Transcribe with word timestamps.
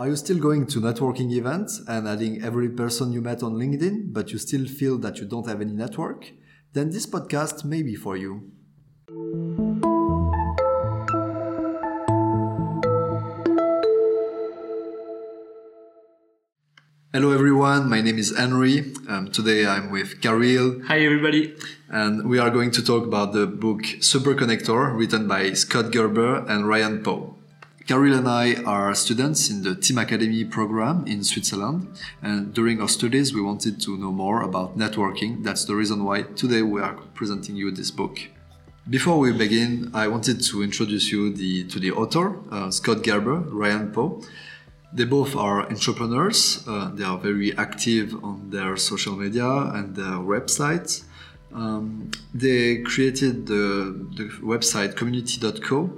Are 0.00 0.08
you 0.08 0.16
still 0.16 0.38
going 0.38 0.66
to 0.68 0.80
networking 0.80 1.30
events 1.30 1.82
and 1.86 2.08
adding 2.08 2.42
every 2.42 2.70
person 2.70 3.12
you 3.12 3.20
met 3.20 3.42
on 3.42 3.56
LinkedIn, 3.56 4.14
but 4.14 4.32
you 4.32 4.38
still 4.38 4.64
feel 4.64 4.96
that 4.96 5.18
you 5.18 5.26
don't 5.26 5.46
have 5.46 5.60
any 5.60 5.74
network? 5.74 6.32
Then 6.72 6.88
this 6.88 7.04
podcast 7.04 7.66
may 7.66 7.82
be 7.82 7.94
for 7.96 8.16
you. 8.16 8.50
Hello 17.12 17.32
everyone, 17.32 17.90
my 17.90 18.00
name 18.00 18.16
is 18.16 18.34
Henry. 18.34 18.94
Um, 19.06 19.30
today 19.30 19.66
I'm 19.66 19.90
with 19.90 20.22
Karil. 20.22 20.82
Hi 20.86 21.00
everybody. 21.00 21.54
And 21.90 22.26
we 22.26 22.38
are 22.38 22.48
going 22.48 22.70
to 22.70 22.82
talk 22.82 23.04
about 23.04 23.34
the 23.34 23.46
book 23.46 23.82
Superconnector, 23.82 24.96
written 24.96 25.28
by 25.28 25.52
Scott 25.52 25.92
Gerber 25.92 26.46
and 26.48 26.66
Ryan 26.66 27.02
Paugh. 27.02 27.34
Karil 27.86 28.16
and 28.16 28.28
I 28.28 28.62
are 28.64 28.94
students 28.94 29.50
in 29.50 29.62
the 29.62 29.74
Team 29.74 29.98
Academy 29.98 30.44
program 30.44 31.04
in 31.06 31.24
Switzerland. 31.24 31.88
And 32.22 32.54
during 32.54 32.80
our 32.80 32.88
studies, 32.88 33.34
we 33.34 33.40
wanted 33.40 33.80
to 33.82 33.96
know 33.96 34.12
more 34.12 34.42
about 34.42 34.78
networking. 34.78 35.42
That's 35.42 35.64
the 35.64 35.74
reason 35.74 36.04
why 36.04 36.22
today 36.22 36.62
we 36.62 36.80
are 36.80 36.94
presenting 37.14 37.56
you 37.56 37.70
this 37.70 37.90
book. 37.90 38.20
Before 38.88 39.18
we 39.18 39.32
begin, 39.32 39.90
I 39.94 40.08
wanted 40.08 40.42
to 40.42 40.62
introduce 40.62 41.10
you 41.10 41.32
the, 41.32 41.64
to 41.64 41.80
the 41.80 41.90
author, 41.92 42.38
uh, 42.52 42.70
Scott 42.70 43.02
Gerber, 43.02 43.40
Ryan 43.40 43.92
Paugh. 43.92 44.22
They 44.92 45.04
both 45.04 45.34
are 45.34 45.68
entrepreneurs. 45.68 46.64
Uh, 46.68 46.90
they 46.94 47.04
are 47.04 47.18
very 47.18 47.56
active 47.56 48.14
on 48.22 48.50
their 48.50 48.76
social 48.76 49.16
media 49.16 49.48
and 49.48 49.96
their 49.96 50.18
websites. 50.18 51.04
Um, 51.52 52.10
they 52.34 52.78
created 52.82 53.46
the, 53.46 54.06
the 54.16 54.24
website 54.42 54.96
community.co 54.96 55.90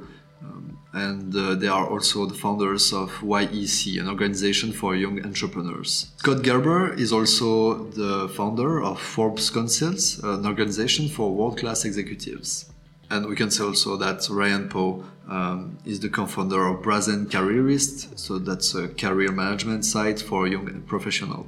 and 0.93 1.35
uh, 1.35 1.55
they 1.55 1.69
are 1.69 1.87
also 1.87 2.27
the 2.27 2.35
founders 2.35 2.93
of 2.93 3.11
YEC, 3.23 3.99
an 4.01 4.09
organization 4.09 4.73
for 4.73 4.95
young 4.95 5.25
entrepreneurs. 5.25 6.13
Scott 6.19 6.43
Gerber 6.43 6.93
is 6.95 7.13
also 7.13 7.85
the 7.91 8.29
founder 8.29 8.83
of 8.83 9.01
Forbes 9.01 9.49
Councils, 9.51 10.19
an 10.23 10.47
organization 10.47 11.09
for 11.09 11.35
world 11.35 11.59
class 11.59 11.85
executives. 11.85 12.71
And 13.11 13.27
we 13.27 13.37
can 13.37 13.51
say 13.51 13.65
also 13.65 13.97
that 13.97 14.27
Ryan 14.31 14.69
Paugh 14.69 15.05
um, 15.29 15.79
is 15.85 16.01
the 16.01 16.09
co-founder 16.09 16.67
of 16.67 16.83
Brazen 16.83 17.27
Careerist, 17.27 18.19
so 18.19 18.39
that's 18.39 18.75
a 18.75 18.89
career 18.89 19.33
management 19.33 19.85
site 19.85 20.21
for 20.21 20.47
young 20.47 20.83
professionals. 20.83 21.47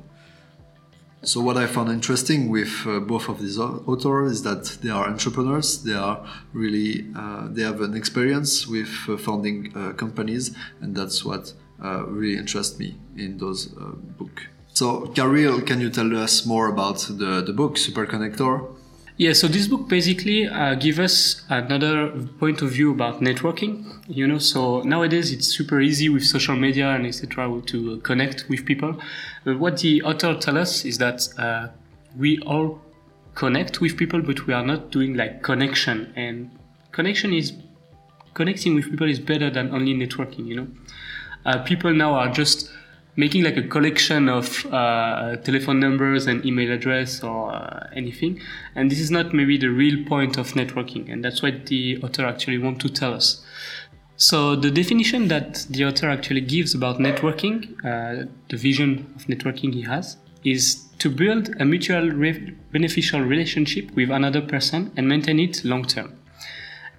So 1.25 1.41
what 1.41 1.57
I 1.57 1.67
found 1.67 1.89
interesting 1.91 2.51
with 2.51 2.87
uh, 2.87 3.01
both 3.01 3.29
of 3.31 3.41
these 3.41 3.59
authors 3.59 4.33
is 4.33 4.43
that 4.43 4.65
they 4.83 4.91
are 4.91 5.07
entrepreneurs. 5.09 5.83
They 5.83 5.95
are 5.95 6.23
really 6.53 7.07
uh, 7.17 7.49
they 7.49 7.63
have 7.63 7.81
an 7.81 7.95
experience 7.95 8.67
with 8.67 8.93
uh, 9.09 9.17
founding 9.17 9.73
uh, 9.75 9.93
companies, 9.95 10.55
and 10.81 10.95
that's 10.95 11.25
what 11.25 11.55
uh, 11.83 12.05
really 12.07 12.37
interests 12.37 12.79
me 12.79 12.97
in 13.17 13.39
those 13.39 13.75
uh, 13.79 13.93
book. 14.19 14.49
So, 14.75 15.07
Karil, 15.15 15.67
can 15.67 15.81
you 15.81 15.89
tell 15.89 16.15
us 16.17 16.45
more 16.45 16.69
about 16.69 16.99
the 17.09 17.43
the 17.49 17.55
book 17.55 17.77
Superconnector? 17.77 18.55
Yeah, 19.17 19.33
so 19.33 19.47
this 19.47 19.69
book 19.69 19.89
basically 19.89 20.49
uh, 20.49 20.75
gives 20.75 20.99
us 20.99 21.45
another 21.49 22.11
point 22.41 22.63
of 22.63 22.73
view 22.73 22.91
about 22.91 23.21
networking. 23.21 24.03
You 24.09 24.27
know, 24.27 24.39
so 24.39 24.81
nowadays 24.83 25.31
it's 25.31 25.47
super 25.47 25.81
easy 25.81 26.09
with 26.09 26.25
social 26.25 26.57
media 26.57 26.89
and 26.89 27.07
etc. 27.07 27.63
to 27.67 27.99
connect 28.01 28.47
with 28.49 28.67
people. 28.67 29.01
But 29.45 29.61
what 29.61 29.79
the 29.79 30.03
author 30.03 30.35
tells 30.35 30.57
us 30.57 30.85
is 30.85 30.99
that 30.99 31.29
uh, 31.39 31.69
we 32.19 32.41
all 32.41 32.83
connect 33.37 33.81
with 33.81 33.97
people, 33.97 34.21
but 34.21 34.49
we 34.49 34.53
are 34.53 34.67
not 34.67 34.91
doing 34.91 35.15
like 35.15 35.45
connection. 35.45 36.13
And 36.17 36.51
connection 36.91 37.33
is 37.33 37.53
connecting 38.35 38.75
with 38.75 38.91
people 38.91 39.09
is 39.09 39.21
better 39.21 39.49
than 39.49 39.73
only 39.73 39.95
networking. 39.95 40.49
You 40.49 40.57
know, 40.57 40.69
uh, 41.47 41.63
people 41.63 41.95
now 41.95 42.15
are 42.15 42.33
just 42.33 42.69
making 43.17 43.45
like 43.45 43.57
a 43.57 43.63
collection 43.63 44.29
of 44.29 44.67
uh, 44.67 45.37
telephone 45.37 45.81
numbers 45.81 46.27
and 46.27 46.45
email 46.45 46.73
address 46.73 47.23
or 47.23 47.53
uh, 47.53 47.89
anything. 47.95 48.41
And 48.75 48.91
this 48.91 49.01
is 49.01 49.11
not 49.11 49.33
maybe 49.33 49.57
the 49.57 49.69
real 49.69 50.05
point 50.07 50.37
of 50.37 50.53
networking 50.53 51.13
and 51.13 51.25
that's 51.25 51.43
what 51.43 51.67
the 51.67 52.03
author 52.03 52.27
actually 52.27 52.59
want 52.59 52.81
to 52.81 52.89
tell 52.89 53.15
us. 53.15 53.45
So 54.17 54.55
the 54.55 54.71
definition 54.71 55.29
that 55.29 55.67
the 55.71 55.85
author 55.87 56.09
actually 56.09 56.43
gives 56.43 56.75
about 56.75 56.99
networking 56.99 57.75
uh, 57.85 58.27
the 58.49 58.57
vision 58.57 59.13
of 59.17 59.25
networking 59.25 59.75
he 59.75 59.83
has 59.83 60.17
is 60.45 60.85
to 60.99 61.11
build 61.11 61.51
a 61.59 61.65
mutual 61.65 62.11
re- 62.11 62.55
beneficial 62.73 63.21
relationship 63.21 63.91
with 63.97 64.11
another 64.11 64.41
person 64.41 64.93
and 64.97 65.09
maintain 65.09 65.41
it 65.41 65.65
long 65.65 65.85
term. 65.85 66.17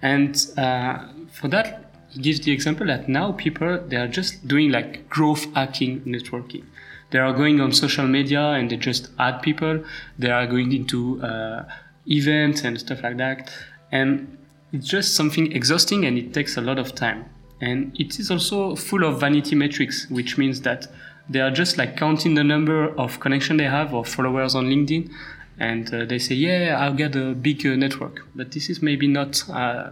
And 0.01 0.35
uh, 0.57 1.07
for 1.31 1.47
that 1.47 1.84
gives 2.21 2.39
the 2.41 2.51
example 2.51 2.87
that 2.87 3.07
now 3.07 3.31
people 3.33 3.79
they 3.87 3.97
are 3.97 4.07
just 4.07 4.47
doing 4.47 4.71
like 4.71 5.09
growth 5.09 5.45
hacking 5.53 6.01
networking. 6.01 6.63
They 7.11 7.19
are 7.19 7.33
going 7.33 7.61
on 7.61 7.71
social 7.71 8.07
media 8.07 8.41
and 8.41 8.69
they 8.69 8.77
just 8.77 9.09
add 9.19 9.41
people. 9.41 9.83
They 10.17 10.31
are 10.31 10.47
going 10.47 10.71
into 10.71 11.21
uh, 11.21 11.65
events 12.07 12.63
and 12.63 12.79
stuff 12.79 13.03
like 13.03 13.17
that. 13.17 13.51
And 13.91 14.37
it's 14.73 14.87
just 14.87 15.15
something 15.15 15.51
exhausting 15.51 16.05
and 16.05 16.17
it 16.17 16.33
takes 16.33 16.57
a 16.57 16.61
lot 16.61 16.79
of 16.79 16.95
time. 16.95 17.25
And 17.61 17.95
it 17.99 18.19
is 18.19 18.31
also 18.31 18.75
full 18.75 19.03
of 19.03 19.19
vanity 19.19 19.55
metrics 19.55 20.09
which 20.09 20.37
means 20.37 20.61
that 20.61 20.87
they 21.29 21.39
are 21.39 21.51
just 21.51 21.77
like 21.77 21.97
counting 21.97 22.35
the 22.35 22.43
number 22.43 22.89
of 22.99 23.19
connection 23.19 23.57
they 23.57 23.63
have 23.63 23.93
or 23.93 24.03
followers 24.03 24.55
on 24.55 24.65
linkedin. 24.65 25.09
And 25.57 25.93
uh, 25.93 26.03
they 26.03 26.19
say 26.19 26.35
yeah 26.35 26.77
i'll 26.81 26.93
get 26.93 27.15
a 27.15 27.33
big 27.33 27.65
uh, 27.65 27.75
network. 27.75 28.27
But 28.35 28.51
this 28.51 28.69
is 28.69 28.81
maybe 28.81 29.07
not 29.07 29.47
uh, 29.49 29.91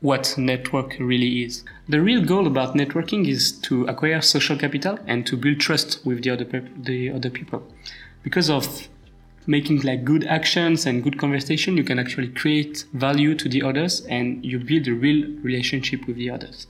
what 0.00 0.36
network 0.38 0.96
really 1.00 1.42
is. 1.44 1.64
The 1.88 2.00
real 2.00 2.24
goal 2.24 2.46
about 2.46 2.74
networking 2.74 3.26
is 3.26 3.52
to 3.62 3.84
acquire 3.86 4.20
social 4.20 4.56
capital 4.56 4.98
and 5.06 5.26
to 5.26 5.36
build 5.36 5.58
trust 5.58 6.04
with 6.04 6.22
the 6.22 6.30
other 6.30 6.44
pe- 6.44 6.68
the 6.76 7.10
other 7.10 7.30
people. 7.30 7.66
Because 8.22 8.48
of 8.48 8.88
making 9.46 9.80
like 9.80 10.04
good 10.04 10.24
actions 10.24 10.86
and 10.86 11.02
good 11.02 11.18
conversation, 11.18 11.76
you 11.76 11.82
can 11.82 11.98
actually 11.98 12.28
create 12.28 12.84
value 12.92 13.34
to 13.34 13.48
the 13.48 13.62
others 13.62 14.02
and 14.02 14.44
you 14.44 14.58
build 14.58 14.86
a 14.86 14.92
real 14.92 15.26
relationship 15.42 16.06
with 16.06 16.16
the 16.16 16.30
others. 16.30 16.66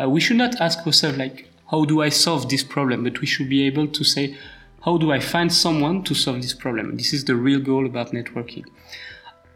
Uh, 0.00 0.08
we 0.08 0.20
should 0.20 0.36
not 0.36 0.58
ask 0.60 0.86
ourselves 0.86 1.18
like, 1.18 1.50
how 1.70 1.84
do 1.84 2.00
I 2.00 2.10
solve 2.10 2.48
this 2.48 2.62
problem? 2.62 3.02
But 3.02 3.20
we 3.20 3.26
should 3.26 3.48
be 3.48 3.66
able 3.66 3.88
to 3.88 4.04
say, 4.04 4.36
how 4.84 4.98
do 4.98 5.12
I 5.12 5.18
find 5.18 5.52
someone 5.52 6.04
to 6.04 6.14
solve 6.14 6.42
this 6.42 6.54
problem? 6.54 6.96
This 6.96 7.12
is 7.12 7.24
the 7.24 7.34
real 7.34 7.60
goal 7.60 7.86
about 7.86 8.12
networking. 8.12 8.64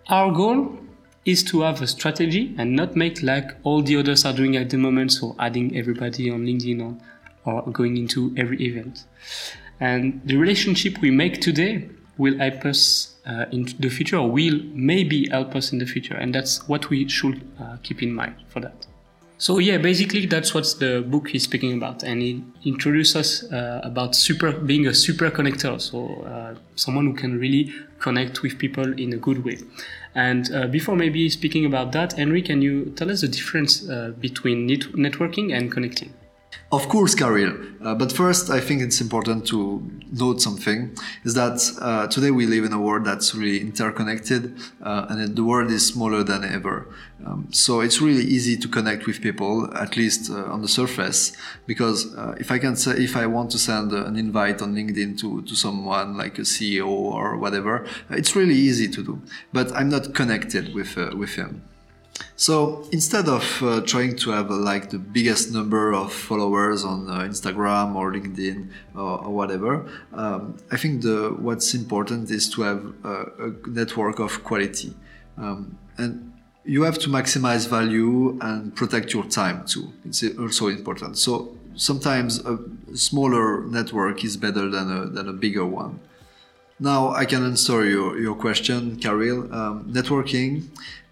Our 0.08 0.32
goal 0.32 0.78
is 1.26 1.42
to 1.42 1.60
have 1.60 1.82
a 1.82 1.86
strategy 1.86 2.54
and 2.56 2.74
not 2.74 2.96
make 2.96 3.22
like 3.22 3.50
all 3.64 3.82
the 3.82 3.96
others 3.96 4.24
are 4.24 4.32
doing 4.32 4.56
at 4.56 4.70
the 4.70 4.78
moment, 4.78 5.12
so 5.12 5.34
adding 5.38 5.76
everybody 5.76 6.30
on 6.30 6.46
LinkedIn 6.46 6.80
or, 7.44 7.52
or 7.52 7.70
going 7.72 7.96
into 7.98 8.32
every 8.38 8.64
event. 8.64 9.04
And 9.80 10.22
the 10.24 10.36
relationship 10.36 11.00
we 11.02 11.10
make 11.10 11.40
today 11.40 11.88
will 12.16 12.38
help 12.38 12.64
us 12.64 13.16
uh, 13.26 13.44
in 13.50 13.66
the 13.78 13.90
future, 13.90 14.16
or 14.16 14.30
will 14.30 14.60
maybe 14.72 15.28
help 15.28 15.54
us 15.54 15.72
in 15.72 15.78
the 15.78 15.84
future, 15.84 16.14
and 16.14 16.34
that's 16.34 16.66
what 16.68 16.88
we 16.88 17.08
should 17.08 17.42
uh, 17.60 17.76
keep 17.82 18.02
in 18.02 18.14
mind 18.14 18.36
for 18.48 18.60
that. 18.60 18.86
So 19.38 19.58
yeah, 19.58 19.76
basically 19.76 20.24
that's 20.24 20.54
what 20.54 20.64
the 20.78 21.04
book 21.06 21.34
is 21.34 21.42
speaking 21.42 21.74
about, 21.76 22.04
and 22.04 22.22
it 22.22 22.36
introduces 22.64 23.16
us 23.16 23.52
uh, 23.52 23.80
about 23.82 24.14
super 24.14 24.52
being 24.52 24.86
a 24.86 24.94
super 24.94 25.30
connector, 25.30 25.78
so 25.78 26.22
uh, 26.22 26.54
someone 26.76 27.04
who 27.04 27.14
can 27.14 27.38
really 27.38 27.70
connect 27.98 28.42
with 28.42 28.58
people 28.58 28.98
in 28.98 29.12
a 29.12 29.18
good 29.18 29.44
way. 29.44 29.58
And 30.16 30.50
uh, 30.50 30.66
before 30.66 30.96
maybe 30.96 31.28
speaking 31.28 31.66
about 31.66 31.92
that, 31.92 32.14
Henry, 32.14 32.40
can 32.40 32.62
you 32.62 32.86
tell 32.96 33.10
us 33.10 33.20
the 33.20 33.28
difference 33.28 33.86
uh, 33.86 34.12
between 34.18 34.66
net- 34.66 34.92
networking 34.94 35.54
and 35.54 35.70
connecting? 35.70 36.14
Of 36.72 36.88
course, 36.88 37.14
Karil. 37.14 37.76
Uh, 37.80 37.94
but 37.94 38.10
first, 38.10 38.50
I 38.50 38.58
think 38.58 38.82
it's 38.82 39.00
important 39.00 39.46
to 39.48 39.88
note 40.10 40.42
something: 40.42 40.96
is 41.22 41.34
that 41.34 41.60
uh, 41.80 42.08
today 42.08 42.32
we 42.32 42.44
live 42.44 42.64
in 42.64 42.72
a 42.72 42.80
world 42.80 43.04
that's 43.04 43.36
really 43.36 43.60
interconnected, 43.60 44.56
uh, 44.82 45.06
and 45.08 45.36
the 45.36 45.44
world 45.44 45.70
is 45.70 45.86
smaller 45.86 46.24
than 46.24 46.42
ever. 46.42 46.88
Um, 47.24 47.46
so 47.52 47.80
it's 47.82 48.00
really 48.00 48.24
easy 48.24 48.56
to 48.56 48.66
connect 48.66 49.06
with 49.06 49.22
people, 49.22 49.72
at 49.76 49.96
least 49.96 50.28
uh, 50.28 50.52
on 50.52 50.60
the 50.60 50.66
surface. 50.66 51.36
Because 51.66 52.12
uh, 52.16 52.34
if 52.40 52.50
I 52.50 52.58
can 52.58 52.74
say, 52.74 52.96
if 52.96 53.16
I 53.16 53.26
want 53.26 53.52
to 53.52 53.60
send 53.60 53.92
an 53.92 54.16
invite 54.16 54.60
on 54.60 54.74
LinkedIn 54.74 55.20
to 55.20 55.42
to 55.42 55.54
someone 55.54 56.16
like 56.16 56.36
a 56.40 56.42
CEO 56.42 56.88
or 56.88 57.36
whatever, 57.36 57.86
it's 58.10 58.34
really 58.34 58.56
easy 58.56 58.88
to 58.88 59.04
do. 59.04 59.22
But 59.52 59.70
I'm 59.70 59.88
not 59.88 60.14
connected 60.14 60.74
with 60.74 60.98
uh, 60.98 61.14
with 61.16 61.36
him. 61.36 61.62
So 62.36 62.86
instead 62.92 63.28
of 63.28 63.44
uh, 63.62 63.80
trying 63.80 64.16
to 64.16 64.30
have 64.30 64.50
uh, 64.50 64.56
like 64.56 64.90
the 64.90 64.98
biggest 64.98 65.52
number 65.52 65.94
of 65.94 66.12
followers 66.12 66.84
on 66.84 67.08
uh, 67.08 67.20
Instagram 67.20 67.94
or 67.94 68.12
LinkedIn 68.12 68.68
or, 68.94 69.24
or 69.24 69.30
whatever, 69.30 69.88
um, 70.12 70.56
I 70.70 70.76
think 70.76 71.02
the 71.02 71.34
what's 71.38 71.74
important 71.74 72.30
is 72.30 72.48
to 72.50 72.62
have 72.62 72.92
a, 73.04 73.14
a 73.46 73.68
network 73.68 74.18
of 74.18 74.44
quality, 74.44 74.94
um, 75.38 75.78
and 75.96 76.32
you 76.64 76.82
have 76.82 76.98
to 76.98 77.08
maximize 77.08 77.68
value 77.68 78.38
and 78.40 78.74
protect 78.74 79.14
your 79.14 79.24
time 79.24 79.64
too. 79.64 79.92
It's 80.04 80.22
also 80.38 80.68
important. 80.68 81.16
So 81.16 81.56
sometimes 81.74 82.44
a 82.44 82.58
smaller 82.94 83.64
network 83.66 84.24
is 84.24 84.36
better 84.36 84.68
than 84.68 84.90
a 84.90 85.06
than 85.06 85.28
a 85.28 85.32
bigger 85.32 85.64
one. 85.64 86.00
Now 86.78 87.14
I 87.14 87.24
can 87.24 87.42
answer 87.42 87.86
your, 87.86 88.18
your 88.18 88.34
question, 88.34 88.96
Karil. 88.96 89.50
Um, 89.50 89.84
networking 89.90 90.64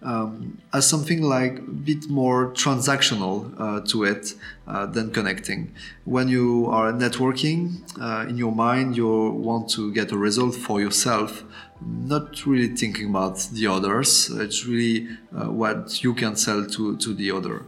um, 0.04 0.58
as 0.72 0.86
something 0.86 1.22
like 1.22 1.58
a 1.58 1.62
bit 1.62 2.08
more 2.08 2.52
transactional 2.52 3.52
uh, 3.58 3.80
to 3.88 4.04
it 4.04 4.34
uh, 4.66 4.86
than 4.86 5.10
connecting. 5.10 5.74
When 6.04 6.28
you 6.28 6.66
are 6.70 6.92
networking, 6.92 7.82
uh, 8.00 8.28
in 8.28 8.36
your 8.36 8.52
mind, 8.52 8.96
you 8.96 9.30
want 9.30 9.70
to 9.70 9.92
get 9.92 10.12
a 10.12 10.18
result 10.18 10.54
for 10.54 10.80
yourself, 10.80 11.42
not 11.80 12.46
really 12.46 12.76
thinking 12.76 13.10
about 13.10 13.38
the 13.52 13.66
others. 13.66 14.30
It's 14.30 14.66
really 14.66 15.08
uh, 15.34 15.50
what 15.50 16.02
you 16.04 16.14
can 16.14 16.36
sell 16.36 16.66
to, 16.66 16.96
to 16.98 17.14
the 17.14 17.30
other. 17.30 17.64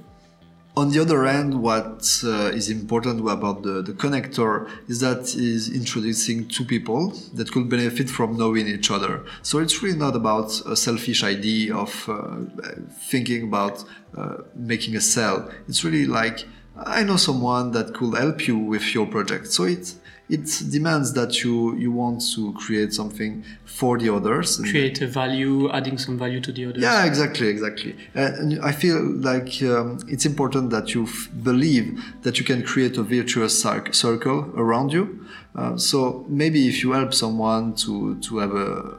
On 0.79 0.91
the 0.91 1.01
other 1.01 1.25
hand, 1.25 1.63
what 1.63 2.21
uh, 2.23 2.51
is 2.53 2.69
important 2.69 3.21
about 3.21 3.63
the, 3.63 3.81
the 3.81 3.95
connector 3.95 4.69
is 4.89 5.01
that 5.01 5.35
is 5.35 5.75
introducing 5.75 6.47
two 6.49 6.67
people 6.67 7.15
that 7.33 7.51
could 7.51 7.71
benefit 7.71 8.11
from 8.11 8.37
knowing 8.37 8.67
each 8.69 8.91
other. 8.91 9.25
So 9.41 9.59
it's 9.59 9.83
really 9.83 9.97
not 9.97 10.15
about 10.15 10.51
a 10.67 10.77
selfish 10.77 11.25
idea 11.25 11.75
of 11.75 12.07
uh, 12.11 12.41
thinking 13.09 13.45
about 13.45 13.85
uh, 14.15 14.43
making 14.55 14.97
a 14.97 15.01
sale. 15.01 15.51
It's 15.67 15.83
really 15.83 16.05
like 16.05 16.45
I 16.77 17.05
know 17.05 17.17
someone 17.17 17.73
that 17.73 17.95
could 17.95 18.15
help 18.15 18.47
you 18.47 18.59
with 18.59 18.95
your 18.95 19.07
project. 19.07 19.47
So 19.47 19.65
it's 19.65 19.97
it 20.29 20.47
demands 20.71 21.13
that 21.13 21.45
you 21.45 21.77
you 21.77 21.93
want 21.93 22.21
to 22.35 22.53
create 22.55 22.93
something 22.93 23.45
for 23.65 23.99
the 23.99 24.13
others 24.13 24.57
create 24.71 25.01
a 25.01 25.07
value 25.07 25.71
adding 25.71 25.99
some 25.99 26.19
value 26.19 26.41
to 26.41 26.53
the 26.53 26.65
others. 26.67 26.83
Yeah 26.83 27.05
exactly 27.05 27.49
exactly. 27.49 27.97
And 28.15 28.59
i 28.61 28.73
feel 28.73 29.01
like 29.03 29.63
um, 29.63 29.99
it's 30.09 30.27
important 30.27 30.71
that 30.71 30.95
you 30.95 31.05
f- 31.05 31.29
believe 31.43 32.03
that 32.23 32.39
you 32.39 32.45
can 32.45 32.63
create 32.63 32.97
a 32.97 33.03
virtuous 33.03 33.61
circle 33.93 34.53
around 34.57 34.93
you. 34.93 35.27
Uh, 35.55 35.77
so 35.77 36.25
maybe 36.29 36.69
if 36.69 36.83
you 36.83 36.93
help 36.93 37.15
someone 37.15 37.75
to 37.75 38.17
to 38.21 38.39
have 38.39 38.55
a 38.55 38.99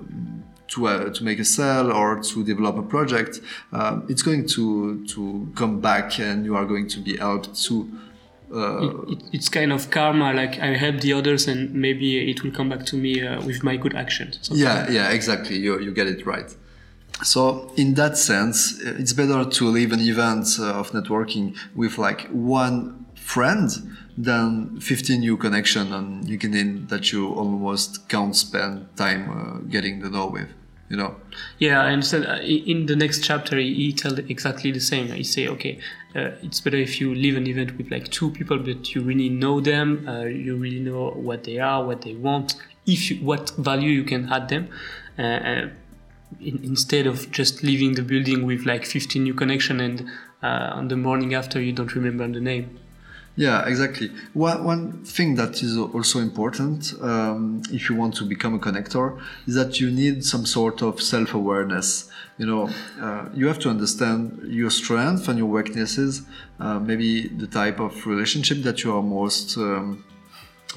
to, 0.69 0.87
uh, 0.87 1.09
to 1.13 1.23
make 1.23 1.39
a 1.39 1.45
sale 1.45 1.91
or 1.91 2.21
to 2.21 2.43
develop 2.43 2.77
a 2.77 2.83
project, 2.83 3.39
uh, 3.71 4.01
it's 4.09 4.21
going 4.21 4.47
to 4.47 5.05
to 5.07 5.51
come 5.55 5.79
back, 5.79 6.19
and 6.19 6.45
you 6.45 6.55
are 6.55 6.65
going 6.65 6.87
to 6.87 6.99
be 6.99 7.17
helped 7.17 7.55
to 7.63 7.89
uh, 8.53 8.79
it, 8.79 9.09
it, 9.09 9.23
it's 9.33 9.49
kind 9.49 9.73
of 9.73 9.89
karma 9.89 10.33
like 10.33 10.59
i 10.59 10.67
help 10.67 11.01
the 11.01 11.13
others 11.13 11.47
and 11.47 11.73
maybe 11.73 12.29
it 12.31 12.43
will 12.43 12.51
come 12.51 12.69
back 12.69 12.85
to 12.85 12.95
me 12.95 13.21
uh, 13.21 13.41
with 13.45 13.63
my 13.63 13.75
good 13.75 13.95
actions. 13.95 14.49
Yeah 14.51 14.81
like 14.81 14.89
yeah 14.89 15.09
exactly. 15.09 15.57
You, 15.57 15.79
you 15.79 15.91
get 15.91 16.07
it 16.07 16.25
right. 16.25 16.55
So 17.23 17.71
in 17.75 17.95
that 17.95 18.17
sense 18.17 18.79
it's 18.81 19.13
better 19.13 19.43
to 19.45 19.67
leave 19.67 19.91
an 19.91 19.99
event 19.99 20.47
uh, 20.59 20.79
of 20.79 20.91
networking 20.91 21.57
with 21.75 21.97
like 21.97 22.27
one 22.29 23.05
friend 23.15 23.69
than 24.17 24.79
15 24.79 25.19
new 25.19 25.37
connection 25.37 25.93
on 25.93 26.23
linkedin 26.23 26.87
that 26.89 27.11
you 27.11 27.29
almost 27.33 28.09
can't 28.09 28.35
spend 28.35 28.87
time 28.95 29.29
uh, 29.29 29.59
getting 29.69 30.01
to 30.01 30.09
know 30.09 30.27
with 30.27 30.47
you 30.89 30.97
know? 30.97 31.15
Yeah 31.59 31.83
i 31.83 31.99
so 31.99 32.21
uh, 32.21 32.39
in 32.39 32.85
the 32.85 32.95
next 32.95 33.23
chapter 33.23 33.57
he 33.57 33.93
tells 33.93 34.19
exactly 34.19 34.71
the 34.71 34.79
same. 34.79 35.07
He 35.11 35.23
say 35.23 35.47
okay 35.47 35.79
uh, 36.15 36.31
it's 36.41 36.61
better 36.61 36.77
if 36.77 36.99
you 37.01 37.13
leave 37.13 37.37
an 37.37 37.47
event 37.47 37.77
with 37.77 37.91
like 37.91 38.09
two 38.09 38.31
people 38.31 38.57
but 38.57 38.93
you 38.93 39.01
really 39.01 39.29
know 39.29 39.59
them 39.59 40.07
uh, 40.07 40.23
you 40.23 40.55
really 40.55 40.79
know 40.79 41.11
what 41.11 41.43
they 41.43 41.59
are 41.59 41.85
what 41.85 42.01
they 42.01 42.15
want 42.15 42.55
if 42.85 43.11
you, 43.11 43.17
what 43.17 43.49
value 43.57 43.91
you 43.91 44.03
can 44.03 44.31
add 44.31 44.49
them 44.49 44.69
uh, 45.19 45.21
uh 45.21 45.69
in, 46.41 46.59
instead 46.63 47.07
of 47.07 47.31
just 47.31 47.63
leaving 47.63 47.93
the 47.93 48.01
building 48.01 48.45
with 48.45 48.65
like 48.65 48.85
15 48.85 49.23
new 49.23 49.33
connection 49.33 49.79
and 49.79 50.09
uh, 50.43 50.71
on 50.73 50.87
the 50.89 50.97
morning 50.97 51.33
after 51.33 51.61
you 51.61 51.71
don't 51.71 51.95
remember 51.95 52.27
the 52.27 52.39
name 52.39 52.79
yeah, 53.37 53.67
exactly. 53.67 54.09
One, 54.33 54.63
one 54.63 55.03
thing 55.03 55.35
that 55.35 55.61
is 55.61 55.77
also 55.77 56.17
important 56.19 56.91
um, 57.03 57.61
if 57.71 57.87
you 57.87 57.95
want 57.95 58.15
to 58.15 58.25
become 58.25 58.55
a 58.55 58.59
connector 58.59 59.21
is 59.45 59.53
that 59.53 59.79
you 59.79 59.91
need 59.91 60.25
some 60.25 60.47
sort 60.47 60.81
of 60.81 60.99
self 60.99 61.35
awareness. 61.35 62.09
You 62.39 62.47
know, 62.47 62.69
uh, 62.99 63.29
you 63.35 63.45
have 63.45 63.59
to 63.59 63.69
understand 63.69 64.41
your 64.43 64.71
strengths 64.71 65.27
and 65.27 65.37
your 65.37 65.47
weaknesses, 65.47 66.23
uh, 66.59 66.79
maybe 66.79 67.27
the 67.27 67.45
type 67.45 67.79
of 67.79 68.07
relationship 68.07 68.63
that 68.63 68.83
you 68.83 68.95
are 68.95 69.03
most 69.03 69.55
um, 69.57 70.03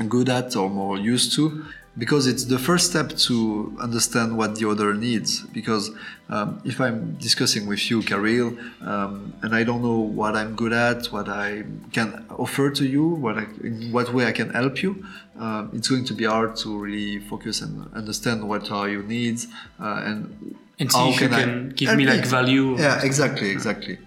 good 0.06 0.28
at 0.28 0.54
or 0.54 0.68
more 0.68 0.98
used 0.98 1.32
to 1.36 1.64
because 1.98 2.26
it's 2.26 2.44
the 2.44 2.58
first 2.58 2.90
step 2.90 3.10
to 3.10 3.76
understand 3.80 4.36
what 4.36 4.56
the 4.56 4.68
other 4.68 4.94
needs. 4.94 5.40
Because 5.40 5.90
um, 6.28 6.60
if 6.64 6.80
I'm 6.80 7.14
discussing 7.16 7.66
with 7.66 7.90
you, 7.90 8.00
Karil, 8.02 8.56
um, 8.86 9.34
and 9.42 9.54
I 9.54 9.64
don't 9.64 9.82
know 9.82 9.98
what 9.98 10.36
I'm 10.36 10.54
good 10.54 10.72
at, 10.72 11.06
what 11.06 11.28
I 11.28 11.64
can 11.92 12.24
offer 12.30 12.70
to 12.70 12.86
you, 12.86 13.08
what 13.08 13.38
I, 13.38 13.46
in 13.62 13.92
what 13.92 14.12
way 14.14 14.26
I 14.26 14.32
can 14.32 14.50
help 14.50 14.82
you, 14.82 15.04
uh, 15.38 15.66
it's 15.72 15.88
going 15.88 16.04
to 16.06 16.14
be 16.14 16.24
hard 16.24 16.56
to 16.56 16.78
really 16.78 17.18
focus 17.18 17.60
and 17.60 17.92
understand 17.94 18.48
what 18.48 18.70
are 18.70 18.88
your 18.88 19.02
needs 19.02 19.48
uh, 19.80 20.02
and 20.04 20.56
and 20.78 20.90
see 20.90 21.10
if 21.10 21.20
you 21.20 21.28
can 21.28 21.70
I, 21.70 21.72
give 21.72 21.96
me 21.96 22.06
like 22.06 22.24
value. 22.24 22.78
Yeah, 22.78 23.02
exactly, 23.02 23.50
exactly. 23.50 23.98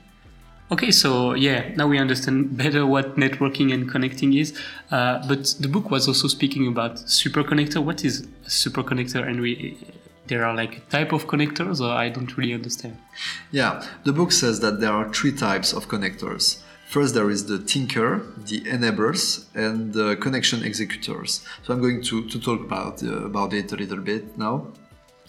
Okay, 0.73 0.89
so 0.89 1.35
yeah, 1.35 1.69
now 1.75 1.87
we 1.87 1.99
understand 1.99 2.57
better 2.57 2.83
what 2.87 3.15
networking 3.15 3.71
and 3.71 3.87
connecting 3.87 4.33
is. 4.33 4.57
Uh, 4.89 5.21
but 5.27 5.53
the 5.59 5.67
book 5.67 5.91
was 5.91 6.07
also 6.07 6.27
speaking 6.27 6.65
about 6.67 6.97
super 6.97 7.43
connector. 7.43 7.79
What 7.83 8.03
is 8.03 8.27
a 8.47 8.49
super 8.49 8.81
connector? 8.81 9.21
And 9.27 9.39
we 9.39 9.77
there 10.25 10.43
are 10.43 10.55
like 10.55 10.89
type 10.89 11.11
of 11.11 11.27
connectors, 11.27 11.79
or 11.79 11.91
I 11.91 12.09
don't 12.09 12.35
really 12.37 12.55
understand. 12.55 12.97
Yeah, 13.51 13.85
the 14.03 14.13
book 14.13 14.31
says 14.31 14.61
that 14.61 14.79
there 14.79 14.91
are 14.91 15.13
three 15.13 15.31
types 15.31 15.73
of 15.73 15.89
connectors. 15.89 16.63
First, 16.89 17.13
there 17.13 17.29
is 17.29 17.45
the 17.45 17.59
thinker, 17.59 18.25
the 18.35 18.61
enablers, 18.61 19.45
and 19.53 19.93
the 19.93 20.15
connection 20.15 20.63
executors. 20.63 21.45
So 21.63 21.73
I'm 21.73 21.81
going 21.81 22.01
to, 22.03 22.27
to 22.29 22.39
talk 22.39 22.61
about, 22.61 23.03
uh, 23.03 23.25
about 23.25 23.53
it 23.53 23.71
a 23.71 23.75
little 23.75 23.97
bit 23.97 24.37
now. 24.37 24.67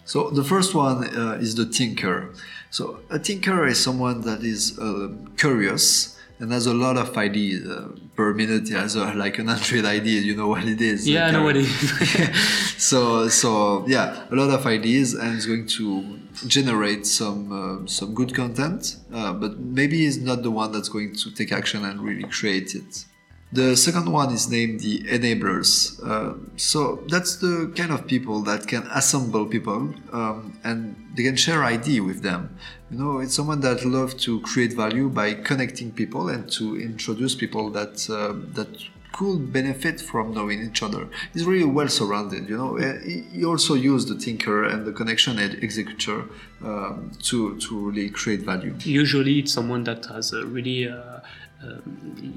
So 0.05 0.31
the 0.31 0.45
first 0.45 0.75
one 0.75 1.05
uh, 1.17 1.39
is 1.41 1.55
the 1.55 1.67
thinker. 1.67 2.31
So 2.71 3.01
a 3.11 3.19
thinker 3.19 3.67
is 3.67 3.83
someone 3.83 4.23
that 4.23 4.43
is 4.43 4.79
uh, 4.79 5.09
curious 5.37 6.19
and 6.39 6.53
has 6.53 6.67
a 6.67 6.75
lot 6.75 6.97
of 6.97 7.17
ideas 7.17 7.67
uh, 7.69 7.89
per 8.17 8.35
minute. 8.35 8.69
He 8.69 8.75
has 8.75 8.97
a, 8.97 9.15
like 9.15 9.39
an 9.39 9.49
hundred 9.49 9.85
ideas. 9.85 10.27
You 10.27 10.37
know 10.37 10.49
what 10.49 10.65
it 10.65 10.81
is? 10.81 11.09
Yeah, 11.09 11.27
I 11.27 11.31
know 11.31 11.45
what 11.45 11.57
it 11.57 11.67
is. 11.67 12.77
so 12.83 13.29
so 13.29 13.87
yeah, 13.87 14.27
a 14.31 14.35
lot 14.35 14.51
of 14.51 14.67
ideas, 14.67 15.15
and 15.15 15.37
is 15.39 15.47
going 15.47 15.67
to 15.79 16.19
generate 16.47 17.07
some 17.07 17.53
uh, 17.53 17.87
some 17.87 18.15
good 18.15 18.35
content. 18.35 18.97
Uh, 19.13 19.33
but 19.33 19.59
maybe 19.59 19.99
he's 19.99 20.21
not 20.21 20.43
the 20.43 20.51
one 20.51 20.73
that's 20.73 20.89
going 20.89 21.15
to 21.15 21.31
take 21.31 21.53
action 21.53 21.85
and 21.85 22.01
really 22.01 22.25
create 22.25 22.75
it. 22.75 23.05
The 23.55 23.77
second 23.77 24.11
one 24.11 24.35
is 24.35 24.51
named 24.51 24.81
the 24.81 25.05
enablers. 25.05 25.73
Uh, 26.05 26.35
so 26.57 27.05
that's 27.07 27.37
the 27.37 27.73
kind 27.77 27.93
of 27.93 28.05
people 28.09 28.43
that 28.43 28.67
can 28.67 28.83
assemble 28.93 29.47
people 29.47 29.95
um, 30.13 30.59
and 30.65 30.97
they 31.15 31.23
can 31.23 31.37
share 31.37 31.63
ID 31.63 32.01
with 32.01 32.23
them. 32.23 32.57
You 32.91 32.99
know, 32.99 33.21
it's 33.21 33.33
someone 33.33 33.61
that 33.61 33.85
loves 33.85 34.15
to 34.25 34.41
create 34.41 34.73
value 34.73 35.09
by 35.09 35.35
connecting 35.35 35.93
people 35.93 36.29
and 36.29 36.51
to 36.51 36.81
introduce 36.81 37.37
people 37.37 37.71
that 37.71 38.11
uh, 38.11 38.35
that 38.55 38.71
could 39.13 39.53
benefit 39.53 40.01
from 40.01 40.35
knowing 40.35 40.61
each 40.61 40.83
other. 40.83 41.07
He's 41.33 41.45
really 41.45 41.65
well 41.65 41.89
surrounded. 41.89 42.49
You 42.49 42.57
know, 42.57 42.75
he 43.37 43.45
also 43.45 43.75
used 43.75 44.09
the 44.09 44.17
thinker 44.17 44.65
and 44.65 44.85
the 44.85 44.93
connection 44.93 45.39
executor 45.39 46.25
um, 46.65 47.13
to 47.29 47.57
to 47.61 47.71
really 47.79 48.11
create 48.11 48.41
value. 48.41 48.75
Usually, 48.81 49.39
it's 49.39 49.53
someone 49.53 49.85
that 49.85 50.07
has 50.07 50.33
really 50.33 50.89
uh, 50.89 51.21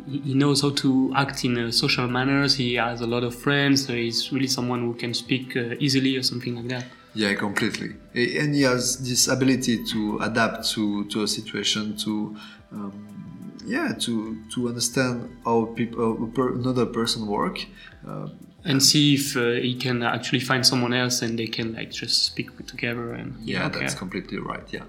he 0.07 0.33
knows 0.33 0.61
how 0.61 0.71
to 0.71 1.11
act 1.15 1.43
in 1.45 1.57
uh, 1.57 1.71
social 1.71 2.07
manners. 2.07 2.55
He 2.55 2.75
has 2.75 3.01
a 3.01 3.07
lot 3.07 3.23
of 3.23 3.35
friends. 3.35 3.85
So 3.85 3.93
he's 3.93 4.31
really 4.31 4.47
someone 4.47 4.81
who 4.81 4.93
can 4.93 5.13
speak 5.13 5.55
uh, 5.55 5.75
easily 5.79 6.15
or 6.17 6.23
something 6.23 6.55
like 6.55 6.67
that. 6.69 6.85
Yeah, 7.13 7.33
completely. 7.33 7.95
And 8.13 8.53
he 8.53 8.61
has 8.61 8.97
this 8.99 9.27
ability 9.27 9.83
to 9.85 10.19
adapt 10.21 10.69
to, 10.71 11.05
to 11.05 11.23
a 11.23 11.27
situation, 11.27 11.97
to 11.97 12.35
um, 12.71 13.57
yeah, 13.65 13.93
to 13.99 14.37
to 14.53 14.67
understand 14.69 15.37
how 15.43 15.65
people 15.75 16.31
another 16.37 16.85
person 16.85 17.27
work. 17.27 17.65
Uh, 18.07 18.29
and 18.63 18.83
see 18.83 19.15
if 19.15 19.35
uh, 19.37 19.51
he 19.51 19.75
can 19.75 20.03
actually 20.03 20.39
find 20.39 20.65
someone 20.65 20.93
else 20.93 21.21
and 21.21 21.39
they 21.39 21.47
can 21.47 21.73
like 21.73 21.91
just 21.91 22.25
speak 22.25 22.49
together 22.67 23.13
and 23.13 23.35
yeah, 23.39 23.63
yeah 23.63 23.69
that's 23.69 23.95
completely 23.95 24.37
right 24.37 24.67
yeah 24.71 24.83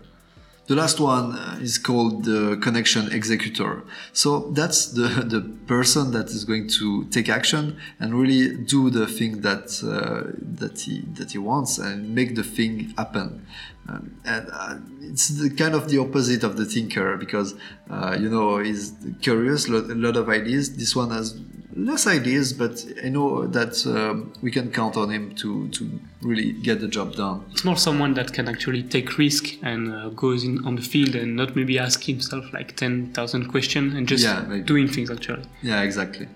the 0.68 0.76
last 0.76 1.00
one 1.00 1.32
uh, 1.32 1.58
is 1.60 1.78
called 1.78 2.24
the 2.24 2.58
connection 2.62 3.10
executor. 3.10 3.82
So 4.12 4.50
that's 4.50 4.86
the, 4.92 5.08
the 5.34 5.40
person 5.66 6.12
that 6.12 6.26
is 6.26 6.44
going 6.44 6.68
to 6.78 7.04
take 7.06 7.28
action 7.30 7.78
and 7.98 8.14
really 8.14 8.54
do 8.54 8.90
the 8.90 9.06
thing 9.06 9.40
that 9.40 9.82
uh, 9.82 10.30
that 10.60 10.80
he 10.80 11.00
that 11.14 11.32
he 11.32 11.38
wants 11.38 11.78
and 11.78 12.14
make 12.14 12.36
the 12.36 12.44
thing 12.44 12.94
happen. 12.96 13.46
Um, 13.88 14.20
and 14.26 14.50
uh, 14.52 14.76
it's 15.00 15.28
the, 15.28 15.48
kind 15.48 15.74
of 15.74 15.88
the 15.88 15.98
opposite 15.98 16.44
of 16.44 16.58
the 16.58 16.66
thinker 16.66 17.16
because 17.16 17.54
uh, 17.88 18.14
you 18.20 18.28
know 18.28 18.58
he's 18.58 18.92
curious, 19.22 19.66
a 19.68 19.72
lot 19.72 20.16
of 20.18 20.28
ideas. 20.28 20.76
This 20.76 20.94
one 20.94 21.10
has 21.10 21.40
less 21.76 22.06
ideas, 22.06 22.52
but 22.52 22.84
I 23.04 23.08
know 23.08 23.46
that 23.46 23.86
um, 23.86 24.32
we 24.42 24.50
can 24.50 24.70
count 24.70 24.96
on 24.96 25.10
him 25.10 25.34
to, 25.36 25.68
to 25.68 26.00
really 26.22 26.52
get 26.52 26.80
the 26.80 26.88
job 26.88 27.14
done. 27.14 27.44
It's 27.52 27.64
more 27.64 27.76
someone 27.76 28.14
that 28.14 28.32
can 28.32 28.48
actually 28.48 28.82
take 28.82 29.18
risk 29.18 29.44
and 29.62 29.92
uh, 29.92 30.08
goes 30.10 30.44
in 30.44 30.64
on 30.64 30.76
the 30.76 30.82
field 30.82 31.14
and 31.14 31.36
not 31.36 31.54
maybe 31.56 31.78
ask 31.78 32.02
himself 32.02 32.52
like 32.52 32.76
10,000 32.76 33.48
questions 33.48 33.94
and 33.94 34.08
just 34.08 34.24
yeah, 34.24 34.60
doing 34.64 34.88
things 34.88 35.10
actually. 35.10 35.44
Yeah, 35.62 35.82
exactly. 35.82 36.28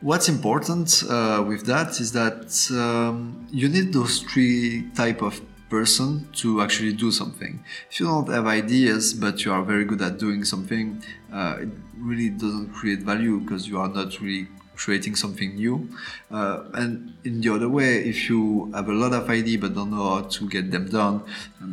What's 0.00 0.28
important 0.28 1.04
uh, 1.08 1.44
with 1.46 1.66
that 1.66 2.00
is 2.00 2.10
that 2.12 2.68
um, 2.72 3.46
you 3.52 3.68
need 3.68 3.92
those 3.92 4.20
three 4.20 4.90
type 4.96 5.22
of 5.22 5.40
person 5.70 6.28
to 6.32 6.60
actually 6.60 6.92
do 6.92 7.10
something. 7.12 7.64
If 7.88 8.00
you 8.00 8.06
don't 8.06 8.28
have 8.28 8.46
ideas 8.46 9.14
but 9.14 9.44
you 9.44 9.52
are 9.52 9.62
very 9.62 9.84
good 9.84 10.02
at 10.02 10.18
doing 10.18 10.44
something, 10.44 11.02
uh, 11.32 11.58
it 11.60 11.68
really 11.96 12.30
doesn't 12.30 12.72
create 12.72 13.00
value 13.00 13.38
because 13.40 13.68
you 13.68 13.78
are 13.78 13.88
not 13.88 14.20
really 14.20 14.48
creating 14.82 15.14
something 15.16 15.54
new. 15.54 15.88
Uh, 16.30 16.64
and 16.74 17.14
in 17.24 17.40
the 17.40 17.54
other 17.54 17.68
way, 17.68 17.92
if 18.12 18.28
you 18.28 18.70
have 18.74 18.88
a 18.88 18.92
lot 18.92 19.12
of 19.12 19.28
ideas 19.30 19.60
but 19.60 19.74
don't 19.74 19.90
know 19.90 20.08
how 20.14 20.22
to 20.22 20.48
get 20.48 20.70
them 20.70 20.88
done, 20.88 21.22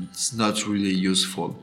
it's 0.04 0.34
not 0.34 0.56
really 0.68 0.94
useful. 0.94 1.56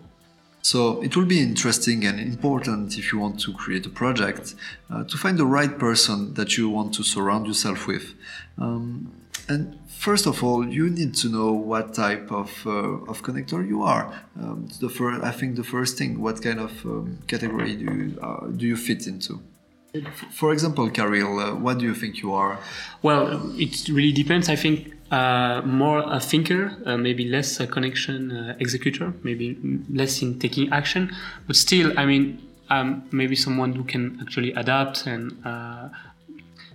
So 0.62 1.00
it 1.00 1.16
will 1.16 1.26
be 1.26 1.40
interesting 1.40 2.04
and 2.04 2.18
important 2.18 2.98
if 2.98 3.12
you 3.12 3.20
want 3.20 3.38
to 3.44 3.52
create 3.52 3.86
a 3.86 3.94
project 4.02 4.56
uh, 4.90 5.04
to 5.04 5.16
find 5.16 5.38
the 5.38 5.46
right 5.46 5.78
person 5.78 6.34
that 6.34 6.58
you 6.58 6.68
want 6.68 6.92
to 6.94 7.04
surround 7.04 7.46
yourself 7.46 7.86
with. 7.86 8.14
Um, 8.58 9.12
and 9.48 9.78
first 9.86 10.26
of 10.26 10.42
all, 10.42 10.66
you 10.66 10.90
need 10.90 11.14
to 11.22 11.28
know 11.28 11.52
what 11.52 11.94
type 11.94 12.32
of, 12.32 12.50
uh, 12.66 13.10
of 13.10 13.22
connector 13.22 13.64
you 13.64 13.84
are. 13.84 14.04
Um, 14.40 14.68
the 14.80 14.88
first, 14.88 15.22
I 15.22 15.30
think 15.30 15.54
the 15.54 15.62
first 15.62 15.96
thing, 15.98 16.20
what 16.20 16.42
kind 16.42 16.58
of 16.58 16.84
um, 16.84 17.18
category 17.28 17.76
do 17.76 17.84
you, 17.84 18.18
uh, 18.20 18.46
do 18.48 18.66
you 18.66 18.76
fit 18.76 19.06
into? 19.06 19.40
For 20.30 20.52
example, 20.52 20.90
Karil, 20.90 21.40
uh, 21.40 21.54
what 21.56 21.78
do 21.78 21.84
you 21.84 21.94
think 21.94 22.22
you 22.22 22.32
are? 22.32 22.58
Well, 23.02 23.52
it 23.58 23.88
really 23.88 24.12
depends. 24.12 24.48
I 24.48 24.56
think 24.56 24.94
uh, 25.10 25.62
more 25.64 26.02
a 26.06 26.20
thinker, 26.20 26.76
uh, 26.84 26.96
maybe 26.96 27.28
less 27.28 27.60
a 27.60 27.66
connection 27.66 28.32
uh, 28.32 28.56
executor, 28.58 29.12
maybe 29.22 29.56
less 29.92 30.22
in 30.22 30.38
taking 30.38 30.72
action. 30.72 31.14
But 31.46 31.56
still, 31.56 31.96
I 31.98 32.06
mean, 32.06 32.42
um, 32.70 33.08
maybe 33.12 33.36
someone 33.36 33.74
who 33.74 33.84
can 33.84 34.18
actually 34.20 34.52
adapt. 34.54 35.06
And 35.06 35.36
uh, 35.44 35.88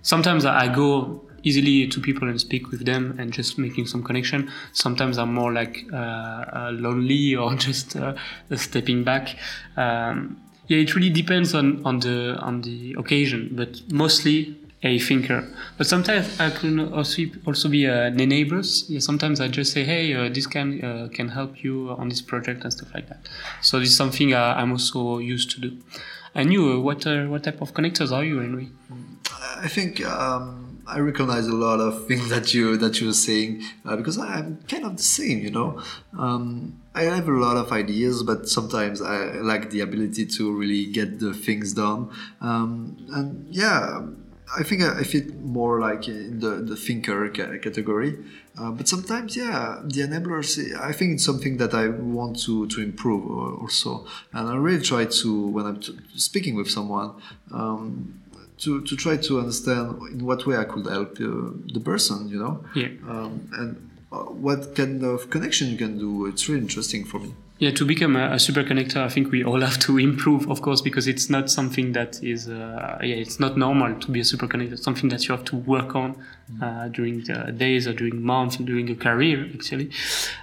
sometimes 0.02 0.44
I 0.44 0.74
go 0.74 1.22
easily 1.42 1.88
to 1.88 2.00
people 2.00 2.28
and 2.28 2.40
speak 2.40 2.70
with 2.70 2.86
them 2.86 3.16
and 3.18 3.32
just 3.32 3.58
making 3.58 3.86
some 3.86 4.02
connection. 4.02 4.50
Sometimes 4.72 5.18
I'm 5.18 5.34
more 5.34 5.52
like 5.52 5.84
uh, 5.92 6.70
lonely 6.72 7.34
or 7.42 7.54
just 7.54 7.96
stepping 8.56 9.04
back. 9.04 9.36
Um, 9.76 10.40
yeah, 10.72 10.82
it 10.84 10.94
really 10.94 11.10
depends 11.10 11.54
on, 11.54 11.84
on 11.84 12.00
the 12.00 12.36
on 12.48 12.62
the 12.62 12.94
occasion, 12.98 13.50
but 13.52 13.82
mostly 13.92 14.56
a 14.82 14.98
thinker. 14.98 15.40
But 15.78 15.86
sometimes 15.86 16.40
I 16.40 16.50
can 16.50 16.80
also 16.92 17.22
also 17.46 17.68
be 17.68 17.84
an 17.84 18.16
enablers. 18.18 18.84
Yeah, 18.88 19.00
sometimes 19.00 19.40
I 19.40 19.48
just 19.48 19.72
say, 19.72 19.84
hey, 19.84 20.14
uh, 20.14 20.28
this 20.28 20.46
can 20.46 20.82
uh, 20.84 21.08
can 21.12 21.28
help 21.28 21.62
you 21.64 21.74
on 21.98 22.08
this 22.08 22.22
project 22.22 22.64
and 22.64 22.72
stuff 22.72 22.90
like 22.94 23.08
that. 23.08 23.28
So 23.60 23.78
this 23.78 23.90
is 23.90 23.96
something 23.96 24.32
uh, 24.32 24.54
I'm 24.58 24.72
also 24.72 25.18
used 25.18 25.50
to 25.52 25.60
do. 25.60 25.70
And 26.34 26.52
you, 26.52 26.62
uh, 26.72 26.78
what 26.78 27.06
uh, 27.06 27.26
what 27.26 27.44
type 27.44 27.60
of 27.60 27.74
connectors 27.74 28.10
are 28.10 28.24
you, 28.24 28.38
Henry? 28.38 28.68
I 29.66 29.68
think. 29.68 30.04
Um 30.06 30.71
I 30.92 30.98
recognize 30.98 31.46
a 31.46 31.54
lot 31.54 31.80
of 31.80 32.06
things 32.06 32.28
that 32.34 32.54
you 32.54 32.76
that 32.76 33.00
you 33.00 33.06
were 33.08 33.12
saying 33.12 33.62
uh, 33.84 33.96
because 33.96 34.18
I'm 34.18 34.58
kind 34.68 34.84
of 34.84 34.96
the 34.96 35.02
same, 35.02 35.38
you 35.40 35.50
know. 35.50 35.82
Um, 36.18 36.80
I 36.94 37.04
have 37.04 37.28
a 37.28 37.32
lot 37.32 37.56
of 37.56 37.72
ideas, 37.72 38.22
but 38.22 38.48
sometimes 38.48 39.00
I 39.00 39.40
lack 39.40 39.70
the 39.70 39.80
ability 39.80 40.26
to 40.26 40.52
really 40.52 40.86
get 40.86 41.20
the 41.20 41.32
things 41.32 41.72
done. 41.72 42.10
Um, 42.40 43.06
and 43.10 43.46
yeah, 43.50 44.02
I 44.54 44.62
think 44.62 44.82
I 44.82 45.02
fit 45.02 45.40
more 45.40 45.80
like 45.80 46.08
in 46.08 46.40
the, 46.40 46.56
the 46.56 46.76
thinker 46.76 47.28
category. 47.30 48.18
Uh, 48.58 48.70
but 48.70 48.86
sometimes, 48.86 49.34
yeah, 49.34 49.80
the 49.82 50.02
enablers, 50.02 50.78
I 50.78 50.92
think 50.92 51.14
it's 51.14 51.24
something 51.24 51.56
that 51.56 51.72
I 51.72 51.88
want 51.88 52.38
to, 52.40 52.66
to 52.66 52.82
improve 52.82 53.30
also. 53.30 54.06
And 54.34 54.50
I 54.50 54.56
really 54.56 54.82
try 54.82 55.06
to, 55.06 55.46
when 55.46 55.64
I'm 55.64 55.80
speaking 56.16 56.54
with 56.54 56.70
someone, 56.70 57.14
um, 57.50 58.21
to, 58.62 58.80
to 58.82 58.96
try 58.96 59.16
to 59.16 59.40
understand 59.40 60.00
in 60.12 60.24
what 60.24 60.46
way 60.46 60.56
I 60.56 60.64
could 60.64 60.86
help 60.86 61.12
uh, 61.20 61.50
the 61.72 61.80
person, 61.84 62.28
you 62.28 62.38
know, 62.38 62.64
yeah. 62.74 62.88
um, 63.08 63.48
and 63.52 63.90
uh, 64.12 64.24
what 64.46 64.74
kind 64.74 65.02
of 65.02 65.30
connection 65.30 65.68
you 65.70 65.76
can 65.76 65.98
do. 65.98 66.26
It's 66.26 66.48
really 66.48 66.60
interesting 66.62 67.04
for 67.04 67.18
me. 67.18 67.34
Yeah, 67.58 67.70
to 67.70 67.84
become 67.84 68.16
a, 68.16 68.32
a, 68.32 68.38
super 68.40 68.64
connector, 68.64 68.96
I 68.96 69.08
think 69.08 69.30
we 69.30 69.44
all 69.44 69.60
have 69.60 69.78
to 69.80 69.96
improve, 69.96 70.50
of 70.50 70.62
course, 70.62 70.80
because 70.80 71.06
it's 71.06 71.30
not 71.30 71.48
something 71.48 71.92
that 71.92 72.20
is, 72.22 72.48
uh, 72.48 72.98
yeah, 73.02 73.14
it's 73.14 73.38
not 73.38 73.56
normal 73.56 73.94
to 74.00 74.10
be 74.10 74.18
a 74.18 74.24
super 74.24 74.48
connector. 74.48 74.72
It's 74.72 74.82
something 74.82 75.10
that 75.10 75.28
you 75.28 75.36
have 75.36 75.44
to 75.44 75.56
work 75.56 75.94
on 75.94 76.16
uh, 76.60 76.88
during 76.88 77.22
the 77.22 77.52
days 77.56 77.86
or 77.86 77.92
during 77.92 78.20
months, 78.20 78.58
or 78.58 78.64
during 78.64 78.90
a 78.90 78.96
career, 78.96 79.48
actually. 79.54 79.90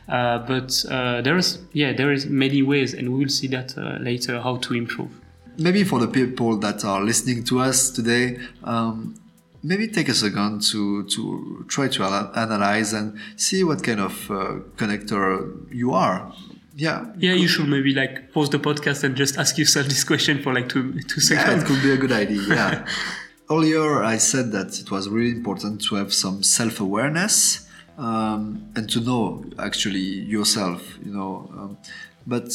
Uh, 0.07 0.39
but 0.39 0.85
uh, 0.89 1.21
there 1.21 1.35
is, 1.35 1.59
yeah, 1.73 1.91
there 1.91 2.13
is 2.13 2.25
many 2.25 2.61
ways, 2.63 2.93
and 2.93 3.11
we 3.11 3.19
will 3.19 3.29
see 3.29 3.47
that 3.47 3.77
uh, 3.77 3.97
later 3.99 4.39
how 4.39 4.55
to 4.57 4.73
improve 4.73 5.11
maybe 5.59 5.83
for 5.83 5.99
the 5.99 6.07
people 6.07 6.57
that 6.57 6.83
are 6.85 7.01
listening 7.01 7.43
to 7.45 7.59
us 7.59 7.89
today, 7.91 8.39
um, 8.63 9.15
maybe 9.61 9.87
take 9.87 10.09
a 10.09 10.13
second 10.13 10.61
to 10.61 11.03
to 11.03 11.65
try 11.67 11.87
to 11.87 12.03
analyze 12.35 12.93
and 12.93 13.19
see 13.35 13.63
what 13.63 13.83
kind 13.83 13.99
of 13.99 14.31
uh, 14.31 14.35
connector 14.77 15.73
you 15.73 15.93
are. 15.93 16.33
Yeah. 16.75 17.07
Yeah, 17.17 17.33
you 17.33 17.47
should 17.47 17.67
maybe 17.67 17.93
like 17.93 18.31
pause 18.31 18.49
the 18.49 18.59
podcast 18.59 19.03
and 19.03 19.15
just 19.15 19.37
ask 19.37 19.57
yourself 19.57 19.87
this 19.87 20.03
question 20.03 20.41
for 20.41 20.53
like 20.53 20.69
two 20.69 20.99
two 21.01 21.19
seconds. 21.19 21.47
Yeah, 21.47 21.61
it 21.61 21.65
could 21.67 21.83
be 21.83 21.91
a 21.91 21.97
good 21.97 22.11
idea. 22.11 22.41
Yeah. 22.41 22.85
Earlier, 23.51 24.03
I 24.03 24.17
said 24.17 24.51
that 24.51 24.79
it 24.79 24.91
was 24.91 25.09
really 25.09 25.31
important 25.31 25.81
to 25.85 25.95
have 25.95 26.13
some 26.13 26.43
self 26.43 26.79
awareness 26.79 27.67
um, 27.97 28.71
and 28.75 28.87
to 28.91 29.01
know 29.01 29.43
actually 29.57 30.07
yourself. 30.35 30.97
You 31.03 31.11
know, 31.11 31.49
um, 31.57 31.77
but 32.25 32.49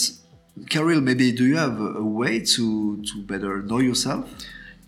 Karil, 0.66 1.02
maybe 1.02 1.32
do 1.32 1.44
you 1.44 1.56
have 1.56 1.80
a 1.80 2.02
way 2.02 2.40
to, 2.40 3.02
to 3.02 3.22
better 3.22 3.62
know 3.62 3.78
yourself? 3.78 4.30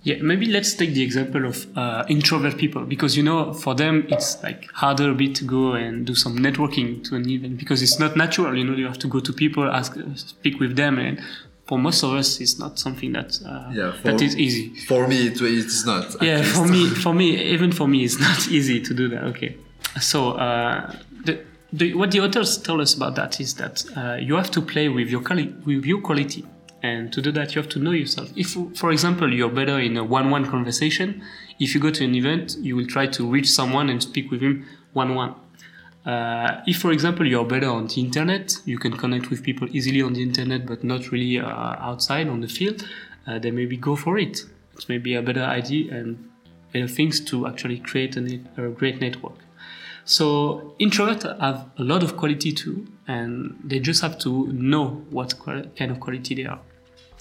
Yeah, 0.03 0.23
maybe 0.23 0.47
let's 0.47 0.73
take 0.75 0.95
the 0.95 1.03
example 1.03 1.45
of 1.47 1.67
uh, 1.77 2.05
introvert 2.09 2.57
people 2.59 2.85
because 2.85 3.17
you 3.17 3.25
know 3.25 3.53
for 3.53 3.75
them 3.75 4.07
it's 4.09 4.41
like 4.41 4.71
harder 4.71 5.11
a 5.11 5.15
bit 5.15 5.35
to 5.35 5.45
go 5.45 5.73
and 5.73 6.07
do 6.07 6.15
some 6.15 6.39
networking 6.39 7.03
to 7.09 7.17
an 7.17 7.29
event 7.29 7.59
because 7.59 7.83
it's 7.83 7.99
not 7.99 8.17
natural. 8.17 8.57
You 8.57 8.63
know, 8.63 8.75
you 8.77 8.87
have 8.87 9.01
to 9.01 9.09
go 9.09 9.19
to 9.19 9.33
people, 9.33 9.65
ask, 9.65 9.97
speak 10.15 10.61
with 10.61 10.77
them, 10.77 11.01
and 11.01 11.21
for 11.67 11.77
most 11.77 12.05
of 12.05 12.13
us, 12.13 12.41
it's 12.41 12.57
not 12.57 12.79
something 12.79 13.13
that 13.15 13.41
uh, 13.45 13.69
yeah, 13.73 13.93
for, 13.93 14.03
that 14.13 14.23
is 14.23 14.37
easy. 14.37 14.77
For 14.87 15.09
me, 15.09 15.27
it, 15.27 15.41
it's 15.41 15.85
not. 15.85 16.23
Yeah, 16.23 16.43
for 16.43 16.69
me, 16.69 16.89
for 17.05 17.13
me, 17.13 17.41
even 17.41 17.73
for 17.73 17.89
me, 17.89 18.05
it's 18.05 18.21
not 18.21 18.47
easy 18.59 18.81
to 18.81 18.95
do 18.95 19.09
that. 19.09 19.25
Okay, 19.25 19.57
so 20.01 20.33
uh, 20.33 20.95
the 21.77 21.95
what 21.95 22.11
the 22.11 22.21
authors 22.21 22.59
tell 22.59 22.81
us 22.81 22.95
about 22.95 23.15
that 23.17 23.41
is 23.41 23.55
that 23.55 23.85
uh, 23.97 24.17
you 24.21 24.37
have 24.37 24.51
to 24.53 24.61
play 24.61 24.89
with 24.89 25.09
your 25.09 25.23
quali- 25.23 25.55
with 25.65 25.85
your 25.85 26.01
quality, 26.01 26.45
and 26.83 27.13
to 27.13 27.21
do 27.21 27.31
that, 27.33 27.55
you 27.55 27.63
have 27.63 27.71
to 27.71 27.79
know 27.79 27.93
yourself. 27.93 28.29
If, 28.37 28.57
for 28.79 28.91
example, 28.93 29.33
you're 29.33 29.55
better 29.61 29.79
in 29.79 29.97
a 29.97 30.05
one-one 30.05 30.47
conversation, 30.47 31.23
if 31.59 31.75
you 31.75 31.81
go 31.81 31.91
to 31.91 32.05
an 32.05 32.15
event, 32.15 32.57
you 32.61 32.77
will 32.77 32.87
try 32.87 33.07
to 33.07 33.31
reach 33.35 33.49
someone 33.49 33.91
and 33.91 34.03
speak 34.03 34.31
with 34.31 34.41
him 34.41 34.67
one-one. 34.93 35.35
Uh, 36.05 36.63
if, 36.67 36.79
for 36.79 36.93
example, 36.93 37.27
you're 37.27 37.45
better 37.45 37.69
on 37.69 37.89
the 37.89 38.01
internet, 38.01 38.55
you 38.65 38.79
can 38.79 38.97
connect 38.97 39.29
with 39.31 39.43
people 39.43 39.67
easily 39.77 40.03
on 40.03 40.13
the 40.13 40.23
internet, 40.23 40.65
but 40.65 40.85
not 40.85 41.11
really 41.11 41.41
uh, 41.41 41.49
outside 41.91 42.29
on 42.29 42.41
the 42.41 42.49
field. 42.49 42.87
Uh, 43.27 43.39
then 43.41 43.57
maybe 43.57 43.77
go 43.77 43.97
for 43.97 44.17
it. 44.17 44.45
It's 44.75 44.89
maybe 44.89 45.17
a 45.17 45.23
better 45.23 45.43
idea 45.43 45.93
and 45.93 46.31
better 46.73 46.87
things 46.87 47.19
to 47.25 47.49
actually 47.49 47.81
create 47.81 48.17
a, 48.17 48.41
a 48.57 48.69
great 48.69 49.01
network. 49.01 49.39
So 50.07 50.75
introverts 50.81 51.25
have 51.41 51.69
a 51.79 51.83
lot 51.83 52.03
of 52.03 52.17
quality 52.17 52.53
too, 52.53 52.87
and 53.09 53.59
they 53.63 53.81
just 53.81 54.01
have 54.03 54.19
to 54.21 54.47
know 54.53 55.05
what 55.11 55.35
kind 55.41 55.91
of 55.91 56.01
quality 56.01 56.37
they 56.37 56.47
are. 56.47 56.61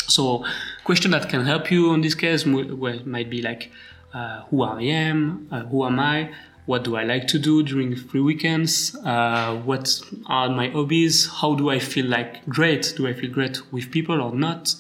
So 0.08 0.46
question 0.84 1.12
that 1.12 1.27
can 1.27 1.44
help 1.46 1.72
you 1.72 1.94
in 1.96 2.01
this 2.01 2.13
case 2.13 2.46
might 2.46 3.30
be 3.30 3.42
like, 3.42 3.72
uh, 4.13 4.44
who 4.44 4.62
I 4.62 4.84
am, 4.84 5.48
uh, 5.51 5.63
who 5.63 5.84
am 5.84 6.00
I, 6.00 6.32
what 6.68 6.84
do 6.84 6.96
I 6.96 7.04
like 7.04 7.27
to 7.30 7.39
do 7.39 7.63
during 7.63 7.96
free 7.96 8.22
weekends, 8.22 8.96
uh, 9.04 9.56
what 9.65 10.00
are 10.27 10.50
my 10.50 10.70
hobbies, 10.70 11.27
how 11.27 11.56
do 11.56 11.70
I 11.72 11.80
feel 11.80 12.06
like 12.06 12.46
great, 12.48 12.94
do 12.96 13.08
I 13.08 13.13
feel 13.13 13.32
great 13.32 13.72
with 13.74 13.92
people 13.92 14.22
or 14.22 14.34
not, 14.34 14.75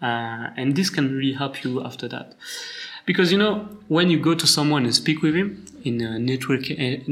uh, 0.00 0.50
and 0.56 0.76
this 0.76 0.90
can 0.90 1.12
really 1.12 1.34
help 1.34 1.64
you 1.64 1.84
after 1.84 2.08
that. 2.08 2.36
Because 3.08 3.32
you 3.32 3.38
know, 3.38 3.66
when 3.88 4.10
you 4.10 4.18
go 4.20 4.34
to 4.34 4.46
someone 4.46 4.84
and 4.84 4.94
speak 4.94 5.22
with 5.22 5.34
him 5.34 5.64
in 5.82 6.02
a 6.02 6.18
network 6.18 6.64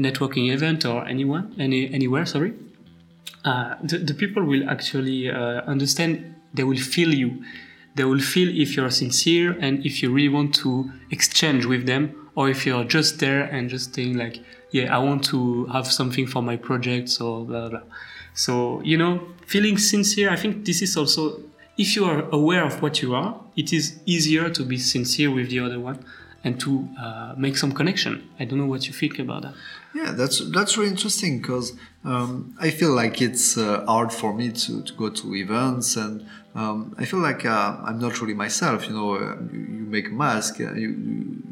networking 0.05 0.53
event 0.53 0.85
or 0.85 1.03
anyone 1.07 1.55
any 1.57 1.91
anywhere, 1.91 2.23
sorry, 2.27 2.53
uh, 3.43 3.73
the, 3.81 3.97
the 4.09 4.13
people 4.13 4.43
will 4.43 4.69
actually 4.69 5.27
uh, 5.27 5.61
understand. 5.73 6.35
They 6.53 6.63
will 6.63 6.83
feel 6.93 7.11
you. 7.15 7.43
They 7.95 8.03
will 8.03 8.19
feel 8.19 8.49
if 8.63 8.75
you're 8.75 8.91
sincere 8.91 9.57
and 9.59 9.83
if 9.83 10.03
you 10.03 10.13
really 10.13 10.29
want 10.29 10.53
to 10.63 10.71
exchange 11.09 11.65
with 11.65 11.87
them, 11.87 12.03
or 12.35 12.47
if 12.47 12.63
you're 12.67 12.83
just 12.83 13.17
there 13.17 13.45
and 13.45 13.67
just 13.67 13.95
saying 13.95 14.17
like, 14.17 14.37
yeah, 14.69 14.95
I 14.95 14.99
want 14.99 15.23
to 15.31 15.65
have 15.73 15.87
something 15.87 16.27
for 16.27 16.43
my 16.43 16.57
project, 16.57 17.09
or 17.19 17.43
blah 17.43 17.69
blah. 17.69 17.85
So 18.35 18.81
you 18.83 18.97
know, 18.99 19.13
feeling 19.47 19.79
sincere. 19.79 20.29
I 20.29 20.35
think 20.35 20.63
this 20.63 20.83
is 20.83 20.95
also 20.95 21.41
if 21.77 21.95
you 21.95 22.05
are 22.05 22.27
aware 22.31 22.65
of 22.65 22.81
what 22.81 23.01
you 23.01 23.13
are, 23.13 23.39
it 23.55 23.71
is 23.71 23.99
easier 24.05 24.49
to 24.49 24.63
be 24.63 24.77
sincere 24.77 25.31
with 25.31 25.49
the 25.49 25.59
other 25.59 25.79
one 25.79 26.03
and 26.43 26.59
to 26.59 26.87
uh, 26.99 27.33
make 27.37 27.57
some 27.57 27.71
connection. 27.71 28.29
I 28.39 28.45
don't 28.45 28.59
know 28.59 28.65
what 28.65 28.87
you 28.87 28.93
think 28.93 29.19
about 29.19 29.41
that. 29.43 29.53
Yeah, 29.93 30.11
that's 30.11 30.39
that's 30.51 30.77
really 30.77 30.91
interesting 30.91 31.39
because 31.39 31.73
um, 32.03 32.55
I 32.59 32.69
feel 32.69 32.91
like 32.91 33.21
it's 33.21 33.57
uh, 33.57 33.85
hard 33.85 34.11
for 34.11 34.33
me 34.33 34.51
to, 34.51 34.81
to 34.83 34.93
go 34.93 35.09
to 35.09 35.35
events 35.35 35.95
and 35.95 36.25
um, 36.57 36.95
I 36.97 37.05
feel 37.05 37.19
like 37.19 37.45
uh, 37.45 37.77
I'm 37.85 37.99
not 37.99 38.19
really 38.19 38.33
myself. 38.33 38.87
You 38.87 38.93
know, 38.93 39.13
uh, 39.13 39.35
you, 39.53 39.59
you, 39.59 39.85
make 39.95 40.07
a 40.07 40.11
mask, 40.11 40.59
uh, 40.59 40.73
you, 40.73 40.89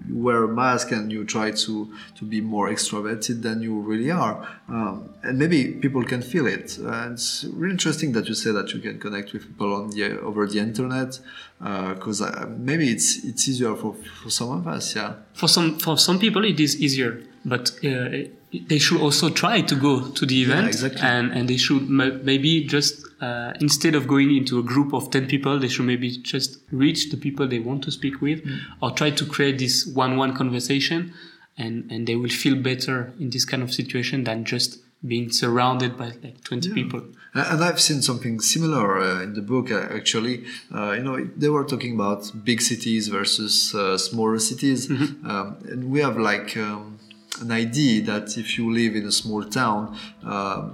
you, 0.07 0.15
wear 0.15 0.43
a 0.43 0.47
mask, 0.47 0.91
and 0.91 1.11
you 1.11 1.23
try 1.25 1.51
to 1.51 1.93
to 2.15 2.25
be 2.25 2.41
more 2.41 2.69
extroverted 2.69 3.43
than 3.43 3.61
you 3.61 3.79
really 3.79 4.09
are. 4.09 4.35
Um, 4.67 5.13
and 5.21 5.37
maybe 5.37 5.73
people 5.73 6.03
can 6.03 6.23
feel 6.23 6.47
it. 6.47 6.79
Uh, 6.83 7.09
it's 7.11 7.45
really 7.53 7.73
interesting 7.73 8.13
that 8.13 8.27
you 8.27 8.33
say 8.33 8.51
that 8.51 8.73
you 8.73 8.79
can 8.79 8.99
connect 8.99 9.31
with 9.31 9.43
people 9.43 9.75
on 9.75 9.91
the 9.91 10.19
over 10.21 10.47
the 10.47 10.57
internet 10.57 11.19
because 11.59 12.23
uh, 12.23 12.47
maybe 12.57 12.89
it's 12.89 13.23
it's 13.23 13.47
easier 13.47 13.75
for, 13.75 13.93
for 14.23 14.31
some 14.31 14.49
of 14.49 14.67
us. 14.67 14.95
Yeah. 14.95 15.13
For 15.33 15.47
some 15.47 15.77
for 15.77 15.99
some 15.99 16.17
people 16.17 16.43
it 16.45 16.59
is 16.59 16.81
easier, 16.81 17.21
but 17.45 17.79
they 17.81 18.79
should 18.79 19.01
also 19.01 19.29
try 19.29 19.61
to 19.61 19.75
go 19.75 20.09
to 20.09 20.25
the 20.25 20.41
event 20.41 20.63
yeah, 20.63 20.67
exactly. 20.67 21.01
and, 21.01 21.31
and 21.31 21.49
they 21.49 21.57
should 21.57 21.89
maybe 21.89 22.63
just 22.63 23.05
uh, 23.25 23.53
instead 23.67 23.93
of 23.95 24.07
going 24.07 24.29
into 24.39 24.59
a 24.59 24.63
group 24.63 24.93
of 24.93 25.09
10 25.11 25.27
people 25.27 25.53
they 25.59 25.67
should 25.67 25.85
maybe 25.85 26.09
just 26.33 26.59
reach 26.83 27.01
the 27.11 27.17
people 27.25 27.47
they 27.47 27.59
want 27.69 27.81
to 27.83 27.91
speak 27.91 28.21
with 28.21 28.39
mm. 28.43 28.59
or 28.81 28.91
try 28.91 29.09
to 29.09 29.25
create 29.25 29.57
this 29.59 29.75
one-one 30.03 30.35
conversation 30.35 31.13
and, 31.57 31.91
and 31.91 32.07
they 32.07 32.15
will 32.15 32.35
feel 32.43 32.55
better 32.71 33.13
in 33.19 33.29
this 33.29 33.45
kind 33.45 33.63
of 33.63 33.73
situation 33.73 34.23
than 34.23 34.45
just 34.45 34.79
being 35.05 35.31
surrounded 35.31 35.97
by 35.97 36.07
like 36.23 36.43
20 36.43 36.69
yeah. 36.69 36.73
people 36.73 37.03
and 37.35 37.61
I've 37.65 37.81
seen 37.81 38.01
something 38.01 38.39
similar 38.39 38.97
uh, 38.97 39.21
in 39.21 39.33
the 39.33 39.41
book. 39.41 39.69
Uh, 39.69 39.89
actually, 39.93 40.45
uh, 40.73 40.91
you 40.91 41.03
know, 41.03 41.17
they 41.35 41.49
were 41.49 41.65
talking 41.65 41.93
about 41.93 42.31
big 42.45 42.61
cities 42.61 43.09
versus 43.09 43.75
uh, 43.75 43.97
smaller 43.97 44.39
cities, 44.39 44.87
mm-hmm. 44.87 45.29
um, 45.29 45.57
and 45.69 45.91
we 45.91 45.99
have 45.99 46.17
like 46.17 46.55
um, 46.55 46.97
an 47.41 47.51
idea 47.51 48.01
that 48.03 48.37
if 48.37 48.57
you 48.57 48.71
live 48.71 48.95
in 48.95 49.05
a 49.05 49.11
small 49.11 49.43
town, 49.43 49.97
uh, 50.23 50.69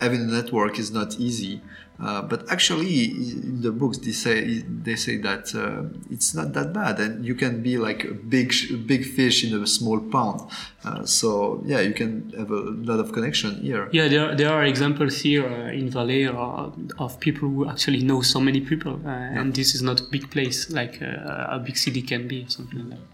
having 0.00 0.22
a 0.22 0.24
network 0.24 0.80
is 0.80 0.90
not 0.90 1.20
easy. 1.20 1.60
Uh, 2.02 2.22
but 2.22 2.50
actually, 2.50 3.10
in 3.10 3.60
the 3.60 3.70
books, 3.70 3.98
they 3.98 4.12
say 4.12 4.62
they 4.62 4.96
say 4.96 5.18
that 5.18 5.54
uh, 5.54 5.82
it's 6.10 6.34
not 6.34 6.54
that 6.54 6.72
bad, 6.72 6.98
and 6.98 7.26
you 7.26 7.34
can 7.34 7.62
be 7.62 7.76
like 7.76 8.04
a 8.04 8.14
big 8.14 8.54
big 8.86 9.04
fish 9.04 9.44
in 9.44 9.62
a 9.62 9.66
small 9.66 10.00
pond. 10.00 10.40
Uh, 10.82 11.04
so 11.04 11.62
yeah, 11.66 11.80
you 11.80 11.92
can 11.92 12.32
have 12.38 12.50
a 12.50 12.62
lot 12.90 13.00
of 13.00 13.12
connection 13.12 13.60
here. 13.60 13.88
Yeah, 13.92 14.08
there 14.08 14.34
there 14.34 14.50
are 14.50 14.64
examples 14.64 15.20
here 15.20 15.46
uh, 15.46 15.72
in 15.72 15.90
Valais 15.90 16.26
uh, 16.26 16.70
of 16.98 17.20
people 17.20 17.48
who 17.50 17.68
actually 17.68 18.02
know 18.02 18.22
so 18.22 18.40
many 18.40 18.62
people, 18.62 18.94
and 19.04 19.48
yeah. 19.48 19.52
this 19.52 19.74
is 19.74 19.82
not 19.82 20.00
a 20.00 20.04
big 20.04 20.30
place 20.30 20.70
like 20.70 21.02
a 21.02 21.60
big 21.62 21.76
city 21.76 22.00
can 22.00 22.26
be, 22.26 22.46
something 22.48 22.78
like 22.78 22.98
that. 22.98 23.06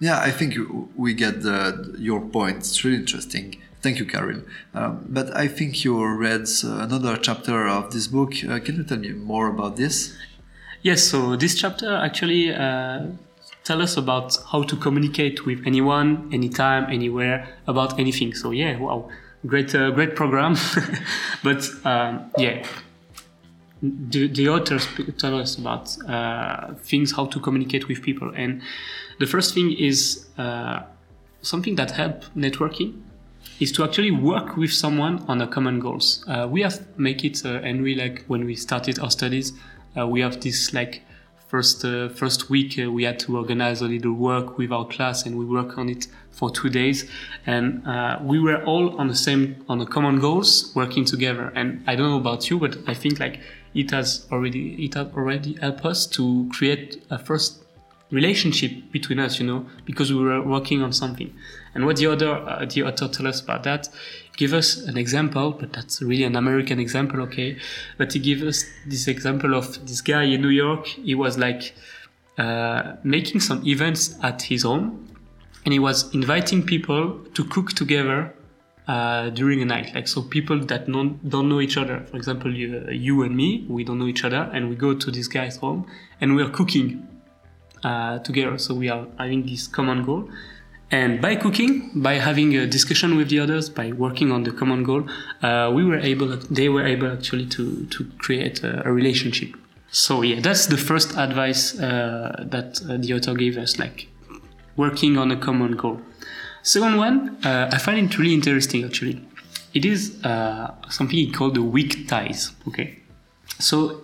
Yeah, 0.00 0.20
I 0.20 0.30
think 0.30 0.54
we 0.96 1.14
get 1.14 1.42
the, 1.42 1.96
your 1.98 2.20
point. 2.20 2.58
It's 2.58 2.84
really 2.84 2.98
interesting. 2.98 3.56
Thank 3.84 3.98
you, 3.98 4.06
Karil. 4.06 4.42
Um, 4.72 5.04
but 5.10 5.36
I 5.36 5.46
think 5.46 5.84
you 5.84 6.02
read 6.06 6.48
uh, 6.64 6.78
another 6.86 7.18
chapter 7.18 7.68
of 7.68 7.92
this 7.92 8.06
book. 8.06 8.32
Uh, 8.42 8.58
can 8.58 8.76
you 8.76 8.84
tell 8.84 8.96
me 8.96 9.10
more 9.10 9.48
about 9.48 9.76
this? 9.76 10.16
Yes, 10.80 11.02
so 11.02 11.36
this 11.36 11.54
chapter 11.54 11.94
actually 11.94 12.50
uh, 12.50 13.08
tell 13.62 13.82
us 13.82 13.98
about 13.98 14.38
how 14.50 14.62
to 14.62 14.74
communicate 14.76 15.44
with 15.44 15.66
anyone, 15.66 16.30
anytime, 16.32 16.90
anywhere, 16.90 17.46
about 17.66 17.98
anything. 18.00 18.32
So 18.32 18.52
yeah, 18.52 18.78
wow, 18.78 19.10
great, 19.46 19.74
uh, 19.74 19.90
great 19.90 20.16
program. 20.16 20.56
but 21.42 21.68
um, 21.84 22.30
yeah, 22.38 22.66
the, 23.82 24.28
the 24.28 24.48
authors 24.48 24.88
tell 25.18 25.38
us 25.38 25.58
about 25.58 25.94
uh, 26.08 26.72
things 26.76 27.12
how 27.12 27.26
to 27.26 27.38
communicate 27.38 27.86
with 27.86 28.00
people 28.00 28.32
and 28.34 28.62
the 29.18 29.26
first 29.26 29.52
thing 29.52 29.72
is 29.72 30.26
uh, 30.38 30.80
something 31.42 31.74
that 31.74 31.90
help 31.90 32.24
networking 32.34 33.03
is 33.60 33.72
to 33.72 33.84
actually 33.84 34.10
work 34.10 34.56
with 34.56 34.72
someone 34.72 35.24
on 35.28 35.40
a 35.40 35.46
common 35.46 35.80
goals. 35.80 36.24
Uh, 36.26 36.48
we 36.50 36.62
have 36.62 36.86
make 36.98 37.24
it, 37.24 37.44
uh, 37.44 37.60
and 37.62 37.82
we 37.82 37.94
like 37.94 38.24
when 38.26 38.44
we 38.44 38.54
started 38.54 38.98
our 38.98 39.10
studies, 39.10 39.52
uh, 39.98 40.06
we 40.06 40.20
have 40.20 40.40
this 40.40 40.72
like 40.74 41.02
first 41.48 41.84
uh, 41.84 42.08
first 42.08 42.50
week 42.50 42.78
uh, 42.78 42.90
we 42.90 43.04
had 43.04 43.18
to 43.20 43.36
organize 43.36 43.80
a 43.80 43.84
little 43.84 44.12
work 44.12 44.58
with 44.58 44.72
our 44.72 44.86
class, 44.86 45.24
and 45.24 45.38
we 45.38 45.44
work 45.44 45.78
on 45.78 45.88
it 45.88 46.06
for 46.30 46.50
two 46.50 46.68
days, 46.68 47.08
and 47.46 47.84
we 48.22 48.40
were 48.40 48.62
all 48.64 48.96
on 48.98 49.08
the 49.08 49.14
same 49.14 49.64
on 49.68 49.78
the 49.78 49.86
common 49.86 50.18
goals, 50.18 50.72
working 50.74 51.04
together. 51.04 51.52
And 51.54 51.82
I 51.86 51.94
don't 51.94 52.10
know 52.10 52.18
about 52.18 52.50
you, 52.50 52.58
but 52.58 52.76
I 52.88 52.94
think 52.94 53.20
like 53.20 53.40
it 53.74 53.90
has 53.92 54.26
already 54.32 54.84
it 54.84 54.94
has 54.94 55.06
already 55.14 55.54
helped 55.60 55.84
us 55.84 56.06
to 56.06 56.48
create 56.52 57.04
a 57.10 57.18
first 57.18 57.64
relationship 58.10 58.70
between 58.92 59.18
us, 59.18 59.38
you 59.40 59.46
know, 59.46 59.66
because 59.84 60.12
we 60.12 60.22
were 60.22 60.42
working 60.42 60.82
on 60.82 60.92
something. 60.92 61.32
And 61.74 61.86
what 61.86 61.96
the 61.96 62.06
other 62.06 62.32
uh, 62.32 62.64
the 62.66 62.84
author 62.84 63.08
tell 63.08 63.26
us 63.26 63.40
about 63.40 63.64
that, 63.64 63.88
give 64.36 64.52
us 64.52 64.76
an 64.76 64.96
example, 64.96 65.52
but 65.52 65.72
that's 65.72 66.00
really 66.00 66.24
an 66.24 66.36
American 66.36 66.78
example, 66.78 67.20
okay? 67.22 67.58
But 67.98 68.12
he 68.12 68.18
gave 68.20 68.42
us 68.42 68.64
this 68.86 69.08
example 69.08 69.54
of 69.54 69.84
this 69.86 70.00
guy 70.00 70.22
in 70.22 70.40
New 70.40 70.48
York. 70.48 70.86
He 70.86 71.14
was 71.14 71.36
like 71.38 71.74
uh, 72.38 72.94
making 73.02 73.40
some 73.40 73.66
events 73.66 74.16
at 74.22 74.42
his 74.42 74.62
home, 74.62 75.08
and 75.64 75.72
he 75.72 75.78
was 75.78 76.14
inviting 76.14 76.62
people 76.62 77.18
to 77.34 77.44
cook 77.44 77.72
together 77.72 78.34
uh, 78.86 79.30
during 79.30 79.62
a 79.62 79.64
night. 79.64 79.94
Like 79.94 80.08
so, 80.08 80.22
people 80.22 80.60
that 80.66 80.86
don't 80.86 81.28
don't 81.28 81.48
know 81.48 81.60
each 81.60 81.76
other. 81.76 82.04
For 82.10 82.16
example, 82.16 82.54
you, 82.54 82.86
you 82.90 83.22
and 83.22 83.36
me, 83.36 83.66
we 83.68 83.82
don't 83.82 83.98
know 83.98 84.06
each 84.06 84.24
other, 84.24 84.50
and 84.52 84.68
we 84.68 84.76
go 84.76 84.94
to 84.94 85.10
this 85.10 85.26
guy's 85.26 85.56
home, 85.56 85.86
and 86.20 86.36
we're 86.36 86.50
cooking 86.50 87.08
uh, 87.82 88.18
together. 88.20 88.58
So 88.58 88.74
we 88.74 88.88
are 88.88 89.06
having 89.18 89.46
this 89.46 89.66
common 89.66 90.04
goal. 90.04 90.28
And 90.90 91.20
by 91.20 91.36
cooking, 91.36 91.90
by 91.94 92.14
having 92.14 92.54
a 92.56 92.66
discussion 92.66 93.16
with 93.16 93.28
the 93.28 93.40
others, 93.40 93.68
by 93.68 93.92
working 93.92 94.30
on 94.30 94.44
the 94.44 94.52
common 94.52 94.84
goal, 94.84 95.08
uh, 95.42 95.72
we 95.74 95.84
were 95.84 95.98
able, 95.98 96.36
they 96.50 96.68
were 96.68 96.86
able 96.86 97.10
actually 97.10 97.46
to, 97.46 97.86
to 97.86 98.04
create 98.18 98.62
a, 98.62 98.86
a 98.86 98.92
relationship. 98.92 99.56
So 99.90 100.22
yeah, 100.22 100.40
that's 100.40 100.66
the 100.66 100.76
first 100.76 101.16
advice 101.16 101.78
uh, 101.78 102.44
that 102.48 102.80
uh, 102.88 102.96
the 102.98 103.14
author 103.14 103.34
gave 103.34 103.56
us, 103.56 103.78
like 103.78 104.08
working 104.76 105.16
on 105.18 105.30
a 105.30 105.36
common 105.36 105.76
goal. 105.76 106.00
Second 106.62 106.96
one, 106.96 107.36
uh, 107.44 107.70
I 107.72 107.78
find 107.78 107.98
it 107.98 108.18
really 108.18 108.34
interesting 108.34 108.84
actually. 108.84 109.24
It 109.72 109.84
is 109.84 110.24
uh, 110.24 110.74
something 110.88 111.30
called 111.32 111.54
the 111.56 111.62
weak 111.62 112.08
ties. 112.08 112.52
Okay, 112.68 112.98
so 113.58 114.02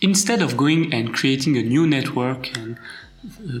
instead 0.00 0.42
of 0.42 0.56
going 0.56 0.92
and 0.92 1.12
creating 1.12 1.56
a 1.56 1.62
new 1.62 1.86
network 1.86 2.56
and 2.56 2.78
uh, 3.46 3.60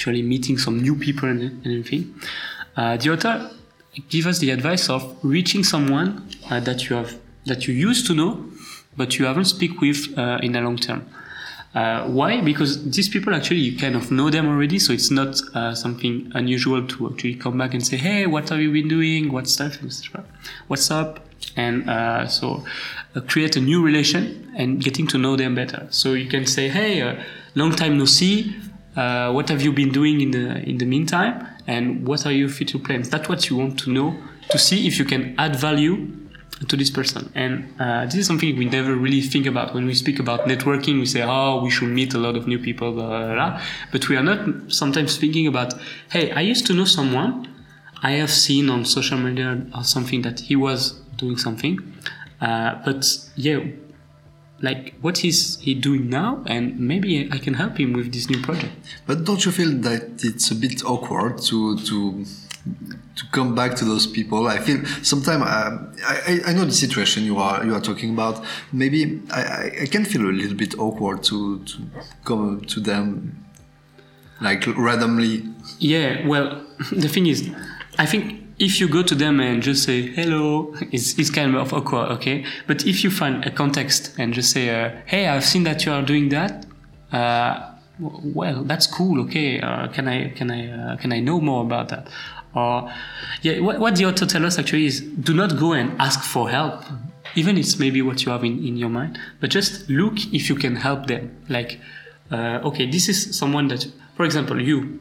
actually 0.00 0.22
meeting 0.22 0.56
some 0.56 0.80
new 0.80 0.96
people 0.96 1.28
and, 1.28 1.66
everything, 1.66 2.14
uh, 2.76 2.96
the 2.96 3.10
author 3.12 3.50
gives 4.08 4.26
us 4.26 4.38
the 4.38 4.50
advice 4.50 4.88
of 4.88 5.02
reaching 5.22 5.62
someone 5.62 6.26
uh, 6.50 6.58
that 6.60 6.88
you 6.88 6.96
have 6.96 7.18
that 7.44 7.66
you 7.66 7.74
used 7.74 8.06
to 8.06 8.14
know, 8.14 8.42
but 8.96 9.18
you 9.18 9.26
haven't 9.26 9.44
speak 9.44 9.80
with 9.80 10.00
uh, 10.16 10.38
in 10.42 10.52
the 10.52 10.60
long 10.60 10.76
term. 10.76 11.06
Uh, 11.74 12.06
why? 12.08 12.40
Because 12.40 12.90
these 12.96 13.08
people 13.08 13.34
actually 13.34 13.60
you 13.60 13.78
kind 13.78 13.94
of 13.94 14.10
know 14.10 14.30
them 14.30 14.46
already, 14.48 14.78
so 14.78 14.92
it's 14.92 15.10
not 15.10 15.40
uh, 15.54 15.74
something 15.74 16.32
unusual 16.34 16.86
to 16.86 17.10
actually 17.10 17.34
come 17.34 17.58
back 17.58 17.74
and 17.74 17.86
say, 17.86 17.96
"Hey, 17.98 18.26
what 18.26 18.48
have 18.48 18.60
you 18.60 18.72
been 18.72 18.88
doing? 18.88 19.30
What's 19.32 19.52
stuff, 19.52 19.76
What's 20.68 20.90
up?" 20.90 21.26
And 21.56 21.88
uh, 21.90 22.26
so 22.26 22.64
uh, 23.14 23.20
create 23.20 23.56
a 23.56 23.60
new 23.60 23.82
relation 23.82 24.52
and 24.56 24.82
getting 24.82 25.06
to 25.08 25.18
know 25.18 25.36
them 25.36 25.54
better. 25.54 25.86
So 25.90 26.14
you 26.14 26.28
can 26.28 26.46
say, 26.46 26.68
"Hey, 26.68 27.02
uh, 27.02 27.14
long 27.54 27.72
time 27.72 27.98
no 27.98 28.06
see. 28.06 28.54
Uh, 28.96 29.32
what 29.32 29.48
have 29.48 29.62
you 29.62 29.72
been 29.72 29.90
doing 29.90 30.20
in 30.20 30.30
the 30.32 30.58
in 30.68 30.78
the 30.78 30.86
meantime? 30.86 31.46
And 31.66 32.06
what 32.06 32.26
are 32.26 32.32
your 32.32 32.48
future 32.48 32.78
plans?" 32.78 33.08
That's 33.08 33.28
what 33.28 33.48
you 33.48 33.56
want 33.56 33.78
to 33.80 33.90
know 33.90 34.16
to 34.50 34.58
see 34.58 34.86
if 34.86 34.98
you 34.98 35.04
can 35.04 35.34
add 35.38 35.56
value 35.56 36.08
to 36.68 36.76
this 36.76 36.90
person. 36.90 37.30
And 37.34 37.72
uh, 37.80 38.04
this 38.04 38.16
is 38.16 38.26
something 38.26 38.56
we 38.56 38.66
never 38.66 38.94
really 38.94 39.22
think 39.22 39.46
about 39.46 39.74
when 39.74 39.86
we 39.86 39.94
speak 39.94 40.18
about 40.18 40.46
networking. 40.46 40.98
We 41.00 41.06
say, 41.06 41.22
"Oh, 41.22 41.62
we 41.62 41.70
should 41.70 41.88
meet 41.88 42.14
a 42.14 42.18
lot 42.18 42.36
of 42.36 42.46
new 42.46 42.58
people," 42.58 42.92
blah, 42.92 43.08
blah, 43.08 43.34
blah. 43.34 43.62
but 43.92 44.08
we 44.08 44.16
are 44.16 44.22
not 44.22 44.72
sometimes 44.72 45.16
thinking 45.16 45.46
about, 45.46 45.74
"Hey, 46.10 46.32
I 46.32 46.40
used 46.40 46.66
to 46.66 46.72
know 46.74 46.84
someone." 46.84 47.46
I 48.02 48.12
have 48.12 48.30
seen 48.30 48.70
on 48.70 48.84
social 48.86 49.18
media 49.18 49.62
or 49.74 49.84
something 49.84 50.22
that 50.22 50.40
he 50.40 50.56
was 50.56 50.92
doing 51.18 51.36
something. 51.36 51.78
Uh, 52.40 52.76
but 52.84 53.04
yeah, 53.36 53.60
like 54.62 54.94
what 55.00 55.24
is 55.24 55.58
he 55.60 55.74
doing 55.74 56.08
now? 56.10 56.42
And 56.46 56.78
maybe 56.78 57.28
i 57.32 57.38
can 57.38 57.54
help 57.54 57.78
him 57.78 57.92
with 57.92 58.12
this 58.12 58.28
new 58.28 58.40
project. 58.42 58.72
But 59.06 59.24
don't 59.24 59.44
you 59.44 59.52
feel 59.52 59.72
that 59.82 60.22
it's 60.22 60.50
a 60.50 60.54
bit 60.54 60.84
awkward 60.84 61.38
to 61.44 61.78
to 61.78 62.24
to 63.16 63.26
come 63.32 63.54
back 63.54 63.74
to 63.76 63.84
those 63.84 64.06
people? 64.06 64.46
I 64.46 64.58
feel 64.58 64.84
sometimes 65.02 65.44
uh, 65.44 65.78
I, 66.04 66.40
I 66.46 66.52
know 66.52 66.64
the 66.64 66.72
situation 66.72 67.24
you 67.24 67.38
are 67.38 67.64
you 67.64 67.74
are 67.74 67.80
talking 67.80 68.10
about. 68.10 68.44
Maybe 68.72 69.20
i 69.30 69.70
i 69.82 69.86
can 69.86 70.04
feel 70.04 70.22
a 70.22 70.32
little 70.32 70.56
bit 70.56 70.78
awkward 70.78 71.22
to 71.24 71.58
to 71.64 71.78
come 72.24 72.60
to 72.66 72.80
them 72.80 73.44
like 74.40 74.66
randomly. 74.76 75.44
Yeah 75.78 76.26
well 76.26 76.64
the 76.92 77.08
thing 77.08 77.26
is 77.26 77.50
i 77.98 78.06
think 78.06 78.39
if 78.60 78.78
you 78.78 78.86
go 78.88 79.02
to 79.02 79.14
them 79.14 79.40
and 79.40 79.62
just 79.62 79.82
say 79.84 80.02
hello, 80.02 80.74
it's, 80.92 81.18
it's 81.18 81.30
kind 81.30 81.56
of 81.56 81.72
awkward, 81.72 82.10
okay? 82.12 82.44
But 82.66 82.86
if 82.86 83.02
you 83.02 83.10
find 83.10 83.44
a 83.44 83.50
context 83.50 84.14
and 84.18 84.32
just 84.32 84.52
say, 84.52 84.68
uh, 84.68 84.90
hey, 85.06 85.26
I've 85.26 85.44
seen 85.44 85.64
that 85.64 85.84
you 85.84 85.92
are 85.92 86.02
doing 86.02 86.28
that, 86.28 86.66
uh, 87.10 87.72
well, 87.98 88.62
that's 88.62 88.86
cool, 88.86 89.20
okay? 89.22 89.60
Uh, 89.60 89.88
can 89.88 90.06
I 90.08 90.30
can 90.30 90.50
I 90.50 90.70
uh, 90.70 90.96
can 90.96 91.12
I 91.12 91.20
know 91.20 91.40
more 91.40 91.62
about 91.64 91.88
that? 91.88 92.08
or 92.54 92.92
yeah 93.42 93.60
what, 93.60 93.78
what 93.78 93.96
the 93.96 94.04
author 94.04 94.26
tells 94.26 94.44
us 94.44 94.58
actually 94.58 94.86
is 94.86 95.00
do 95.00 95.32
not 95.32 95.56
go 95.58 95.72
and 95.72 95.92
ask 96.00 96.22
for 96.22 96.50
help 96.50 96.82
even 97.36 97.56
it's 97.56 97.78
maybe 97.78 98.02
what 98.02 98.24
you 98.24 98.32
have 98.32 98.44
in, 98.44 98.58
in 98.66 98.76
your 98.76 98.88
mind 98.88 99.18
but 99.40 99.50
just 99.50 99.88
look 99.88 100.14
if 100.32 100.48
you 100.48 100.56
can 100.56 100.76
help 100.76 101.06
them 101.06 101.30
like 101.48 101.80
uh, 102.32 102.60
okay 102.64 102.90
this 102.90 103.08
is 103.08 103.36
someone 103.38 103.68
that 103.68 103.86
for 104.16 104.24
example 104.24 104.60
you 104.60 104.98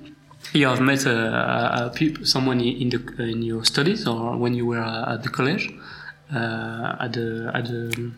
you 0.53 0.67
have 0.67 0.81
met 0.81 1.05
a, 1.05 1.91
a, 1.93 2.25
someone 2.25 2.59
in 2.61 2.89
the 2.89 3.23
in 3.23 3.41
your 3.41 3.63
studies 3.63 4.07
or 4.07 4.37
when 4.37 4.53
you 4.53 4.65
were 4.65 4.79
at 4.79 5.23
the 5.23 5.29
college 5.29 5.69
uh, 6.33 6.95
at 6.99 7.13
the 7.13 7.51
at 7.53 7.65
the 7.65 8.11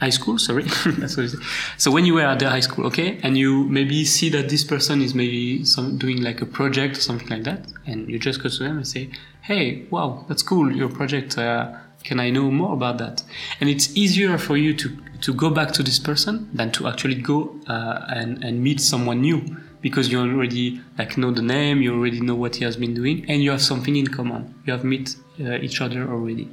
high 0.00 0.10
school 0.10 0.38
sorry. 0.38 0.62
That's 0.98 1.16
what 1.16 1.30
so 1.76 1.90
when 1.90 2.04
you 2.04 2.14
were 2.14 2.22
at 2.22 2.38
the 2.38 2.48
high 2.48 2.60
school 2.60 2.86
okay 2.86 3.18
and 3.22 3.36
you 3.36 3.64
maybe 3.64 4.04
see 4.04 4.28
that 4.30 4.48
this 4.48 4.64
person 4.64 5.02
is 5.02 5.14
maybe 5.14 5.64
some, 5.64 5.98
doing 5.98 6.22
like 6.22 6.40
a 6.40 6.46
project 6.46 6.96
or 6.98 7.00
something 7.00 7.28
like 7.28 7.44
that 7.44 7.66
and 7.86 8.08
you 8.08 8.18
just 8.18 8.42
go 8.42 8.48
to 8.48 8.58
them 8.58 8.76
and 8.76 8.86
say 8.86 9.10
hey 9.42 9.86
wow 9.90 10.24
that's 10.28 10.42
cool 10.42 10.70
your 10.70 10.88
project 10.88 11.36
uh, 11.38 11.72
can 12.04 12.20
i 12.20 12.30
know 12.30 12.50
more 12.50 12.74
about 12.74 12.98
that? 12.98 13.22
And 13.60 13.68
it's 13.68 13.96
easier 13.96 14.38
for 14.38 14.56
you 14.56 14.72
to 14.74 14.96
to 15.22 15.34
go 15.34 15.50
back 15.50 15.72
to 15.72 15.82
this 15.82 15.98
person 15.98 16.48
than 16.54 16.70
to 16.72 16.86
actually 16.86 17.16
go 17.16 17.56
uh, 17.66 18.06
and 18.08 18.42
and 18.44 18.62
meet 18.62 18.80
someone 18.80 19.20
new 19.20 19.42
because 19.80 20.10
you 20.10 20.20
already 20.20 20.80
like 20.98 21.16
know 21.16 21.30
the 21.30 21.42
name 21.42 21.80
you 21.82 21.94
already 21.94 22.20
know 22.20 22.34
what 22.34 22.56
he 22.56 22.64
has 22.64 22.76
been 22.76 22.94
doing 22.94 23.24
and 23.28 23.42
you 23.42 23.50
have 23.50 23.62
something 23.62 23.96
in 23.96 24.06
common 24.06 24.54
you 24.64 24.72
have 24.72 24.84
met 24.84 25.14
uh, 25.40 25.66
each 25.66 25.80
other 25.80 26.08
already 26.10 26.48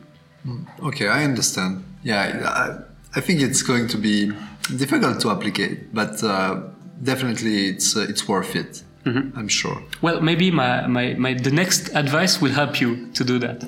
mm, 0.45 0.65
okay 0.83 1.07
i 1.07 1.23
understand 1.23 1.83
yeah 2.03 2.21
I, 2.45 2.85
I 3.17 3.21
think 3.21 3.41
it's 3.41 3.61
going 3.61 3.87
to 3.87 3.97
be 3.97 4.33
difficult 4.77 5.21
to 5.21 5.29
apply, 5.29 5.77
but 5.93 6.21
uh, 6.23 6.61
definitely 7.01 7.67
it's 7.69 7.95
uh, 7.95 8.05
it's 8.09 8.27
worth 8.27 8.55
it. 8.55 8.83
Mm-hmm. 9.05 9.37
I'm 9.37 9.47
sure. 9.47 9.81
Well, 10.01 10.19
maybe 10.21 10.49
my, 10.51 10.87
my, 10.87 11.13
my 11.13 11.33
the 11.35 11.51
next 11.51 11.89
advice 11.95 12.41
will 12.41 12.51
help 12.51 12.81
you 12.81 13.07
to 13.11 13.23
do 13.23 13.37
that. 13.39 13.63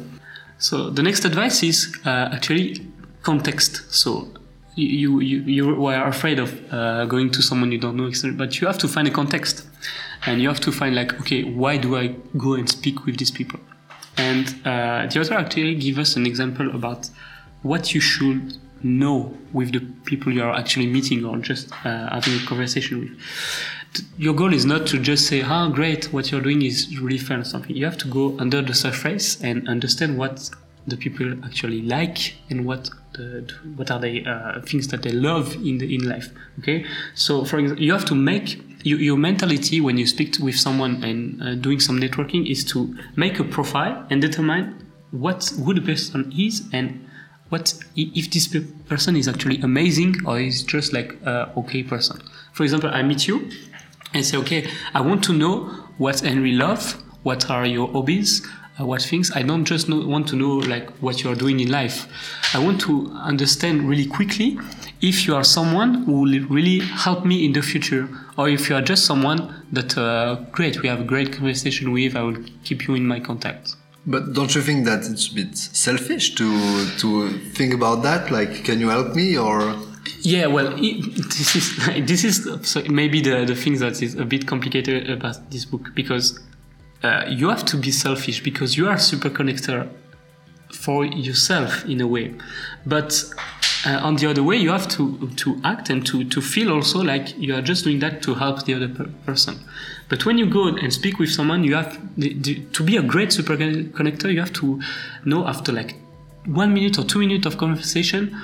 So 0.58 0.90
the 0.90 1.04
next 1.04 1.26
advice 1.26 1.62
is 1.62 1.96
uh, 2.06 2.30
actually 2.34 2.88
context. 3.22 3.94
So 3.94 4.28
you 4.78 5.20
you 5.20 5.40
you 5.42 5.86
are 5.88 6.08
afraid 6.08 6.40
of 6.40 6.52
uh, 6.72 7.06
going 7.06 7.32
to 7.32 7.42
someone 7.42 7.72
you 7.72 7.80
don't 7.80 7.98
know, 7.98 8.12
but 8.34 8.62
you 8.62 8.68
have 8.68 8.78
to 8.78 8.88
find 8.88 9.08
a 9.08 9.12
context, 9.12 9.68
and 10.26 10.42
you 10.42 10.48
have 10.48 10.60
to 10.62 10.72
find 10.72 10.96
like 10.96 11.20
okay, 11.22 11.44
why 11.44 11.78
do 11.78 11.98
I 11.98 12.16
go 12.38 12.54
and 12.54 12.70
speak 12.70 13.06
with 13.06 13.18
these 13.18 13.32
people? 13.32 13.60
And 14.18 14.48
uh, 14.66 15.08
the 15.08 15.20
author 15.20 15.34
actually 15.34 15.76
give 15.76 15.98
us 15.98 16.16
an 16.16 16.26
example 16.26 16.74
about 16.76 17.10
what 17.64 17.94
you 17.94 18.02
should 18.02 18.58
know 18.84 19.36
with 19.52 19.74
the 19.74 19.80
people 20.06 20.32
you 20.32 20.44
are 20.44 20.54
actually 20.54 20.88
meeting 20.88 21.26
or 21.26 21.38
just 21.38 21.72
uh, 21.84 22.10
having 22.14 22.36
a 22.36 22.46
conversation 22.46 23.00
with. 23.00 24.06
Your 24.18 24.36
goal 24.36 24.54
is 24.54 24.66
not 24.66 24.86
to 24.88 25.00
just 25.00 25.26
say, 25.26 25.42
"Ah, 25.42 25.66
oh, 25.66 25.72
great, 25.72 26.14
what 26.14 26.32
you're 26.32 26.42
doing 26.42 26.62
is 26.62 27.00
really 27.00 27.18
fun" 27.18 27.40
or 27.40 27.44
something. 27.44 27.76
You 27.76 27.86
have 27.86 27.98
to 27.98 28.08
go 28.08 28.38
under 28.38 28.62
the 28.62 28.76
surface 28.76 29.42
and 29.42 29.68
understand 29.68 30.20
what 30.20 30.52
the 30.86 30.98
people 30.98 31.34
actually 31.44 31.82
like 31.82 32.36
and 32.50 32.66
what 32.66 32.90
the, 33.18 33.54
what 33.76 33.92
are 33.92 34.00
the 34.00 34.26
uh, 34.26 34.62
things 34.62 34.88
that 34.90 35.04
they 35.04 35.12
love 35.12 35.56
in 35.56 35.80
the 35.80 35.94
in 35.94 36.08
life. 36.08 36.30
Okay, 36.60 36.86
so 37.16 37.44
for 37.44 37.60
example, 37.60 37.84
you 37.84 37.92
have 37.92 38.06
to 38.06 38.16
make 38.16 38.62
you, 38.84 38.98
your 38.98 39.18
mentality 39.18 39.82
when 39.82 39.98
you 39.98 40.08
speak 40.08 40.34
to, 40.34 40.44
with 40.44 40.56
someone 40.56 41.04
and 41.04 41.44
uh, 41.44 41.56
doing 41.56 41.80
some 41.80 42.00
networking 42.00 42.50
is 42.50 42.64
to 42.66 42.96
make 43.16 43.40
a 43.40 43.44
profile 43.44 44.06
and 44.10 44.22
determine 44.22 44.88
what 45.12 45.52
who 45.64 45.74
the 45.74 45.82
person 45.82 46.32
is 46.38 46.64
and 46.74 47.08
what 47.50 47.74
if 47.96 48.30
this 48.32 48.56
person 48.88 49.16
is 49.16 49.28
actually 49.28 49.60
amazing 49.62 50.16
or 50.26 50.40
is 50.40 50.64
just 50.64 50.92
like 50.94 51.14
a 51.26 51.52
okay 51.56 51.82
person 51.82 52.22
for 52.52 52.64
example 52.64 52.90
i 52.90 53.02
meet 53.02 53.26
you 53.26 53.50
and 54.14 54.26
say 54.26 54.38
okay 54.38 54.68
i 54.94 55.00
want 55.00 55.24
to 55.24 55.32
know 55.32 55.66
what 55.98 56.20
henry 56.20 56.52
love 56.52 57.02
what 57.24 57.50
are 57.50 57.66
your 57.66 57.88
hobbies 57.94 58.46
what 58.80 59.02
things 59.02 59.32
i 59.32 59.42
don't 59.42 59.66
just 59.66 59.90
know, 59.90 60.06
want 60.06 60.28
to 60.28 60.36
know 60.36 60.56
like 60.56 60.90
what 61.00 61.24
you're 61.24 61.36
doing 61.36 61.60
in 61.60 61.70
life 61.70 62.08
i 62.54 62.60
want 62.60 62.80
to 62.80 63.12
understand 63.14 63.88
really 63.88 64.06
quickly 64.06 64.58
if 65.02 65.28
you 65.28 65.36
are 65.36 65.44
someone 65.44 66.04
who 66.06 66.22
will 66.22 66.40
really 66.48 66.80
help 66.80 67.26
me 67.26 67.46
in 67.46 67.54
the 67.54 67.62
future 67.62 68.08
or 68.38 68.50
if 68.50 68.70
you 68.70 68.76
are 68.76 68.82
just 68.82 69.06
someone 69.06 69.64
that 69.72 69.98
uh, 69.98 70.36
great 70.52 70.82
we 70.82 70.90
have 70.90 71.02
a 71.02 71.04
great 71.04 71.34
conversation 71.34 71.92
with 71.92 72.16
i 72.16 72.22
will 72.22 72.38
keep 72.64 72.88
you 72.88 72.96
in 72.96 73.06
my 73.06 73.20
contact 73.20 73.76
but 74.08 74.32
don't 74.34 74.56
you 74.56 74.62
think 74.62 74.86
that 74.86 75.06
it's 75.06 75.28
a 75.30 75.36
bit 75.36 75.58
selfish 75.58 76.34
to 76.36 76.48
to 77.00 77.30
think 77.54 77.74
about 77.74 78.04
that? 78.04 78.32
Like, 78.32 78.64
can 78.64 78.80
you 78.80 78.88
help 78.88 79.14
me 79.14 79.38
or? 79.38 79.76
Yeah, 80.22 80.48
well, 80.48 80.74
it, 80.78 81.04
this 81.38 81.56
is 81.58 81.76
this 82.08 82.24
is 82.24 82.48
so 82.62 82.82
maybe 82.84 83.22
the 83.22 83.44
the 83.46 83.56
thing 83.56 83.78
that 83.80 84.02
is 84.02 84.16
a 84.16 84.24
bit 84.24 84.48
complicated 84.48 85.10
about 85.10 85.52
this 85.52 85.66
book 85.66 85.92
because 85.94 86.40
uh, 87.04 87.26
you 87.28 87.50
have 87.50 87.66
to 87.66 87.78
be 87.78 87.92
selfish 87.92 88.44
because 88.44 88.78
you 88.78 88.88
are 88.88 88.98
super 88.98 89.30
connector 89.30 89.90
for 90.72 91.06
yourself 91.06 91.86
in 91.86 92.02
a 92.02 92.08
way, 92.08 92.34
but 92.86 93.24
uh, 93.86 94.00
on 94.04 94.16
the 94.16 94.30
other 94.30 94.44
way, 94.44 94.58
you 94.58 94.72
have 94.72 94.88
to 94.88 95.30
to 95.38 95.62
act 95.64 95.90
and 95.90 96.06
to 96.06 96.24
to 96.26 96.42
feel 96.42 96.72
also 96.72 97.02
like 97.02 97.38
you 97.38 97.54
are 97.56 97.62
just 97.62 97.84
doing 97.84 98.00
that 98.00 98.22
to 98.24 98.34
help 98.36 98.66
the 98.66 98.74
other 98.74 98.90
per 98.90 99.06
person. 99.26 99.60
But 100.10 100.26
when 100.26 100.38
you 100.38 100.46
go 100.46 100.68
and 100.68 100.92
speak 100.92 101.20
with 101.20 101.30
someone, 101.30 101.64
you 101.64 101.76
have 101.76 102.00
the, 102.18 102.34
the, 102.34 102.60
to 102.74 102.84
be 102.84 102.98
a 102.98 103.02
great 103.02 103.32
super 103.32 103.56
connector. 103.56 104.34
You 104.34 104.40
have 104.40 104.54
to 104.54 104.82
know 105.26 105.46
after 105.46 105.72
like 105.72 105.96
one 106.46 106.74
minute 106.74 106.98
or 106.98 107.04
two 107.04 107.20
minutes 107.20 107.46
of 107.46 107.58
conversation 107.58 108.36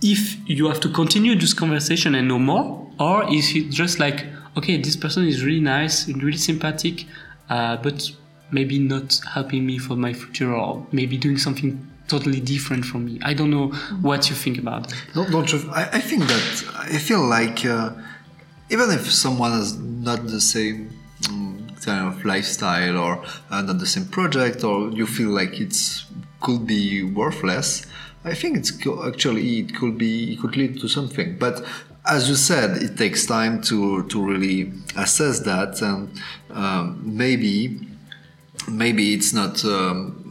if 0.00 0.36
you 0.48 0.68
have 0.68 0.80
to 0.80 0.88
continue 0.88 1.34
this 1.34 1.52
conversation 1.52 2.14
and 2.14 2.28
know 2.28 2.38
more, 2.38 2.86
or 3.00 3.32
is 3.32 3.54
it 3.54 3.70
just 3.70 3.98
like 3.98 4.26
okay, 4.56 4.76
this 4.76 4.96
person 4.96 5.26
is 5.26 5.44
really 5.44 5.60
nice 5.60 6.08
really 6.08 6.36
sympathetic, 6.36 7.06
uh, 7.48 7.76
but 7.76 8.10
maybe 8.50 8.78
not 8.78 9.20
helping 9.34 9.66
me 9.66 9.78
for 9.78 9.96
my 9.96 10.12
future, 10.12 10.54
or 10.54 10.86
maybe 10.92 11.16
doing 11.16 11.38
something 11.38 11.86
totally 12.08 12.40
different 12.40 12.84
from 12.84 13.04
me. 13.04 13.20
I 13.22 13.34
don't 13.34 13.50
know 13.50 13.68
what 14.00 14.30
you 14.30 14.36
think 14.36 14.58
about 14.58 14.90
it. 14.90 14.98
Don't, 15.14 15.52
you? 15.52 15.70
I, 15.72 15.84
I 15.92 16.00
think 16.00 16.22
that 16.26 16.64
I 16.78 16.98
feel 16.98 17.20
like 17.20 17.64
uh, 17.64 17.92
even 18.70 18.90
if 18.90 19.10
someone 19.10 19.52
has 19.52 19.78
not 19.78 20.26
the 20.26 20.40
same 20.40 20.90
um, 21.28 21.66
kind 21.84 22.08
of 22.08 22.24
lifestyle 22.24 22.96
or 22.96 23.24
uh, 23.50 23.62
not 23.62 23.78
the 23.78 23.86
same 23.86 24.06
project, 24.06 24.64
or 24.64 24.90
you 24.90 25.06
feel 25.06 25.30
like 25.30 25.60
it's 25.60 26.06
could 26.40 26.66
be 26.66 27.02
worthless, 27.02 27.84
I 28.24 28.34
think 28.34 28.56
it's 28.56 28.72
actually 29.06 29.60
it 29.60 29.74
could 29.74 29.98
be 29.98 30.32
it 30.32 30.40
could 30.40 30.56
lead 30.56 30.80
to 30.80 30.88
something. 30.88 31.36
But 31.38 31.64
as 32.08 32.28
you 32.28 32.34
said, 32.34 32.82
it 32.82 32.96
takes 32.96 33.26
time 33.26 33.60
to 33.62 34.04
to 34.04 34.24
really 34.24 34.72
assess 34.96 35.40
that, 35.40 35.80
and 35.82 36.10
um, 36.50 37.00
maybe 37.04 37.80
maybe 38.68 39.14
it's 39.14 39.32
not. 39.32 39.64
Um, 39.64 40.24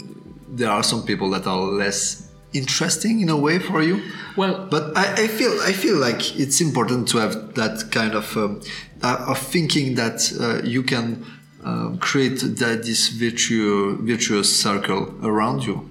there 0.49 0.71
are 0.71 0.83
some 0.83 1.03
people 1.03 1.29
that 1.31 1.45
are 1.45 1.59
less 1.59 2.31
interesting 2.53 3.19
in 3.21 3.29
a 3.29 3.37
way 3.37 3.59
for 3.59 3.81
you. 3.83 4.01
Well, 4.35 4.67
but 4.69 4.97
I, 4.97 5.13
I 5.13 5.27
feel 5.27 5.51
I 5.61 5.73
feel 5.73 5.97
like 5.97 6.39
it's 6.39 6.61
important 6.61 7.07
to 7.09 7.19
have 7.19 7.53
that 7.55 7.91
kind 7.91 8.15
of 8.15 8.35
um, 8.35 8.61
uh, 9.03 9.25
of 9.27 9.37
thinking 9.37 9.95
that 9.95 10.33
uh, 10.39 10.65
you 10.65 10.83
can 10.83 11.25
uh, 11.63 11.95
create 11.99 12.39
that 12.39 12.83
this 12.83 13.09
virtuous 13.09 13.99
virtuous 14.01 14.55
circle 14.55 15.13
around 15.23 15.63
you. 15.65 15.89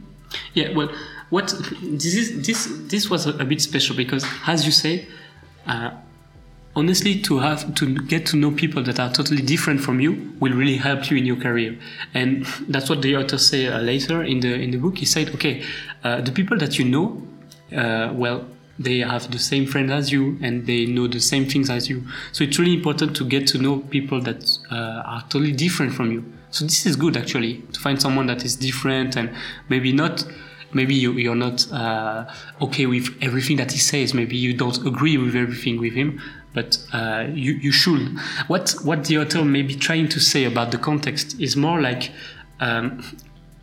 Yeah. 0.55 0.75
Well, 0.75 0.91
what 1.31 1.49
this 1.83 2.15
is 2.15 2.47
this 2.47 2.67
this 2.89 3.09
was 3.09 3.27
a 3.27 3.45
bit 3.45 3.61
special 3.63 3.95
because, 3.97 4.27
as 4.47 4.67
you 4.67 4.73
say. 4.73 5.07
Uh, 5.67 5.91
honestly 6.77 7.19
to 7.23 7.39
have 7.39 7.75
to 7.75 7.99
get 8.03 8.27
to 8.27 8.37
know 8.37 8.51
people 8.51 8.83
that 8.83 9.01
are 9.01 9.11
totally 9.11 9.41
different 9.41 9.81
from 9.81 9.99
you 9.99 10.33
will 10.39 10.53
really 10.53 10.77
help 10.77 11.11
you 11.11 11.17
in 11.17 11.25
your 11.25 11.37
career. 11.37 11.77
And 12.13 12.45
that's 12.69 12.91
what 12.91 13.03
the 13.03 13.17
author 13.17 13.39
say 13.39 13.67
uh, 13.67 13.81
later 13.81 14.23
in 14.23 14.41
the 14.41 14.55
in 14.55 14.71
the 14.71 14.77
book. 14.77 14.99
He 14.99 15.07
said 15.07 15.35
okay 15.35 15.65
uh, 16.05 16.21
the 16.21 16.33
people 16.33 16.59
that 16.59 16.79
you 16.79 16.85
know 16.85 17.23
uh, 17.77 18.13
well 18.13 18.47
they 18.79 18.99
have 18.99 19.31
the 19.31 19.39
same 19.39 19.67
friends 19.67 19.91
as 19.91 20.13
you 20.13 20.39
and 20.43 20.67
they 20.67 20.85
know 20.85 21.09
the 21.09 21.21
same 21.21 21.47
things 21.47 21.71
as 21.71 21.89
you. 21.89 22.05
So 22.33 22.45
it's 22.45 22.59
really 22.59 22.75
important 22.75 23.17
to 23.17 23.25
get 23.25 23.47
to 23.49 23.59
know 23.59 23.79
people 23.79 24.21
that 24.21 24.45
uh, 24.71 25.03
are 25.07 25.23
totally 25.23 25.53
different 25.53 25.95
from 25.95 26.13
you. 26.13 26.31
So 26.51 26.65
this 26.65 26.85
is 26.85 26.95
good 26.95 27.17
actually 27.17 27.63
to 27.73 27.81
find 27.81 28.01
someone 28.01 28.27
that 28.27 28.45
is 28.45 28.55
different 28.55 29.17
and 29.17 29.35
maybe 29.71 29.93
not 29.93 30.27
maybe 30.73 30.95
you, 30.95 31.31
are 31.31 31.37
not 31.37 31.71
uh, 31.73 32.27
okay 32.61 32.87
with 32.87 33.17
everything 33.23 33.57
that 33.57 33.73
he 33.73 33.79
says 33.79 34.13
maybe 34.15 34.37
you 34.37 34.53
don't 34.53 34.79
agree 34.87 35.17
with 35.17 35.35
everything 35.35 35.81
with 35.81 35.95
him 35.95 36.21
but 36.57 36.79
uh, 36.95 37.27
you, 37.35 37.53
you 37.53 37.71
should. 37.71 38.19
What, 38.47 38.75
what 38.83 39.05
the 39.05 39.19
author 39.19 39.45
may 39.45 39.61
be 39.61 39.77
trying 39.77 40.09
to 40.09 40.19
say 40.19 40.45
about 40.45 40.71
the 40.71 40.79
context 40.79 41.39
is 41.39 41.55
more 41.55 41.83
like 41.83 42.13
um, 42.61 43.05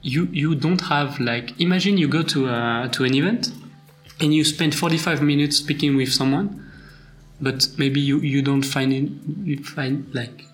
you, 0.03 0.29
you 0.31 0.53
don't 0.53 0.79
have 0.81 1.19
like, 1.19 1.59
imagine 1.59 1.97
you 1.97 2.07
go 2.07 2.21
to, 2.21 2.47
uh, 2.49 2.89
to 2.89 3.03
an 3.03 3.15
event 3.15 3.51
and 4.21 4.31
you 4.31 4.43
spend 4.43 4.75
45 4.75 5.23
minutes 5.23 5.57
speaking 5.57 5.97
with 5.97 6.13
someone, 6.13 6.71
but 7.41 7.67
maybe 7.79 7.99
you, 7.99 8.19
you 8.19 8.43
don't 8.43 8.61
find 8.61 8.93
it, 8.93 9.09
you 9.43 9.63
find 9.63 10.13
like, 10.13 10.45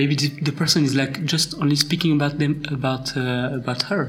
maybe 0.00 0.14
the, 0.14 0.28
the 0.48 0.52
person 0.52 0.84
is 0.84 0.94
like 0.94 1.14
just 1.24 1.54
only 1.62 1.76
speaking 1.76 2.12
about 2.18 2.38
them, 2.38 2.52
about, 2.70 3.16
uh, 3.16 3.50
about 3.60 3.82
her 3.90 4.04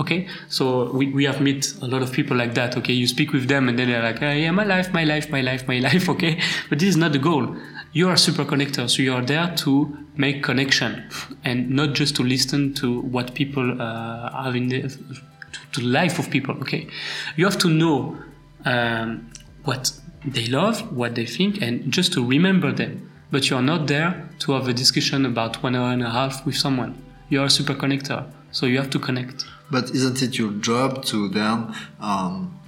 Okay, 0.00 0.26
so 0.48 0.90
we, 0.92 1.12
we 1.12 1.24
have 1.24 1.42
met 1.42 1.70
a 1.82 1.86
lot 1.86 2.00
of 2.00 2.12
people 2.12 2.34
like 2.34 2.54
that. 2.54 2.76
Okay, 2.78 2.94
you 2.94 3.06
speak 3.06 3.32
with 3.32 3.46
them 3.48 3.68
and 3.68 3.78
then 3.78 3.88
they're 3.88 4.02
like, 4.02 4.22
oh, 4.22 4.32
yeah, 4.32 4.50
my 4.50 4.64
life, 4.64 4.90
my 4.92 5.04
life, 5.04 5.28
my 5.30 5.42
life, 5.42 5.68
my 5.68 5.78
life. 5.88 6.08
Okay, 6.08 6.40
but 6.70 6.78
this 6.78 6.88
is 6.88 6.96
not 6.96 7.12
the 7.12 7.18
goal. 7.18 7.54
you 7.92 8.08
are 8.08 8.14
a 8.14 8.18
super 8.18 8.44
connector, 8.44 8.88
so 8.88 9.02
you 9.02 9.12
are 9.12 9.22
there 9.22 9.52
to 9.54 9.94
make 10.16 10.42
connection 10.42 11.04
and 11.44 11.68
not 11.68 11.92
just 11.92 12.16
to 12.16 12.22
listen 12.22 12.72
to 12.74 13.00
what 13.00 13.34
people 13.34 13.82
uh, 13.82 14.44
have 14.44 14.56
in 14.56 14.68
the 14.68 14.82
to, 14.82 15.60
to 15.72 15.80
life 15.82 16.18
of 16.18 16.30
people. 16.30 16.54
Okay, 16.62 16.88
you 17.36 17.44
have 17.44 17.58
to 17.58 17.68
know 17.68 18.16
um, 18.64 19.30
what 19.64 19.92
they 20.24 20.46
love, 20.46 20.96
what 20.96 21.14
they 21.16 21.26
think, 21.26 21.60
and 21.60 21.92
just 21.92 22.14
to 22.14 22.26
remember 22.26 22.72
them. 22.72 23.11
But 23.32 23.50
you 23.50 23.56
are 23.56 23.62
not 23.62 23.88
there 23.88 24.28
to 24.40 24.52
have 24.52 24.68
a 24.68 24.74
discussion 24.74 25.26
about 25.26 25.62
one 25.62 25.74
hour 25.74 25.90
and 25.90 26.02
a 26.02 26.10
half 26.10 26.46
with 26.46 26.56
someone. 26.56 27.02
You 27.30 27.40
are 27.40 27.46
a 27.46 27.50
super 27.50 27.74
connector, 27.74 28.30
so 28.50 28.66
you 28.66 28.76
have 28.76 28.90
to 28.90 28.98
connect. 28.98 29.46
But 29.70 29.90
isn't 29.90 30.22
it 30.22 30.38
your 30.38 30.52
job 30.52 31.02
to 31.06 31.28
then 31.30 31.74
um, 31.98 32.60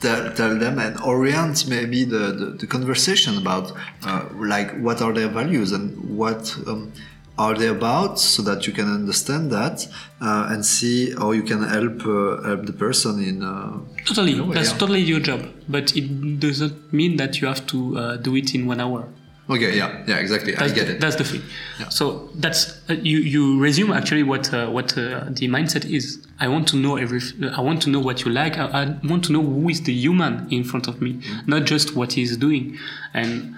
tell, 0.00 0.32
tell 0.34 0.58
them 0.58 0.78
and 0.78 1.00
orient 1.00 1.68
maybe 1.68 2.04
the, 2.04 2.32
the, 2.32 2.46
the 2.58 2.66
conversation 2.66 3.38
about 3.38 3.72
uh, 4.04 4.24
like 4.34 4.76
what 4.80 5.00
are 5.00 5.12
their 5.12 5.28
values 5.28 5.72
and 5.72 6.16
what 6.16 6.56
um, 6.66 6.92
are 7.38 7.54
they 7.54 7.68
about 7.68 8.18
so 8.18 8.42
that 8.42 8.66
you 8.66 8.72
can 8.72 8.92
understand 8.92 9.52
that 9.52 9.86
uh, 10.20 10.48
and 10.50 10.66
see 10.66 11.14
how 11.14 11.30
you 11.30 11.44
can 11.44 11.62
help 11.62 12.04
uh, 12.04 12.42
help 12.42 12.66
the 12.66 12.72
person 12.72 13.22
in 13.22 13.42
uh, 13.44 13.78
totally 14.04 14.32
in 14.32 14.50
that's 14.50 14.72
totally 14.72 15.00
your 15.00 15.20
job 15.20 15.40
but 15.68 15.96
it 15.96 16.40
doesn't 16.40 16.92
mean 16.92 17.16
that 17.16 17.40
you 17.40 17.46
have 17.46 17.64
to 17.66 17.96
uh, 17.96 18.16
do 18.16 18.34
it 18.34 18.54
in 18.54 18.66
one 18.66 18.80
hour 18.80 19.08
okay 19.50 19.76
yeah 19.76 20.04
yeah 20.06 20.16
exactly 20.18 20.52
that's 20.54 20.72
i 20.72 20.74
get 20.74 20.86
the, 20.86 20.92
it 20.94 21.00
that's 21.00 21.16
the 21.16 21.24
thing 21.24 21.42
Yeah. 21.80 21.88
so 21.88 22.28
that's 22.34 22.60
uh, 22.90 22.94
you 22.94 23.18
you 23.18 23.58
resume 23.60 23.92
actually 23.92 24.22
what 24.22 24.52
uh, 24.52 24.66
what 24.76 24.88
uh, 24.98 25.24
the 25.30 25.48
mindset 25.48 25.84
is 25.98 26.04
i 26.40 26.46
want 26.48 26.68
to 26.68 26.76
know 26.76 26.96
every 26.96 27.20
i 27.56 27.60
want 27.60 27.80
to 27.82 27.90
know 27.90 28.00
what 28.00 28.24
you 28.24 28.30
like 28.30 28.58
i, 28.58 28.66
I 28.82 28.84
want 29.10 29.24
to 29.26 29.32
know 29.32 29.42
who 29.42 29.68
is 29.68 29.82
the 29.82 29.92
human 29.92 30.48
in 30.50 30.64
front 30.64 30.86
of 30.88 31.00
me 31.00 31.12
Mm-hmm. 31.14 31.50
not 31.50 31.62
just 31.64 31.96
what 31.96 32.12
he's 32.12 32.36
doing 32.36 32.76
and 33.14 33.54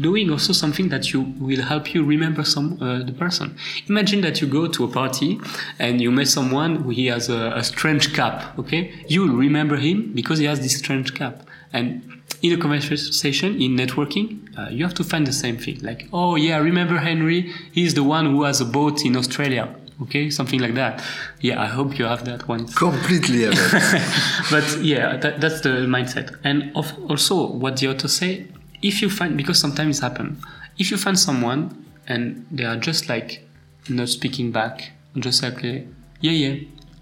doing 0.00 0.30
also 0.30 0.52
something 0.52 0.88
that 0.88 1.12
you 1.12 1.20
will 1.38 1.62
help 1.62 1.94
you 1.94 2.04
remember 2.04 2.44
some 2.44 2.76
uh, 2.82 3.02
the 3.02 3.12
person. 3.12 3.56
Imagine 3.88 4.20
that 4.20 4.40
you 4.40 4.46
go 4.46 4.66
to 4.66 4.84
a 4.84 4.88
party 4.88 5.40
and 5.78 6.00
you 6.00 6.10
met 6.10 6.28
someone 6.28 6.76
who 6.76 6.90
he 6.90 7.06
has 7.06 7.28
a, 7.28 7.52
a 7.56 7.64
strange 7.64 8.12
cap. 8.14 8.58
Okay, 8.58 8.92
you 9.08 9.22
will 9.22 9.36
remember 9.36 9.76
him 9.76 10.12
because 10.12 10.38
he 10.38 10.44
has 10.46 10.60
this 10.60 10.76
strange 10.76 11.14
cap. 11.14 11.46
And 11.72 12.13
in 12.44 12.52
a 12.52 12.58
conversation, 12.58 13.60
in 13.60 13.74
networking, 13.74 14.28
uh, 14.58 14.68
you 14.68 14.84
have 14.84 14.92
to 14.92 15.02
find 15.02 15.26
the 15.26 15.32
same 15.32 15.56
thing. 15.56 15.80
Like, 15.80 16.06
oh 16.12 16.36
yeah, 16.36 16.58
remember 16.58 16.98
Henry. 16.98 17.50
He's 17.72 17.94
the 17.94 18.04
one 18.04 18.26
who 18.26 18.42
has 18.42 18.60
a 18.60 18.66
boat 18.66 19.02
in 19.02 19.16
Australia. 19.16 19.74
Okay, 20.02 20.28
something 20.28 20.60
like 20.60 20.74
that. 20.74 21.02
Yeah, 21.40 21.62
I 21.62 21.66
hope 21.66 21.98
you 21.98 22.04
have 22.04 22.26
that 22.26 22.46
one 22.46 22.66
completely 22.84 23.46
but 24.50 24.78
yeah, 24.82 25.16
that, 25.16 25.40
that's 25.40 25.62
the 25.62 25.86
mindset. 25.86 26.36
And 26.44 26.70
of, 26.76 26.92
also, 27.08 27.46
what 27.46 27.78
the 27.78 27.88
author 27.88 28.08
say, 28.08 28.46
if 28.82 29.00
you 29.00 29.08
find 29.08 29.38
because 29.38 29.58
sometimes 29.58 29.98
it 29.98 30.02
happen, 30.02 30.36
if 30.78 30.90
you 30.90 30.98
find 30.98 31.18
someone 31.18 31.86
and 32.06 32.46
they 32.50 32.64
are 32.64 32.76
just 32.76 33.08
like 33.08 33.48
not 33.88 34.10
speaking 34.10 34.52
back, 34.52 34.90
just 35.16 35.42
like 35.42 35.62
yeah, 35.62 35.80
yeah, 36.20 36.56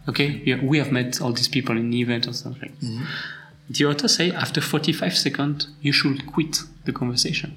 okay, 0.08 0.40
yeah, 0.44 0.62
we 0.62 0.78
have 0.78 0.92
met 0.92 1.20
all 1.20 1.32
these 1.32 1.48
people 1.48 1.76
in 1.76 1.90
the 1.90 2.00
event 2.00 2.28
or 2.28 2.32
something. 2.32 2.76
The 3.72 3.86
author 3.86 4.08
say 4.08 4.30
after 4.32 4.60
45 4.60 5.16
seconds 5.16 5.68
you 5.80 5.92
should 5.92 6.26
quit 6.26 6.58
the 6.84 6.92
conversation. 6.92 7.56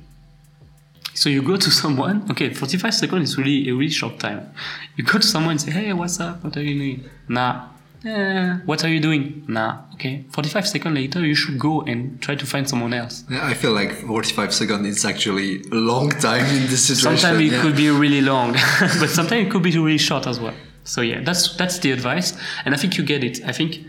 So 1.14 1.30
you 1.30 1.42
go 1.42 1.56
to 1.56 1.72
someone, 1.72 2.26
okay, 2.32 2.54
45 2.54 2.94
seconds 2.94 3.30
is 3.30 3.38
really 3.38 3.70
a 3.70 3.74
really 3.74 3.90
short 3.90 4.20
time. 4.20 4.52
You 4.96 5.04
go 5.04 5.18
to 5.20 5.28
someone 5.28 5.52
and 5.52 5.62
say, 5.62 5.72
hey, 5.72 5.94
what's 5.94 6.20
up? 6.20 6.44
What 6.44 6.56
are 6.58 6.62
you 6.62 6.78
doing? 6.78 7.10
Nah. 7.28 7.68
Eh, 8.06 8.58
what 8.66 8.84
are 8.84 8.90
you 8.90 9.00
doing? 9.00 9.44
Nah. 9.48 9.80
Okay. 9.96 10.26
45 10.32 10.68
seconds 10.68 10.96
later, 10.96 11.26
you 11.26 11.36
should 11.36 11.58
go 11.58 11.82
and 11.82 12.22
try 12.22 12.36
to 12.36 12.46
find 12.46 12.70
someone 12.70 12.94
else. 12.94 13.24
Yeah, 13.30 13.46
I 13.46 13.54
feel 13.54 13.72
like 13.72 13.92
45 13.94 14.54
seconds 14.54 14.88
is 14.88 15.06
actually 15.06 15.62
a 15.72 15.76
long 15.76 16.12
time 16.12 16.46
in 16.46 16.68
this 16.68 16.86
situation. 16.88 17.18
Sometimes 17.18 17.40
it 17.40 17.56
yeah. 17.56 17.62
could 17.62 17.76
be 17.76 17.90
really 17.90 18.22
long, 18.22 18.54
but 19.00 19.10
sometimes 19.10 19.48
it 19.48 19.52
could 19.52 19.64
be 19.64 19.72
really 19.78 19.98
short 19.98 20.28
as 20.28 20.40
well. 20.40 20.54
So 20.84 21.02
yeah, 21.02 21.22
that's 21.22 21.56
that's 21.58 21.80
the 21.80 21.92
advice, 21.92 22.38
and 22.64 22.76
I 22.76 22.78
think 22.78 22.96
you 22.96 23.04
get 23.04 23.24
it. 23.24 23.44
I 23.44 23.52
think 23.52 23.80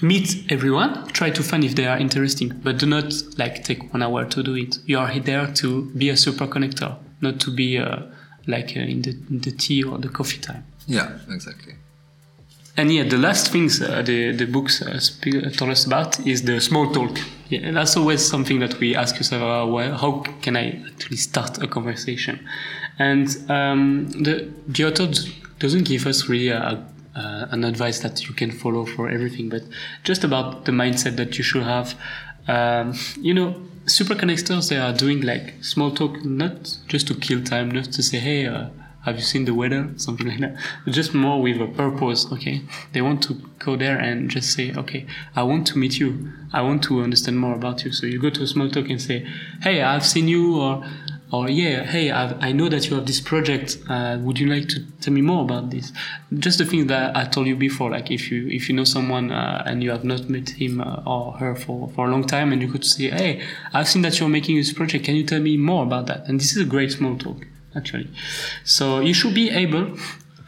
meet 0.00 0.50
everyone, 0.50 1.06
try 1.08 1.30
to 1.30 1.42
find 1.42 1.64
if 1.64 1.74
they 1.74 1.86
are 1.86 1.98
interesting, 1.98 2.60
but 2.62 2.78
do 2.78 2.86
not 2.86 3.12
like 3.38 3.64
take 3.64 3.92
one 3.92 4.02
hour 4.02 4.24
to 4.24 4.42
do 4.42 4.54
it. 4.54 4.78
You 4.86 4.98
are 4.98 5.18
there 5.20 5.46
to 5.54 5.84
be 5.96 6.10
a 6.10 6.16
super 6.16 6.46
connector, 6.46 6.96
not 7.20 7.40
to 7.40 7.50
be 7.50 7.78
uh, 7.78 8.02
like 8.46 8.76
uh, 8.76 8.80
in 8.80 9.02
the 9.02 9.10
in 9.30 9.40
the 9.40 9.52
tea 9.52 9.82
or 9.82 9.98
the 9.98 10.08
coffee 10.08 10.38
time. 10.38 10.64
Yeah, 10.86 11.18
exactly. 11.30 11.74
And 12.78 12.92
yeah, 12.92 13.04
the 13.04 13.16
last 13.16 13.50
things 13.52 13.80
uh, 13.80 14.02
the 14.02 14.32
the 14.32 14.46
books 14.46 14.82
uh, 14.82 14.98
speak, 15.00 15.34
uh, 15.36 15.50
told 15.50 15.70
us 15.70 15.86
about 15.86 16.26
is 16.26 16.42
the 16.42 16.60
small 16.60 16.92
talk. 16.92 17.18
Yeah, 17.48 17.60
and 17.60 17.76
that's 17.76 17.96
always 17.96 18.24
something 18.24 18.60
that 18.60 18.78
we 18.80 18.94
ask 18.94 19.16
yourself: 19.16 19.42
uh, 19.42 19.72
well, 19.72 19.96
how 19.96 20.22
can 20.42 20.56
I 20.56 20.82
actually 20.92 21.16
start 21.16 21.62
a 21.62 21.66
conversation? 21.66 22.46
And 22.98 23.28
um, 23.48 24.08
the 24.10 24.50
the 24.68 24.84
author 24.84 25.08
doesn't 25.58 25.84
give 25.84 26.06
us 26.06 26.28
really 26.28 26.48
a, 26.48 26.84
uh, 27.16 27.46
an 27.50 27.64
advice 27.64 28.00
that 28.00 28.28
you 28.28 28.34
can 28.34 28.50
follow 28.50 28.84
for 28.84 29.08
everything, 29.08 29.48
but 29.48 29.62
just 30.04 30.22
about 30.22 30.64
the 30.66 30.72
mindset 30.72 31.16
that 31.16 31.38
you 31.38 31.44
should 31.44 31.62
have. 31.62 31.94
Um, 32.46 32.94
you 33.20 33.34
know, 33.34 33.60
super 33.86 34.14
connectors 34.14 34.68
they 34.68 34.76
are 34.76 34.92
doing 34.92 35.22
like 35.22 35.54
small 35.62 35.90
talk, 35.90 36.24
not 36.24 36.76
just 36.86 37.08
to 37.08 37.14
kill 37.14 37.42
time, 37.42 37.70
not 37.70 37.84
to 37.84 38.02
say, 38.02 38.18
hey. 38.18 38.46
Uh, 38.46 38.68
have 39.06 39.14
you 39.14 39.22
seen 39.22 39.44
the 39.44 39.54
weather 39.54 39.88
something 39.96 40.26
like 40.26 40.40
that 40.40 40.56
just 40.88 41.14
more 41.14 41.40
with 41.40 41.60
a 41.60 41.66
purpose 41.68 42.26
okay 42.32 42.60
they 42.92 43.00
want 43.00 43.22
to 43.22 43.34
go 43.60 43.76
there 43.76 43.96
and 43.96 44.28
just 44.28 44.52
say 44.52 44.74
okay 44.74 45.06
i 45.36 45.42
want 45.42 45.64
to 45.64 45.78
meet 45.78 46.00
you 46.00 46.28
i 46.52 46.60
want 46.60 46.82
to 46.82 47.00
understand 47.00 47.38
more 47.38 47.54
about 47.54 47.84
you 47.84 47.92
so 47.92 48.04
you 48.04 48.20
go 48.20 48.30
to 48.30 48.42
a 48.42 48.46
small 48.46 48.68
talk 48.68 48.88
and 48.88 49.00
say 49.00 49.24
hey 49.62 49.80
i've 49.80 50.04
seen 50.04 50.26
you 50.26 50.60
or 50.60 50.84
or 51.32 51.48
yeah 51.48 51.84
hey 51.84 52.10
I've, 52.10 52.40
i 52.42 52.52
know 52.52 52.68
that 52.68 52.88
you 52.88 52.96
have 52.96 53.06
this 53.06 53.20
project 53.20 53.78
uh, 53.88 54.16
would 54.20 54.38
you 54.38 54.46
like 54.46 54.68
to 54.68 54.84
tell 55.00 55.12
me 55.12 55.22
more 55.22 55.42
about 55.42 55.70
this 55.70 55.92
just 56.38 56.58
the 56.58 56.64
thing 56.64 56.86
that 56.86 57.16
i 57.16 57.24
told 57.24 57.46
you 57.46 57.56
before 57.56 57.90
like 57.90 58.10
if 58.10 58.30
you 58.30 58.48
if 58.48 58.68
you 58.68 58.74
know 58.76 58.84
someone 58.84 59.32
uh, 59.32 59.62
and 59.66 59.82
you 59.82 59.90
have 59.90 60.04
not 60.04 60.28
met 60.28 60.50
him 60.50 60.80
uh, 60.80 61.02
or 61.04 61.32
her 61.32 61.54
for, 61.54 61.88
for 61.94 62.06
a 62.06 62.10
long 62.10 62.24
time 62.24 62.52
and 62.52 62.62
you 62.62 62.70
could 62.70 62.84
say 62.84 63.10
hey 63.10 63.42
i've 63.72 63.88
seen 63.88 64.02
that 64.02 64.18
you're 64.20 64.28
making 64.28 64.56
this 64.56 64.72
project 64.72 65.04
can 65.04 65.16
you 65.16 65.24
tell 65.24 65.40
me 65.40 65.56
more 65.56 65.82
about 65.82 66.06
that 66.06 66.26
and 66.28 66.38
this 66.38 66.52
is 66.52 66.58
a 66.58 66.64
great 66.64 66.92
small 66.92 67.16
talk 67.16 67.44
actually. 67.76 68.08
So 68.64 69.00
you 69.00 69.14
should 69.14 69.34
be 69.34 69.50
able 69.50 69.96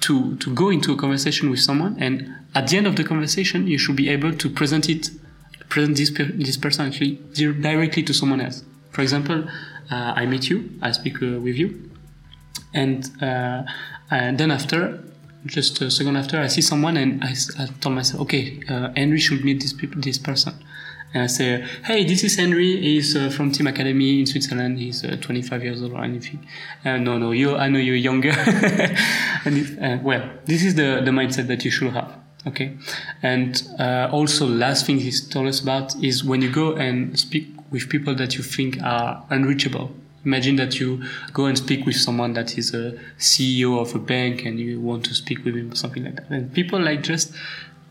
to, 0.01 0.37
to 0.37 0.55
go 0.55 0.71
into 0.71 0.93
a 0.93 0.97
conversation 0.97 1.51
with 1.51 1.61
someone, 1.61 1.97
and 2.01 2.35
at 2.55 2.69
the 2.69 2.77
end 2.79 2.87
of 2.87 2.97
the 2.97 3.05
conversation, 3.05 3.67
you 3.67 3.79
should 3.79 3.97
be 3.97 4.09
able 4.09 4.33
to 4.33 4.51
present 4.51 4.89
it, 4.89 5.11
present 5.69 5.97
this, 5.97 6.11
this 6.11 6.57
person 6.57 6.87
actually 6.87 7.21
directly 7.61 8.03
to 8.05 8.15
someone 8.15 8.41
else. 8.41 8.65
For 8.91 9.03
example, 9.03 9.45
I 9.91 10.27
meet 10.27 10.51
you, 10.51 10.71
I 10.83 10.93
speak 10.93 11.23
uh, 11.23 11.41
with 11.41 11.57
you, 11.57 11.91
and, 12.75 13.11
uh, 13.23 13.63
and 14.11 14.39
then 14.39 14.51
after, 14.51 15.03
just 15.47 15.81
a 15.81 15.91
second 15.91 16.17
after, 16.17 16.39
I 16.39 16.49
see 16.49 16.61
someone 16.61 16.97
and 16.97 17.23
I 17.25 17.35
tell 17.81 17.93
myself, 17.93 18.23
okay, 18.23 18.61
uh, 18.69 18.91
Henry 18.97 19.19
should 19.19 19.45
meet 19.45 19.61
this, 19.61 19.73
peop- 19.73 19.95
this 19.97 20.19
person. 20.19 20.55
And 21.15 21.23
I 21.23 21.27
say, 21.27 21.65
hey, 21.85 22.05
this 22.05 22.23
is 22.23 22.37
Henry. 22.37 22.81
He's 22.83 23.17
uh, 23.17 23.31
from 23.31 23.51
Team 23.51 23.67
Academy 23.67 24.21
in 24.21 24.27
Switzerland. 24.27 24.79
He's 24.79 25.05
uh, 25.05 25.17
25 25.21 25.65
years 25.65 25.83
old 25.83 25.93
or 25.93 26.05
anything. 26.05 26.47
Uh, 26.85 26.99
no, 26.99 27.17
no, 27.17 27.31
you. 27.31 27.57
I 27.57 27.71
know 27.71 27.79
you're 27.79 27.97
younger. 27.97 28.31
and 29.47 29.79
uh, 29.83 29.99
well, 30.03 30.29
this 30.45 30.63
is 30.63 30.75
the 30.75 31.01
the 31.03 31.11
mindset 31.11 31.47
that 31.47 31.65
you 31.65 31.71
should 31.71 31.95
have. 31.95 32.18
Okay. 32.47 32.77
And 33.23 33.63
uh, 33.79 34.09
also, 34.13 34.47
last 34.47 34.87
thing 34.87 34.99
he's 34.99 35.27
told 35.27 35.49
us 35.49 35.61
about 35.61 35.97
is 36.03 36.25
when 36.25 36.41
you 36.41 36.51
go 36.51 36.75
and 36.75 37.19
speak 37.19 37.49
with 37.71 37.89
people 37.89 38.15
that 38.15 38.37
you 38.37 38.43
think 38.43 38.81
are 38.83 39.25
unreachable. 39.31 39.91
Imagine 40.25 40.57
that 40.57 40.81
you 40.81 41.03
go 41.33 41.47
and 41.47 41.57
speak 41.57 41.87
with 41.87 41.97
someone 41.97 42.33
that 42.35 42.59
is 42.59 42.75
a 42.75 42.99
CEO 43.19 43.81
of 43.81 43.95
a 43.95 43.99
bank 43.99 44.45
and 44.45 44.59
you 44.59 44.81
want 44.81 45.05
to 45.05 45.15
speak 45.15 45.45
with 45.45 45.55
him 45.55 45.73
or 45.73 45.75
something 45.75 46.05
like 46.05 46.17
that. 46.17 46.31
And 46.31 46.53
people 46.53 46.81
like 46.81 47.03
just 47.03 47.33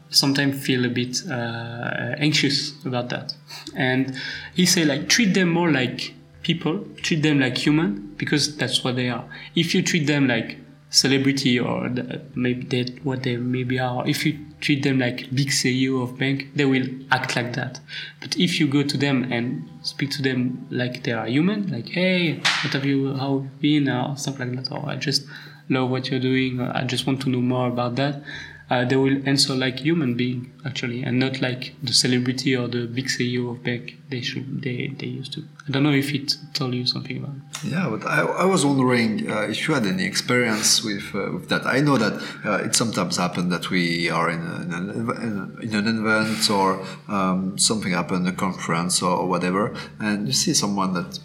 sometimes 0.09 0.65
feel 0.65 0.85
a 0.85 0.89
bit 0.89 1.21
uh, 1.29 2.15
anxious 2.17 2.73
about 2.85 3.09
that. 3.09 3.33
And 3.75 4.15
he 4.53 4.65
say 4.65 4.85
like 4.85 5.09
treat 5.09 5.33
them 5.33 5.49
more 5.49 5.71
like 5.71 6.13
people, 6.43 6.85
treat 7.01 7.21
them 7.21 7.39
like 7.39 7.57
human 7.57 8.13
because 8.17 8.55
that's 8.57 8.83
what 8.83 8.95
they 8.95 9.09
are. 9.09 9.25
If 9.55 9.73
you 9.73 9.81
treat 9.81 10.07
them 10.07 10.27
like 10.27 10.57
celebrity 10.89 11.59
or 11.59 11.89
maybe 12.35 12.65
that 12.67 13.03
what 13.03 13.23
they 13.23 13.37
maybe 13.37 13.79
are, 13.79 14.07
if 14.07 14.25
you 14.25 14.39
treat 14.61 14.83
them 14.83 14.99
like 14.99 15.33
big 15.35 15.49
CEO 15.49 16.01
of 16.01 16.17
bank, 16.17 16.47
they 16.55 16.65
will 16.65 16.87
act 17.11 17.35
like 17.35 17.53
that. 17.53 17.79
But 18.21 18.37
if 18.37 18.59
you 18.59 18.67
go 18.67 18.83
to 18.83 18.97
them 18.97 19.31
and 19.31 19.69
speak 19.83 20.11
to 20.11 20.21
them 20.21 20.67
like 20.71 21.03
they 21.03 21.11
are 21.11 21.27
human, 21.27 21.71
like 21.71 21.89
hey, 21.89 22.37
what 22.37 22.73
have 22.73 22.85
you, 22.85 23.13
how 23.15 23.39
have 23.39 23.63
you 23.63 23.81
been, 23.81 23.89
or 23.89 24.17
something 24.17 24.55
like 24.55 24.65
that, 24.65 24.71
or 24.73 24.89
I 24.89 24.95
just 24.95 25.25
love 25.69 25.89
what 25.89 26.09
you're 26.09 26.19
doing, 26.19 26.61
I 26.61 26.85
just 26.85 27.05
want 27.05 27.21
to 27.23 27.29
know 27.29 27.41
more 27.41 27.67
about 27.67 27.95
that 27.97 28.23
uh, 28.69 28.83
they 28.85 28.95
will 28.95 29.17
answer 29.27 29.55
like 29.55 29.79
human 29.79 30.15
being 30.15 30.51
actually, 30.65 31.03
and 31.03 31.19
not 31.19 31.41
like 31.41 31.73
the 31.81 31.93
celebrity 31.93 32.55
or 32.55 32.67
the 32.67 32.85
big 32.85 33.07
CEO 33.07 33.51
of 33.51 33.63
bank 33.63 33.97
they 34.09 34.21
should 34.21 34.61
they, 34.61 34.87
they 34.99 35.07
used 35.07 35.33
to. 35.33 35.43
I 35.67 35.71
don't 35.71 35.83
know 35.83 35.91
if 35.91 36.13
it 36.13 36.35
told 36.53 36.73
you 36.73 36.85
something 36.85 37.17
about. 37.17 37.35
It. 37.35 37.71
Yeah, 37.71 37.89
but 37.89 38.05
I, 38.05 38.21
I 38.21 38.45
was 38.45 38.65
wondering 38.65 39.29
uh, 39.29 39.41
if 39.41 39.67
you 39.67 39.73
had 39.73 39.85
any 39.85 40.05
experience 40.05 40.83
with 40.83 41.15
uh, 41.15 41.31
with 41.33 41.49
that. 41.49 41.65
I 41.65 41.79
know 41.79 41.97
that 41.97 42.21
uh, 42.45 42.65
it 42.65 42.75
sometimes 42.75 43.17
happens 43.17 43.49
that 43.51 43.69
we 43.69 44.09
are 44.09 44.29
in, 44.29 44.41
a, 44.41 44.55
in, 44.61 44.73
an, 44.73 45.57
in 45.61 45.73
an 45.75 45.99
event 45.99 46.49
or 46.49 46.85
um, 47.07 47.57
something 47.57 47.93
happened, 47.93 48.27
a 48.27 48.33
conference 48.33 49.01
or 49.01 49.27
whatever, 49.27 49.73
and 49.99 50.27
you 50.27 50.33
see 50.33 50.53
someone 50.53 50.93
that 50.93 51.19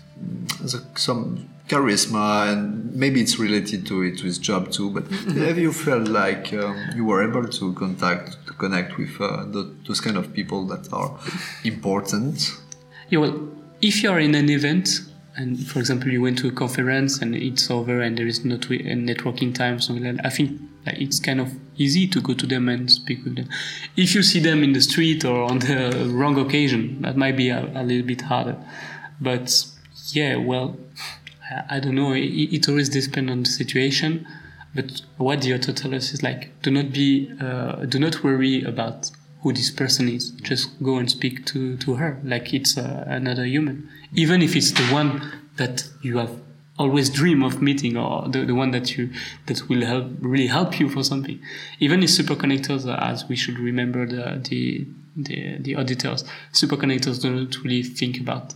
some 0.94 1.48
charisma 1.72 2.52
and 2.52 2.94
maybe 2.94 3.20
it's 3.20 3.38
related 3.38 3.86
to 3.86 4.02
it 4.02 4.18
to 4.18 4.24
his 4.24 4.38
job 4.38 4.70
too 4.70 4.90
but 4.90 5.04
have 5.46 5.58
you 5.58 5.72
felt 5.72 6.06
like 6.08 6.52
um, 6.52 6.76
you 6.94 7.04
were 7.04 7.22
able 7.28 7.48
to 7.48 7.72
contact 7.72 8.36
to 8.46 8.52
connect 8.52 8.98
with 8.98 9.18
uh, 9.20 9.44
the, 9.54 9.62
those 9.86 10.00
kind 10.00 10.16
of 10.16 10.32
people 10.34 10.66
that 10.66 10.92
are 10.92 11.10
important? 11.64 12.36
Yeah 13.08 13.20
well 13.20 13.48
if 13.80 14.02
you're 14.02 14.18
in 14.18 14.34
an 14.34 14.50
event 14.50 14.88
and 15.36 15.66
for 15.66 15.78
example 15.78 16.10
you 16.10 16.20
went 16.20 16.38
to 16.38 16.48
a 16.48 16.52
conference 16.52 17.22
and 17.22 17.34
it's 17.34 17.70
over 17.70 18.02
and 18.02 18.18
there 18.18 18.26
is 18.26 18.44
not 18.44 18.66
a 18.66 18.96
networking 19.10 19.54
time 19.54 19.80
something 19.80 20.04
like 20.04 20.16
that, 20.16 20.26
i 20.26 20.30
think 20.30 20.60
it's 20.86 21.20
kind 21.20 21.40
of 21.40 21.48
easy 21.76 22.06
to 22.08 22.20
go 22.20 22.34
to 22.34 22.44
them 22.44 22.68
and 22.68 22.90
speak 22.90 23.22
with 23.24 23.36
them. 23.36 23.48
If 23.96 24.16
you 24.16 24.22
see 24.22 24.40
them 24.40 24.64
in 24.64 24.72
the 24.72 24.80
street 24.80 25.24
or 25.24 25.44
on 25.44 25.60
the 25.60 26.10
wrong 26.12 26.36
occasion 26.38 27.02
that 27.02 27.16
might 27.16 27.36
be 27.36 27.50
a, 27.50 27.60
a 27.74 27.82
little 27.84 28.06
bit 28.06 28.22
harder. 28.22 28.56
But 29.20 29.64
yeah 30.12 30.36
well 30.36 30.76
I 31.68 31.80
don't 31.80 31.94
know. 31.94 32.12
It, 32.12 32.52
it 32.52 32.68
always 32.68 32.88
depends 32.88 33.30
on 33.30 33.42
the 33.42 33.48
situation. 33.48 34.26
But 34.74 35.02
what 35.18 35.42
the 35.42 35.54
author 35.54 35.72
tells 35.72 35.94
us 35.94 36.12
is 36.14 36.22
like, 36.22 36.50
do 36.62 36.70
not 36.70 36.92
be, 36.92 37.30
uh, 37.40 37.84
do 37.84 37.98
not 37.98 38.24
worry 38.24 38.62
about 38.64 39.10
who 39.42 39.52
this 39.52 39.70
person 39.70 40.08
is. 40.08 40.30
Just 40.30 40.82
go 40.82 40.96
and 40.96 41.10
speak 41.10 41.44
to, 41.46 41.76
to 41.78 41.94
her 41.94 42.20
like 42.24 42.54
it's 42.54 42.78
uh, 42.78 43.04
another 43.06 43.44
human, 43.44 43.88
even 44.14 44.40
if 44.40 44.56
it's 44.56 44.70
the 44.72 44.84
one 44.84 45.20
that 45.56 45.88
you 46.00 46.18
have 46.18 46.40
always 46.78 47.10
dream 47.10 47.42
of 47.42 47.60
meeting 47.60 47.96
or 47.96 48.26
the, 48.28 48.44
the 48.44 48.54
one 48.54 48.70
that 48.70 48.96
you 48.96 49.10
that 49.46 49.68
will 49.68 49.84
help 49.84 50.06
really 50.20 50.46
help 50.46 50.80
you 50.80 50.88
for 50.88 51.02
something. 51.02 51.38
Even 51.80 52.02
if 52.02 52.10
super 52.10 52.34
connectors, 52.34 52.86
as 53.00 53.28
we 53.28 53.36
should 53.36 53.58
remember 53.58 54.06
the 54.06 54.40
the 54.48 54.86
the, 55.16 55.58
the 55.58 55.76
auditors, 55.76 56.24
super 56.52 56.76
connectors 56.76 57.20
don't 57.22 57.62
really 57.62 57.82
think 57.82 58.18
about 58.18 58.54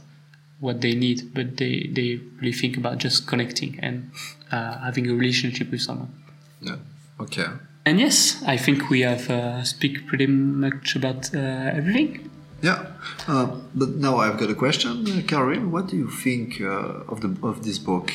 what 0.60 0.80
they 0.80 0.94
need, 0.94 1.34
but 1.34 1.56
they, 1.56 1.90
they 1.92 2.20
really 2.40 2.52
think 2.52 2.76
about 2.76 2.98
just 2.98 3.26
connecting 3.26 3.78
and 3.80 4.10
uh, 4.50 4.78
having 4.78 5.08
a 5.10 5.14
relationship 5.14 5.70
with 5.70 5.82
someone. 5.82 6.12
Yeah. 6.60 6.76
Okay. 7.20 7.46
And 7.84 8.00
yes, 8.00 8.42
I 8.46 8.56
think 8.56 8.90
we 8.90 9.00
have 9.02 9.30
uh, 9.30 9.62
speak 9.62 10.06
pretty 10.06 10.26
much 10.26 10.96
about 10.96 11.34
uh, 11.34 11.38
everything. 11.38 12.30
Yeah, 12.62 12.86
uh, 13.28 13.54
but 13.74 13.90
now 13.90 14.16
I've 14.16 14.38
got 14.38 14.50
a 14.50 14.54
question, 14.54 15.06
uh, 15.06 15.22
Karil. 15.22 15.68
What 15.68 15.88
do 15.88 15.96
you 15.96 16.10
think 16.10 16.60
uh, 16.60 17.04
of 17.12 17.20
the 17.20 17.36
of 17.46 17.64
this 17.64 17.78
book? 17.78 18.12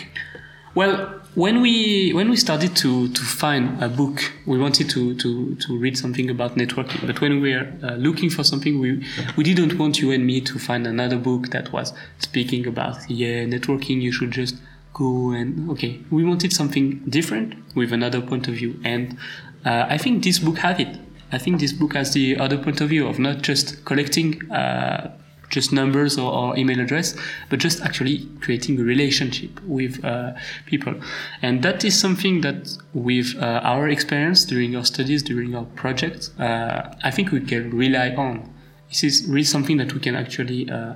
Well, 0.73 1.21
when 1.36 1.62
we 1.62 2.12
when 2.12 2.30
we 2.30 2.36
started 2.36 2.76
to 2.78 3.08
to 3.10 3.22
find 3.22 3.82
a 3.82 3.88
book, 3.88 4.34
we 4.46 4.58
wanted 4.58 4.89
to 4.89 5.15
to 5.15 5.56
to 5.56 5.78
read 5.78 5.98
something 5.98 6.30
about 6.30 6.56
networking. 6.56 7.06
But 7.08 7.22
when 7.22 7.41
we 7.41 7.56
were 7.56 7.72
uh, 7.84 7.96
looking 7.96 8.30
for 8.30 8.44
something, 8.44 8.80
we 8.80 9.06
we 9.38 9.44
didn't 9.44 9.78
want 9.80 10.02
you 10.02 10.12
and 10.12 10.26
me 10.26 10.41
to 10.41 10.60
find 10.60 10.86
another 10.86 11.17
book 11.17 11.50
that 11.50 11.72
was 11.72 11.94
speaking 12.20 12.67
about 12.67 12.98
yeah 13.10 13.46
networking. 13.46 14.02
You 14.02 14.12
should 14.12 14.32
just 14.32 14.56
go 14.94 15.32
and 15.32 15.70
okay. 15.72 16.02
We 16.10 16.24
wanted 16.24 16.52
something 16.52 17.00
different 17.08 17.56
with 17.76 17.94
another 17.94 18.22
point 18.22 18.48
of 18.48 18.56
view, 18.56 18.80
and 18.84 19.17
uh, 19.65 19.86
I 19.88 19.98
think 19.98 20.24
this 20.24 20.39
book 20.39 20.58
has 20.58 20.80
it. 20.80 20.98
I 21.32 21.38
think 21.38 21.62
this 21.62 21.72
book 21.72 21.94
has 21.94 22.12
the 22.13 22.38
other 22.38 22.58
point 22.58 22.82
of 22.82 22.89
view 22.89 23.08
of 23.08 23.17
not 23.17 23.41
just 23.41 23.86
collecting 23.86 24.52
uh, 24.52 25.15
just 25.52 25.72
numbers 25.72 26.18
or, 26.18 26.32
or, 26.32 26.58
email 26.58 26.80
address, 26.80 27.16
but 27.50 27.60
just 27.60 27.82
actually 27.82 28.28
creating 28.40 28.80
a 28.80 28.84
relationship 28.84 29.62
with 29.64 30.04
uh, 30.04 30.32
people. 30.66 30.96
And 31.42 31.62
that 31.62 31.86
is 31.86 32.00
something 32.00 32.42
that 32.42 32.76
with 32.94 33.36
uh, 33.38 33.62
our 33.64 33.88
experience 33.90 34.46
during 34.46 34.76
our 34.76 34.86
studies, 34.86 35.22
during 35.22 35.54
our 35.56 35.66
projects, 35.76 36.32
uh, 36.40 36.96
I 37.04 37.12
think 37.12 37.32
we 37.32 37.42
can 37.42 37.70
rely 37.70 38.16
on. 38.16 38.52
This 38.90 39.04
is 39.04 39.28
really 39.28 39.44
something 39.44 39.78
that 39.78 39.94
we 39.94 40.00
can 40.00 40.16
actually 40.16 40.70
uh, 40.70 40.96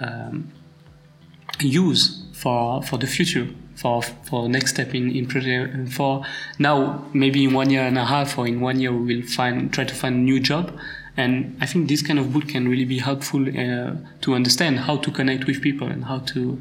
um, 0.00 0.50
use 1.60 2.24
for, 2.32 2.82
for 2.82 2.96
the 2.96 3.06
future. 3.06 3.48
For, 3.76 4.02
for 4.02 4.48
next 4.48 4.72
step 4.72 4.92
in, 4.92 5.14
in 5.14 5.28
project 5.28 5.72
and 5.72 5.94
for 5.94 6.24
now 6.58 7.04
maybe 7.12 7.44
in 7.44 7.54
one 7.54 7.70
year 7.70 7.82
and 7.82 7.96
a 7.96 8.06
half 8.06 8.36
or 8.36 8.48
in 8.48 8.60
one 8.60 8.80
year 8.80 8.92
we 8.92 9.14
will 9.14 9.22
find 9.24 9.72
try 9.72 9.84
to 9.84 9.94
find 9.94 10.16
a 10.16 10.18
new 10.18 10.40
job 10.40 10.76
and 11.18 11.56
I 11.60 11.66
think 11.66 11.88
this 11.88 12.00
kind 12.00 12.18
of 12.18 12.32
book 12.32 12.48
can 12.48 12.68
really 12.68 12.84
be 12.84 12.98
helpful 12.98 13.42
uh, 13.48 13.96
to 14.20 14.34
understand 14.34 14.78
how 14.78 14.96
to 14.98 15.10
connect 15.10 15.46
with 15.46 15.60
people 15.60 15.88
and 15.88 16.04
how 16.04 16.20
to 16.32 16.60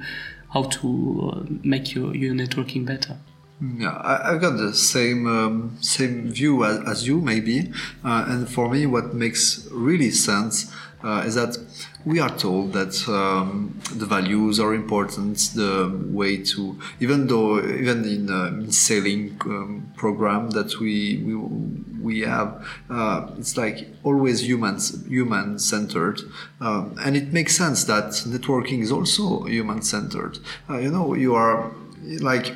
how 0.49 0.63
to 0.63 1.31
uh, 1.31 1.43
make 1.63 1.93
your, 1.93 2.15
your 2.15 2.33
networking 2.33 2.85
better. 2.85 3.17
Yeah, 3.61 3.99
I, 4.01 4.31
have 4.31 4.41
got 4.41 4.57
the 4.57 4.73
same 4.73 5.27
um, 5.27 5.77
same 5.79 6.31
view 6.31 6.63
as, 6.63 6.79
as 6.87 7.07
you 7.07 7.21
maybe, 7.21 7.71
uh, 8.03 8.25
and 8.27 8.49
for 8.49 8.69
me, 8.69 8.85
what 8.87 9.13
makes 9.13 9.67
really 9.71 10.11
sense 10.11 10.73
uh, 11.03 11.23
is 11.25 11.35
that 11.35 11.57
we 12.07 12.21
are 12.21 12.35
told 12.37 12.71
that 12.71 12.95
um, 13.09 13.77
the 13.93 14.05
values 14.05 14.59
are 14.61 14.73
important. 14.73 15.37
The 15.55 15.91
way 16.19 16.37
to, 16.51 16.79
even 17.01 17.27
though 17.27 17.59
even 17.59 18.05
in, 18.05 18.29
uh, 18.29 18.47
in 18.47 18.71
sailing 18.71 19.37
um, 19.45 19.91
program 19.97 20.51
that 20.51 20.79
we 20.79 21.21
we, 21.25 21.35
we 22.01 22.21
have, 22.21 22.65
uh, 22.89 23.27
it's 23.37 23.57
like 23.57 23.89
always 24.03 24.47
humans 24.47 25.05
human 25.05 25.59
centered, 25.59 26.21
um, 26.61 26.95
and 27.03 27.17
it 27.17 27.33
makes 27.33 27.57
sense 27.57 27.83
that 27.85 28.11
networking 28.25 28.81
is 28.81 28.91
also 28.91 29.43
human 29.43 29.81
centered. 29.81 30.39
Uh, 30.69 30.77
you 30.77 30.89
know, 30.89 31.13
you 31.13 31.35
are 31.35 31.71
like 32.21 32.53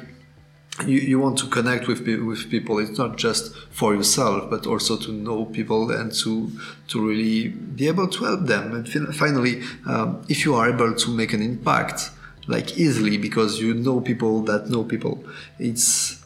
you, 0.87 0.99
you 0.99 1.19
want 1.19 1.37
to 1.39 1.47
connect 1.47 1.87
with 1.87 1.99
with 2.07 2.49
people. 2.49 2.79
It's 2.79 2.97
not 2.97 3.17
just 3.17 3.55
for 3.71 3.93
yourself, 3.93 4.49
but 4.49 4.65
also 4.67 4.97
to 4.97 5.11
know 5.11 5.45
people 5.45 5.91
and 5.91 6.11
to 6.23 6.51
to 6.89 7.07
really 7.07 7.49
be 7.49 7.87
able 7.87 8.07
to 8.07 8.25
help 8.25 8.47
them. 8.47 8.73
And 8.73 9.15
finally, 9.15 9.61
um, 9.87 10.23
if 10.29 10.45
you 10.45 10.55
are 10.55 10.69
able 10.69 10.93
to 10.93 11.09
make 11.11 11.33
an 11.33 11.41
impact, 11.41 12.11
like 12.47 12.77
easily, 12.77 13.17
because 13.17 13.59
you 13.59 13.73
know 13.73 14.01
people 14.01 14.41
that 14.43 14.69
know 14.69 14.83
people, 14.83 15.23
it's 15.59 16.21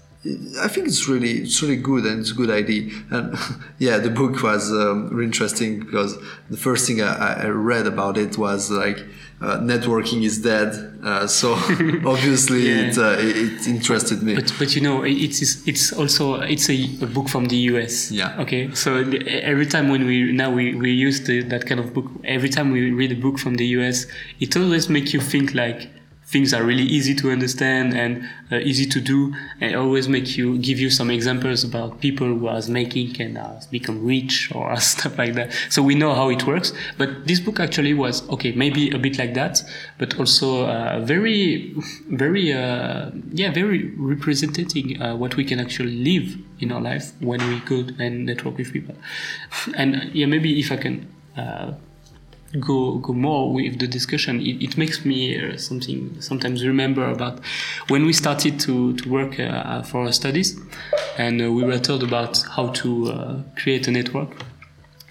I 0.59 0.67
think 0.67 0.87
it's 0.87 1.07
really 1.07 1.43
it's 1.43 1.61
really 1.61 1.75
good 1.75 2.05
and 2.05 2.21
it's 2.21 2.31
a 2.31 2.35
good 2.35 2.49
idea. 2.49 2.91
And 3.11 3.37
yeah, 3.79 3.99
the 3.99 4.09
book 4.09 4.41
was 4.41 4.71
um, 4.71 5.09
really 5.09 5.25
interesting 5.25 5.79
because 5.79 6.17
the 6.49 6.57
first 6.57 6.87
thing 6.87 7.01
I, 7.01 7.43
I 7.43 7.47
read 7.47 7.85
about 7.85 8.17
it 8.17 8.37
was 8.37 8.71
like 8.71 8.99
uh, 9.41 9.59
networking 9.59 10.23
is 10.23 10.41
dead. 10.41 10.93
Uh, 11.03 11.27
so 11.27 11.53
obviously 12.05 12.67
yeah. 12.67 12.87
it, 12.87 12.97
uh, 12.97 13.15
it 13.19 13.67
interested 13.67 14.23
me. 14.23 14.35
But 14.35 14.53
but 14.57 14.75
you 14.75 14.81
know 14.81 15.03
it's 15.03 15.67
it's 15.67 15.93
also 15.93 16.41
it's 16.41 16.69
a, 16.69 16.73
a, 17.01 17.05
book 17.05 17.29
from 17.29 17.45
the 17.45 17.57
US. 17.71 18.11
Yeah. 18.11 18.41
Okay. 18.41 18.73
So 18.73 18.97
every 18.97 19.65
time 19.65 19.89
when 19.89 20.05
we 20.05 20.31
now 20.31 20.51
we 20.51 20.73
we 20.75 20.91
use 20.91 21.25
the, 21.27 21.43
that 21.43 21.67
kind 21.67 21.79
of 21.79 21.93
book, 21.93 22.09
every 22.23 22.49
time 22.49 22.71
we 22.71 22.91
read 22.91 23.11
a 23.11 23.15
book 23.15 23.37
from 23.37 23.55
the 23.55 23.65
US, 23.77 24.07
it 24.39 24.55
always 24.57 24.89
makes 24.89 25.13
you 25.13 25.19
think 25.19 25.53
like 25.53 25.89
things 26.25 26.53
are 26.53 26.63
really 26.63 26.83
easy 26.83 27.13
to 27.15 27.31
understand 27.31 27.93
and 27.93 28.27
uh, 28.51 28.57
easy 28.57 28.85
to 28.85 28.99
do. 28.99 29.33
And 29.61 29.75
always 29.75 30.07
make 30.07 30.37
you 30.37 30.57
give 30.57 30.79
you 30.79 30.89
some 30.89 31.09
examples 31.11 31.63
about 31.63 32.01
people 32.01 32.27
who 32.27 32.47
are 32.47 32.61
making 32.67 33.19
and 33.21 33.37
uh, 33.37 33.59
become 33.71 34.03
rich 34.05 34.51
or 34.53 34.75
stuff 34.79 35.17
like 35.17 35.33
that. 35.35 35.53
So 35.69 35.81
we 35.83 35.95
know 35.95 36.13
how 36.13 36.29
it 36.29 36.45
works. 36.45 36.73
But 36.97 37.27
this 37.27 37.39
book 37.39 37.59
actually 37.59 37.93
was 37.93 38.27
okay 38.29 38.51
maybe 38.53 38.89
a 38.91 38.97
bit 38.97 39.17
like 39.17 39.33
that 39.33 39.61
but 39.97 40.17
also 40.19 40.65
uh, 40.65 40.99
very 41.01 41.73
very 42.09 42.53
uh, 42.53 43.11
yeah 43.31 43.51
very 43.51 43.91
representing 43.97 45.01
uh, 45.01 45.15
what 45.15 45.35
we 45.35 45.43
can 45.43 45.59
actually 45.59 45.95
live 45.95 46.37
in 46.59 46.71
our 46.71 46.81
life 46.81 47.11
when 47.19 47.45
we 47.49 47.59
go 47.61 47.85
and 47.99 48.25
network 48.25 48.57
with 48.57 48.71
people. 48.73 48.95
And 49.75 50.11
yeah 50.13 50.25
maybe 50.25 50.59
if 50.59 50.71
i 50.71 50.77
can 50.77 51.07
uh, 51.37 51.73
go 52.59 52.97
go 52.97 53.13
more 53.13 53.53
with 53.53 53.79
the 53.79 53.87
discussion, 53.87 54.41
it, 54.41 54.63
it 54.63 54.77
makes 54.77 55.05
me 55.05 55.37
uh, 55.37 55.57
something 55.57 56.19
sometimes 56.21 56.65
remember 56.65 57.09
about 57.09 57.39
when 57.87 58.05
we 58.05 58.13
started 58.13 58.59
to 58.61 58.95
to 58.97 59.09
work 59.09 59.39
uh, 59.39 59.81
for 59.83 60.05
our 60.05 60.11
studies, 60.11 60.59
and 61.17 61.41
uh, 61.41 61.51
we 61.51 61.63
were 61.63 61.79
told 61.79 62.03
about 62.03 62.41
how 62.55 62.67
to 62.69 63.11
uh, 63.11 63.41
create 63.57 63.87
a 63.87 63.91
network, 63.91 64.29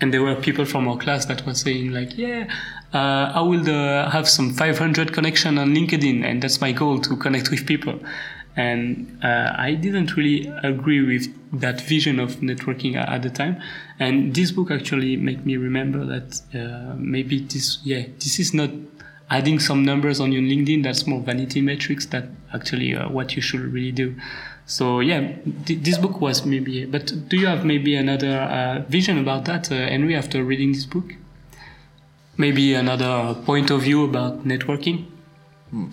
and 0.00 0.12
there 0.12 0.22
were 0.22 0.35
people 0.35 0.64
from 0.64 0.88
our 0.88 0.96
class 0.96 1.26
that 1.26 1.44
were 1.46 1.54
saying 1.54 1.92
like, 1.92 2.16
yeah. 2.16 2.52
Uh, 2.92 3.33
I 3.35 3.40
will 3.40 3.68
uh, 3.68 4.09
have 4.09 4.28
some 4.28 4.52
500 4.54 5.12
connection 5.12 5.59
on 5.59 5.74
LinkedIn, 5.74 6.24
and 6.24 6.40
that's 6.40 6.61
my 6.61 6.70
goal 6.70 7.00
to 7.00 7.16
connect 7.16 7.50
with 7.50 7.66
people 7.66 7.98
and 8.57 9.18
I 9.22 9.74
didn't 9.74 10.16
really 10.16 10.46
agree 10.62 11.02
with 11.04 11.26
that 11.61 11.80
vision 11.80 12.20
of 12.20 12.37
networking 12.37 12.94
at 12.94 13.22
the 13.22 13.30
time. 13.30 13.61
And 13.98 14.35
this 14.35 14.50
book 14.50 14.70
actually 14.70 15.16
made 15.16 15.46
me 15.46 15.57
remember 15.57 16.04
that 16.04 16.40
uh, 16.54 16.94
maybe 16.98 17.40
this, 17.40 17.78
yeah, 17.85 18.07
this 18.18 18.38
is 18.38 18.52
not 18.52 18.70
adding 19.30 19.59
some 19.61 19.85
numbers 19.85 20.20
on 20.20 20.33
your 20.33 20.42
LinkedIn. 20.42 20.83
That's 20.83 21.07
more 21.07 21.20
vanity 21.20 21.61
metrics. 21.61 22.07
That 22.07 22.24
actually 22.52 22.94
uh, 22.94 23.09
what 23.09 23.37
you 23.37 23.42
should 23.42 23.61
really 23.61 23.92
do. 23.92 24.16
So 24.66 25.00
yeah, 25.00 25.37
th- 25.66 25.80
this 25.80 25.98
book 25.98 26.20
was 26.20 26.44
maybe. 26.44 26.87
But 26.87 27.28
do 27.28 27.37
you 27.37 27.46
have 27.46 27.64
maybe 27.64 27.94
another 27.94 28.38
uh, 28.38 28.85
vision 28.88 29.18
about 29.18 29.44
that, 29.44 29.70
uh, 29.70 29.76
Henry, 29.76 30.16
after 30.16 30.42
reading 30.42 30.72
this 30.72 30.87
book? 30.87 31.14
Maybe 32.37 32.74
another 32.74 33.35
point 33.44 33.70
of 33.70 33.83
view 33.83 34.04
about 34.04 34.44
networking. 34.44 35.07
Hmm. 35.70 35.90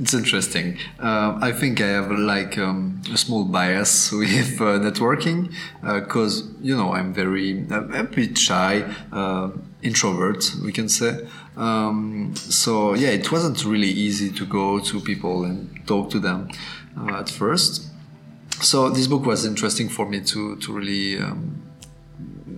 It's 0.00 0.14
interesting. 0.14 0.78
Uh, 0.98 1.38
I 1.42 1.52
think 1.52 1.82
I 1.82 1.88
have 1.88 2.10
like 2.10 2.56
um, 2.56 3.02
a 3.12 3.18
small 3.18 3.44
bias 3.44 4.10
with 4.12 4.58
uh, 4.58 4.80
networking 4.80 5.52
because 5.82 6.42
uh, 6.42 6.52
you 6.62 6.74
know 6.74 6.94
I'm 6.94 7.12
very 7.12 7.66
a 7.70 8.04
bit 8.04 8.38
shy, 8.38 8.82
uh, 9.12 9.50
introvert, 9.82 10.54
we 10.64 10.72
can 10.72 10.88
say. 10.88 11.28
Um, 11.54 12.32
so 12.34 12.94
yeah, 12.94 13.10
it 13.10 13.30
wasn't 13.30 13.62
really 13.66 13.90
easy 13.90 14.30
to 14.32 14.46
go 14.46 14.80
to 14.80 15.00
people 15.00 15.44
and 15.44 15.68
talk 15.86 16.08
to 16.10 16.18
them 16.18 16.48
uh, 16.98 17.18
at 17.18 17.28
first. 17.28 17.86
So 18.62 18.88
this 18.88 19.06
book 19.06 19.26
was 19.26 19.44
interesting 19.44 19.90
for 19.90 20.08
me 20.08 20.22
to 20.22 20.56
to 20.56 20.72
really. 20.72 21.18
Um, 21.18 21.66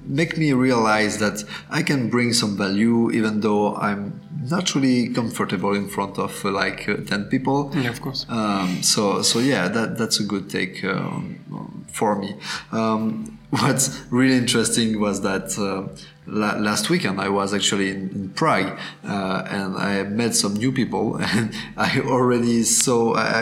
make 0.05 0.37
me 0.37 0.53
realize 0.53 1.19
that 1.19 1.43
I 1.71 1.83
can 1.83 2.11
bring 2.11 2.35
some 2.35 2.57
value 2.59 3.11
even 3.13 3.41
though 3.41 3.77
I'm 3.77 4.21
not 4.51 4.75
really 4.75 5.09
comfortable 5.09 5.75
in 5.75 5.89
front 5.89 6.19
of 6.19 6.45
uh, 6.45 6.51
like 6.51 6.89
uh, 6.89 6.97
10 6.97 7.25
people. 7.27 7.71
Yeah, 7.75 7.91
of 7.91 8.01
course. 8.01 8.27
Um, 8.29 8.83
so, 8.83 9.23
so 9.23 9.39
yeah, 9.39 9.69
that, 9.69 9.99
that's 9.99 10.21
a 10.21 10.25
good 10.25 10.51
take 10.51 10.85
um, 10.85 11.82
for 11.93 12.17
me. 12.19 12.35
Um, 12.73 13.39
what's 13.51 14.01
really 14.11 14.37
interesting 14.37 14.99
was 14.99 15.21
that 15.21 15.47
uh, 15.59 15.87
la- 16.27 16.57
last 16.57 16.89
weekend 16.89 17.21
I 17.21 17.29
was 17.29 17.53
actually 17.53 17.91
in, 17.91 18.09
in 18.11 18.29
Prague 18.31 18.79
uh, 19.07 19.45
and 19.47 19.77
I 19.77 20.05
met 20.05 20.35
some 20.35 20.55
new 20.55 20.73
people 20.73 21.17
and 21.21 21.53
I 21.77 22.01
already 22.01 22.63
saw 22.63 23.15
I, 23.15 23.35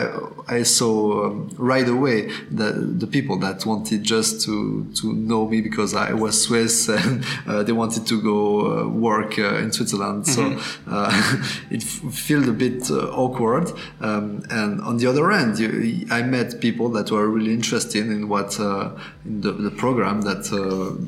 I 0.49 0.63
saw 0.63 1.27
um, 1.27 1.49
right 1.57 1.87
away 1.87 2.17
the 2.59 2.69
the 3.03 3.07
people 3.07 3.37
that 3.39 3.65
wanted 3.65 4.03
just 4.03 4.41
to 4.45 4.85
to 4.99 5.13
know 5.13 5.47
me 5.47 5.61
because 5.61 5.93
I 5.95 6.11
was 6.13 6.33
Swiss 6.45 6.89
and 6.99 7.23
uh, 7.47 7.63
they 7.63 7.71
wanted 7.83 8.03
to 8.07 8.21
go 8.21 8.39
uh, 8.81 8.87
work 8.89 9.39
uh, 9.39 9.63
in 9.63 9.71
Switzerland 9.71 10.25
Mm-hmm. 10.25 10.59
so 10.59 10.91
uh, 10.91 11.11
it 11.75 11.83
f- 11.83 12.13
felt 12.13 12.47
a 12.49 12.51
bit 12.65 12.91
uh, 12.91 12.95
awkward 13.23 13.71
um, 14.01 14.43
and 14.49 14.81
on 14.81 14.97
the 14.97 15.07
other 15.07 15.31
end 15.31 15.57
you, 15.57 16.05
I 16.11 16.21
met 16.23 16.59
people 16.59 16.89
that 16.97 17.07
were 17.11 17.27
really 17.29 17.53
interested 17.53 18.05
in 18.15 18.27
what 18.27 18.40
in 18.49 19.41
the, 19.41 19.51
the 19.51 19.71
program 19.71 20.21
that 20.21 20.43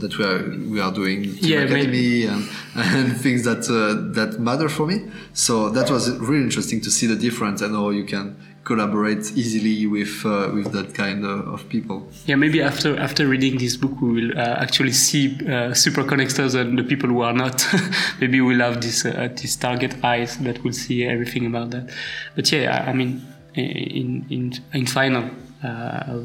that 0.02 0.18
we 0.18 0.26
are 0.26 0.40
we 0.74 0.80
are 0.80 0.92
doing 0.92 1.24
Yeah, 1.40 1.62
academy 1.62 2.26
and, 2.26 2.48
and 2.76 3.18
things 3.26 3.44
that 3.44 3.70
uh, 3.70 4.14
that 4.14 4.40
matter 4.40 4.70
for 4.70 4.86
me. 4.88 4.98
So 5.34 5.70
that 5.70 5.90
was 5.90 6.10
really 6.20 6.44
interesting 6.44 6.82
to 6.82 6.92
see 6.92 7.08
the 7.08 7.16
difference 7.16 7.62
and 7.62 7.76
how 7.76 7.90
you 7.90 8.06
can 8.06 8.36
collaborate 8.64 9.32
easily 9.36 9.86
with 9.88 10.26
uh, 10.26 10.50
with 10.54 10.72
that 10.72 10.94
kind 10.94 11.26
of, 11.26 11.48
of, 11.48 11.70
people. 11.70 12.08
Yeah, 12.26 12.36
maybe 12.36 12.62
after 12.62 12.98
after 12.98 13.28
reading 13.28 13.58
this 13.58 13.78
book, 13.78 14.02
we 14.02 14.14
will 14.14 14.38
uh, 14.38 14.64
actually 14.66 14.94
see 14.94 15.38
uh, 15.48 15.74
super 15.74 16.04
connectors 16.04 16.56
and 16.56 16.78
the 16.78 16.84
people 16.84 17.10
who 17.10 17.22
are 17.22 17.34
not. 17.34 17.66
maybe 18.22 18.42
we'll 18.42 18.60
have 18.60 18.82
this 18.82 19.06
uh, 19.06 19.30
this 19.36 19.56
target 19.56 20.04
eyes 20.04 20.38
that 20.40 20.64
will 20.64 20.74
see 20.74 21.06
everything 21.06 21.46
about 21.46 21.72
that. 21.72 21.90
But 22.36 22.52
yeah, 22.52 22.84
I, 22.86 22.92
I 22.92 22.94
mean, 22.94 23.22
in 23.56 24.26
in 24.30 24.54
in 24.74 24.86
final, 24.86 25.30
uh, 25.64 26.20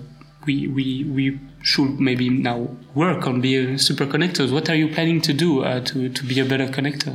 we 0.48 0.66
we 0.66 0.86
we 1.16 1.24
should 1.62 2.00
maybe 2.08 2.28
now 2.30 2.58
work 2.94 3.26
on 3.26 3.40
being 3.40 3.78
super 3.78 4.06
connectors. 4.06 4.48
What 4.56 4.66
are 4.70 4.78
you 4.82 4.88
planning 4.96 5.20
to 5.28 5.32
do 5.44 5.50
uh, 5.62 5.80
to 5.88 6.08
to 6.08 6.22
be 6.30 6.40
a 6.40 6.46
better 6.52 6.68
connector, 6.76 7.14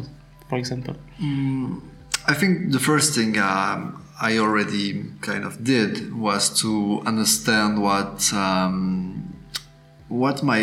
for 0.50 0.58
example? 0.58 0.96
Mm, 1.20 1.82
I 2.28 2.34
think 2.40 2.72
the 2.72 2.80
first 2.80 3.16
thing 3.16 3.32
um, 3.40 3.80
I 4.22 4.38
already 4.38 4.88
kind 5.22 5.44
of 5.50 5.64
did 5.64 6.14
was 6.28 6.44
to 6.62 7.02
understand 7.12 7.82
what 7.82 8.32
um, 8.34 9.36
what 10.10 10.44
my 10.44 10.62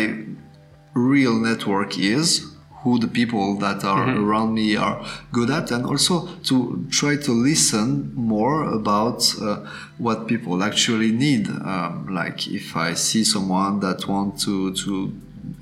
real 0.93 1.35
network 1.49 1.97
is 1.97 2.50
who 2.83 2.97
the 2.99 3.07
people 3.07 3.57
that 3.57 3.83
are 3.83 4.07
mm-hmm. 4.07 4.23
around 4.23 4.53
me 4.53 4.75
are 4.75 5.05
good 5.31 5.49
at 5.49 5.71
and 5.71 5.85
also 5.85 6.27
to 6.43 6.85
try 6.89 7.15
to 7.15 7.31
listen 7.31 8.11
more 8.15 8.63
about 8.63 9.23
uh, 9.41 9.57
what 9.97 10.27
people 10.27 10.63
actually 10.63 11.11
need 11.11 11.47
um, 11.47 12.07
like 12.09 12.47
if 12.47 12.75
i 12.75 12.93
see 12.93 13.23
someone 13.23 13.79
that 13.79 14.07
want 14.07 14.39
to 14.39 14.73
to 14.73 15.13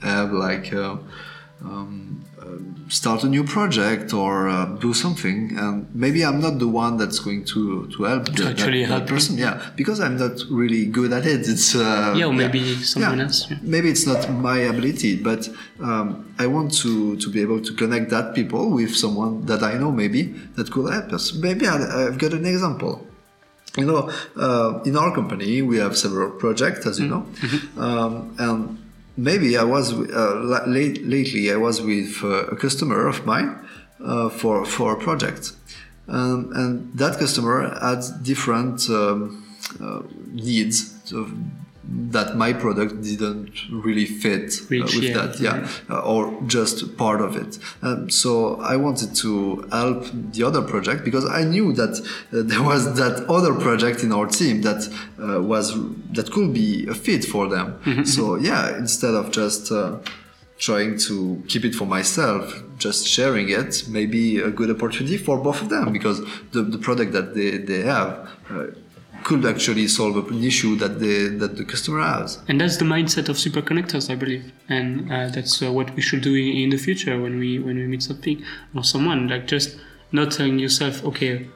have 0.01 0.31
like 0.31 0.73
uh, 0.73 0.95
um, 1.61 2.08
start 2.89 3.23
a 3.23 3.27
new 3.27 3.43
project 3.43 4.13
or 4.13 4.49
uh, 4.49 4.65
do 4.65 4.93
something 4.93 5.55
and 5.57 5.87
maybe 5.93 6.25
i'm 6.25 6.41
not 6.41 6.57
the 6.57 6.67
one 6.67 6.97
that's 6.97 7.19
going 7.19 7.45
to 7.45 7.87
to 7.87 8.03
help 8.03 8.25
to 8.25 8.43
the, 8.43 8.49
actually 8.49 8.81
that, 8.81 8.89
help 8.89 9.03
that 9.05 9.09
person 9.09 9.37
yeah 9.37 9.61
because 9.75 9.99
i'm 9.99 10.17
not 10.17 10.41
really 10.49 10.85
good 10.87 11.13
at 11.13 11.25
it 11.25 11.47
it's 11.47 11.75
uh, 11.75 12.13
yeah 12.17 12.25
or 12.25 12.33
maybe 12.33 12.59
yeah. 12.59 12.83
someone 12.83 13.19
yeah. 13.19 13.23
else 13.25 13.49
yeah. 13.49 13.57
maybe 13.61 13.89
it's 13.89 14.07
not 14.07 14.29
my 14.31 14.57
ability 14.57 15.15
but 15.15 15.47
um, 15.81 16.33
i 16.39 16.47
want 16.47 16.73
to 16.73 17.15
to 17.17 17.29
be 17.29 17.41
able 17.41 17.61
to 17.61 17.73
connect 17.73 18.09
that 18.09 18.33
people 18.33 18.71
with 18.71 18.95
someone 18.95 19.45
that 19.45 19.61
i 19.61 19.73
know 19.77 19.91
maybe 19.91 20.23
that 20.55 20.71
could 20.71 20.91
help 20.91 21.13
us 21.13 21.33
maybe 21.33 21.67
I, 21.67 22.07
i've 22.07 22.17
got 22.17 22.33
an 22.33 22.45
example 22.45 23.05
you 23.77 23.85
know 23.85 24.11
uh, 24.35 24.81
in 24.83 24.97
our 24.97 25.13
company 25.13 25.61
we 25.61 25.77
have 25.77 25.95
several 25.95 26.31
projects 26.31 26.87
as 26.87 26.99
you 26.99 27.07
know 27.07 27.21
mm-hmm. 27.21 27.79
um, 27.79 28.35
and 28.39 28.88
maybe 29.19 29.57
I 29.57 29.63
was 29.63 29.93
uh, 29.93 30.63
late, 30.67 31.05
lately 31.05 31.51
I 31.51 31.57
was 31.57 31.81
with 31.81 32.23
uh, 32.23 32.47
a 32.47 32.55
customer 32.55 33.07
of 33.07 33.25
mine 33.25 33.59
uh, 34.03 34.29
for 34.29 34.65
for 34.65 34.93
a 34.93 34.97
project, 34.97 35.51
um, 36.07 36.51
and 36.55 36.97
that 36.97 37.19
customer 37.19 37.77
had 37.81 38.01
different 38.23 38.89
um, 38.89 39.43
uh, 39.81 40.01
needs 40.31 41.11
that 41.91 42.35
my 42.35 42.53
product 42.53 43.01
didn't 43.01 43.51
really 43.71 44.05
fit 44.05 44.53
Reach, 44.69 44.95
with 44.95 45.03
yeah. 45.03 45.13
that, 45.13 45.39
yeah, 45.39 45.99
or 45.99 46.41
just 46.47 46.97
part 46.97 47.21
of 47.21 47.35
it. 47.35 47.57
Um, 47.81 48.09
so 48.09 48.59
I 48.61 48.75
wanted 48.75 49.15
to 49.17 49.67
help 49.71 50.05
the 50.13 50.43
other 50.43 50.61
project 50.61 51.03
because 51.03 51.27
I 51.29 51.43
knew 51.43 51.73
that 51.73 51.99
uh, 51.99 52.43
there 52.43 52.61
was 52.61 52.95
that 52.97 53.25
other 53.29 53.53
project 53.55 54.03
in 54.03 54.11
our 54.11 54.27
team 54.27 54.61
that 54.61 54.87
uh, 55.21 55.41
was 55.41 55.73
that 56.13 56.31
could 56.31 56.53
be 56.53 56.87
a 56.87 56.93
fit 56.93 57.25
for 57.25 57.47
them. 57.47 57.79
Mm-hmm. 57.85 58.03
So 58.03 58.35
yeah, 58.35 58.77
instead 58.77 59.15
of 59.15 59.31
just 59.31 59.71
uh, 59.71 59.97
trying 60.59 60.97
to 60.97 61.41
keep 61.47 61.63
it 61.65 61.73
for 61.73 61.85
myself, 61.85 62.61
just 62.77 63.07
sharing 63.07 63.49
it 63.49 63.87
may 63.87 64.05
be 64.05 64.39
a 64.39 64.49
good 64.49 64.69
opportunity 64.69 65.17
for 65.17 65.37
both 65.37 65.61
of 65.61 65.69
them 65.69 65.91
because 65.91 66.19
the, 66.51 66.61
the 66.61 66.77
product 66.77 67.13
that 67.13 67.33
they, 67.33 67.57
they 67.57 67.81
have 67.81 68.29
uh, 68.49 68.65
could 69.23 69.45
actually 69.45 69.87
solve 69.87 70.29
an 70.29 70.43
issue 70.43 70.75
that 70.77 70.99
the 70.99 71.29
that 71.41 71.57
the 71.57 71.65
customer 71.65 72.01
has. 72.01 72.39
And 72.47 72.59
that's 72.61 72.77
the 72.77 72.85
mindset 72.85 73.29
of 73.29 73.37
super 73.37 73.61
connectors, 73.61 74.09
I 74.09 74.15
believe, 74.15 74.51
and 74.67 75.11
uh, 75.11 75.27
that's 75.29 75.61
uh, 75.61 75.71
what 75.71 75.95
we 75.95 76.01
should 76.01 76.21
do 76.21 76.35
in, 76.35 76.69
the 76.69 76.77
future 76.77 77.19
when 77.21 77.39
we 77.39 77.59
when 77.59 77.77
we 77.77 77.87
meet 77.87 78.03
something 78.03 78.43
or 78.75 78.83
someone. 78.83 79.27
Like 79.27 79.47
just 79.47 79.77
not 80.11 80.31
telling 80.31 80.59
yourself, 80.59 81.03
okay, 81.05 81.47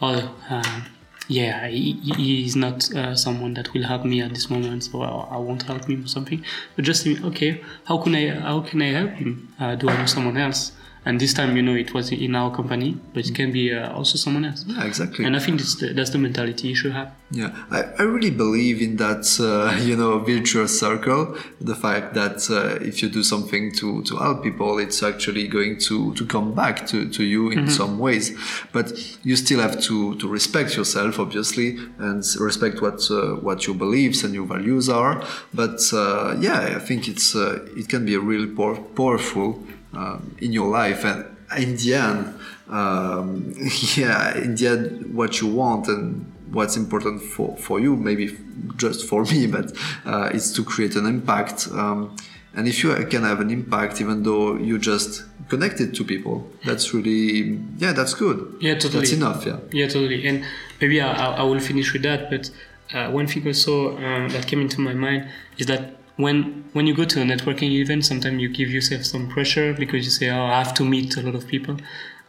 oh, 0.00 0.34
uh, 0.50 0.80
yeah, 1.28 1.68
he, 1.68 1.92
he 2.16 2.44
is 2.44 2.56
not 2.56 2.92
uh, 2.94 3.14
someone 3.14 3.54
that 3.54 3.72
will 3.72 3.84
help 3.84 4.04
me 4.04 4.20
at 4.20 4.30
this 4.30 4.50
moment, 4.50 4.84
so 4.84 5.02
I, 5.02 5.36
I 5.36 5.38
won't 5.38 5.62
help 5.62 5.84
him 5.84 6.04
or 6.04 6.08
something. 6.08 6.44
But 6.76 6.84
just 6.84 7.06
okay, 7.06 7.62
how 7.84 7.98
can 7.98 8.14
I 8.14 8.28
how 8.30 8.60
can 8.60 8.82
I 8.82 8.90
help 8.90 9.10
him? 9.10 9.48
Uh, 9.58 9.74
do 9.76 9.88
I 9.88 9.96
know 9.96 10.06
someone 10.06 10.36
else? 10.36 10.72
And 11.04 11.20
this 11.20 11.34
time 11.34 11.56
you 11.56 11.62
know 11.62 11.74
it 11.74 11.92
was 11.94 12.12
in 12.12 12.34
our 12.36 12.50
company 12.54 12.96
but 13.12 13.26
it 13.26 13.34
can 13.34 13.50
be 13.52 13.74
uh, 13.74 13.92
also 13.92 14.16
someone 14.16 14.44
else. 14.44 14.64
Yeah 14.66 14.84
exactly. 14.84 15.24
And 15.24 15.34
i 15.36 15.40
think 15.40 15.58
that's 15.58 15.74
the, 15.80 15.92
that's 15.92 16.10
the 16.10 16.18
mentality 16.18 16.68
you 16.68 16.74
should 16.76 16.92
have. 16.92 17.10
Yeah 17.30 17.50
i, 17.70 17.80
I 17.98 18.02
really 18.02 18.30
believe 18.30 18.80
in 18.82 18.96
that 18.96 19.24
uh, 19.40 19.76
you 19.88 19.96
know 19.96 20.18
virtuous 20.20 20.78
circle. 20.78 21.36
The 21.60 21.74
fact 21.74 22.14
that 22.14 22.38
uh, 22.50 22.84
if 22.90 23.02
you 23.02 23.08
do 23.08 23.22
something 23.22 23.72
to 23.80 24.02
to 24.08 24.16
help 24.16 24.42
people 24.42 24.78
it's 24.78 25.02
actually 25.02 25.48
going 25.48 25.78
to 25.88 26.14
to 26.14 26.24
come 26.26 26.54
back 26.54 26.86
to, 26.88 27.08
to 27.16 27.22
you 27.24 27.50
in 27.50 27.58
Mm-hmm. 27.62 27.70
some 27.82 27.98
ways. 27.98 28.26
But 28.72 28.86
you 29.24 29.34
still 29.36 29.60
have 29.66 29.76
to 29.88 30.14
to 30.20 30.26
respect 30.38 30.76
yourself 30.76 31.18
obviously 31.24 31.68
and 31.98 32.22
respect 32.50 32.80
what 32.84 33.00
uh, 33.10 33.16
what 33.46 33.58
your 33.66 33.76
beliefs 33.84 34.24
and 34.24 34.32
your 34.38 34.46
values 34.46 34.88
are. 34.88 35.14
But 35.62 35.78
uh, 35.92 36.36
yeah 36.46 36.60
i 36.78 36.80
think 36.88 37.00
it's 37.12 37.28
uh, 37.34 37.66
it 37.80 37.86
can 37.92 38.02
be 38.04 38.14
a 38.14 38.20
really 38.30 38.50
power, 38.58 38.76
powerful 39.00 39.48
um, 39.94 40.34
in 40.40 40.52
your 40.52 40.68
life 40.68 41.04
and 41.04 41.24
in 41.56 41.76
the 41.76 41.94
end 41.94 42.34
um, 42.68 43.54
yeah 43.96 44.36
in 44.38 44.54
the 44.54 44.66
end 44.68 45.14
what 45.14 45.40
you 45.40 45.46
want 45.46 45.88
and 45.88 46.32
what's 46.50 46.76
important 46.76 47.22
for, 47.22 47.56
for 47.56 47.80
you 47.80 47.96
maybe 47.96 48.36
just 48.76 49.08
for 49.08 49.24
me 49.32 49.46
but 49.46 49.72
uh, 50.04 50.30
it's 50.32 50.52
to 50.52 50.64
create 50.64 50.96
an 50.96 51.06
impact 51.06 51.68
um, 51.72 52.14
and 52.54 52.68
if 52.68 52.84
you 52.84 52.94
can 53.06 53.22
have 53.22 53.40
an 53.40 53.50
impact 53.50 54.00
even 54.00 54.22
though 54.22 54.56
you 54.56 54.78
just 54.78 55.24
connected 55.48 55.94
to 55.94 56.04
people 56.04 56.50
that's 56.64 56.94
really 56.94 57.60
yeah 57.78 57.92
that's 57.92 58.14
good. 58.14 58.56
Yeah 58.60 58.74
totally. 58.74 59.00
That's 59.00 59.12
enough 59.12 59.44
yeah. 59.46 59.58
Yeah 59.70 59.86
totally. 59.86 60.26
And 60.26 60.44
maybe 60.80 61.00
i, 61.00 61.12
I 61.12 61.42
will 61.42 61.60
finish 61.60 61.92
with 61.92 62.02
that 62.02 62.30
but 62.30 62.50
uh, 62.94 63.10
one 63.10 63.26
thing 63.26 63.46
also 63.46 63.96
uh, 63.96 64.28
that 64.28 64.46
came 64.46 64.60
into 64.60 64.80
my 64.80 64.94
mind 64.94 65.28
is 65.58 65.66
that 65.66 65.96
when 66.16 66.64
when 66.72 66.86
you 66.86 66.94
go 66.94 67.04
to 67.04 67.20
a 67.20 67.24
networking 67.24 67.70
event, 67.72 68.04
sometimes 68.04 68.40
you 68.40 68.48
give 68.48 68.70
yourself 68.70 69.04
some 69.04 69.28
pressure 69.28 69.72
because 69.72 70.04
you 70.04 70.10
say, 70.10 70.28
"Oh, 70.30 70.44
I 70.44 70.58
have 70.58 70.74
to 70.74 70.84
meet 70.84 71.16
a 71.16 71.22
lot 71.22 71.34
of 71.34 71.46
people." 71.46 71.76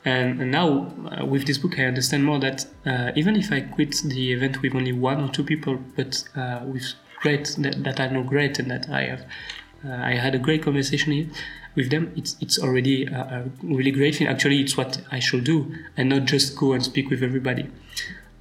And, 0.06 0.42
and 0.42 0.52
now 0.52 0.94
uh, 1.12 1.26
with 1.26 1.48
this 1.48 1.58
book, 1.58 1.80
I 1.80 1.86
understand 1.86 2.26
more 2.26 2.40
that 2.40 2.66
uh, 2.86 3.12
even 3.16 3.38
if 3.38 3.52
I 3.52 3.62
quit 3.62 3.96
the 4.04 4.34
event 4.34 4.62
with 4.62 4.76
only 4.76 4.92
one 4.92 5.22
or 5.22 5.30
two 5.30 5.44
people, 5.46 5.80
but 5.96 6.24
uh, 6.36 6.62
with 6.66 6.94
great 7.22 7.56
that, 7.60 7.84
that, 7.86 8.00
I 8.02 8.08
know 8.08 8.24
great 8.24 8.60
and 8.60 8.70
that 8.70 8.90
I 8.90 9.04
have, 9.04 9.26
I 9.86 10.16
had 10.16 10.36
a 10.36 10.40
great 10.40 10.64
conversation 10.64 11.32
with 11.76 11.90
them. 11.90 12.12
It's 12.16 12.36
it's 12.42 12.60
already 12.60 13.06
a, 13.06 13.20
a 13.20 13.66
really 13.66 13.92
great 13.92 14.16
thing. 14.16 14.28
Actually, 14.28 14.62
it's 14.62 14.76
what 14.76 15.02
I 15.12 15.20
should 15.20 15.46
do, 15.46 15.74
and 15.96 16.10
not 16.10 16.26
just 16.26 16.56
go 16.58 16.74
and 16.74 16.84
speak 16.84 17.10
with 17.10 17.24
everybody. 17.24 17.70